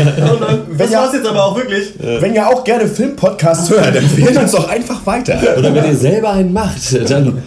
dann 0.41 0.61
das 0.77 0.91
ja- 0.91 1.01
war's 1.01 1.15
jetzt 1.15 1.27
aber 1.27 1.43
auch 1.45 1.57
wirklich. 1.57 1.95
Wenn 1.99 2.35
ihr 2.35 2.47
auch 2.47 2.63
gerne 2.63 2.87
Filmpodcasts 2.87 3.71
hört, 3.71 3.97
empfehlt 3.97 4.37
uns 4.37 4.53
doch 4.53 4.69
einfach 4.69 5.05
weiter. 5.07 5.39
Oder 5.59 5.75
wenn 5.75 5.87
ihr 5.87 5.97
selber 5.97 6.33
einen 6.33 6.53
macht, 6.53 7.11
dann 7.11 7.43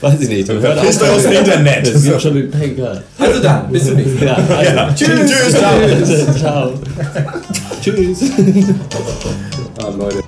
weiß 0.00 0.20
ich 0.20 0.28
nicht. 0.30 0.48
Dann 0.48 0.60
hört 0.60 0.78
auf- 0.78 0.86
aus 0.86 1.22
dem 1.22 1.32
Internet. 1.32 1.86
Es 1.88 2.02
gibt 2.04 2.22
schon 2.22 2.34
den 2.34 2.50
Panker. 2.50 3.02
Also 3.18 3.42
dann, 3.42 3.70
bis 3.70 3.84
zum 3.86 3.96
nächsten 3.96 4.18
Mal. 4.18 4.26
Ja, 4.26 4.56
also, 4.56 4.72
Ja. 4.74 4.88
Tschüss. 4.94 5.30
Tschüss. 5.30 5.52
Ciao. 5.52 6.32
Ciao. 6.38 6.72
Tschüss. 7.82 8.18
Ah, 9.78 9.88
Leute. 9.98 10.22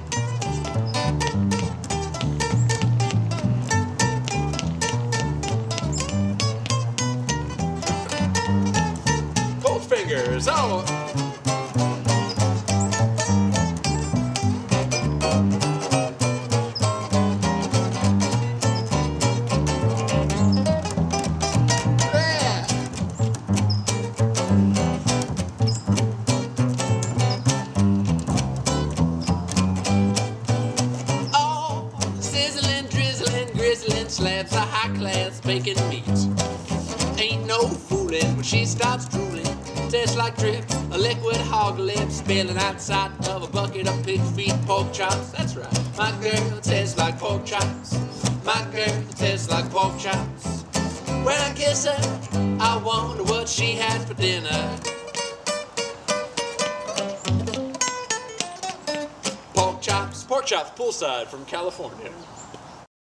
California. 61.47 62.11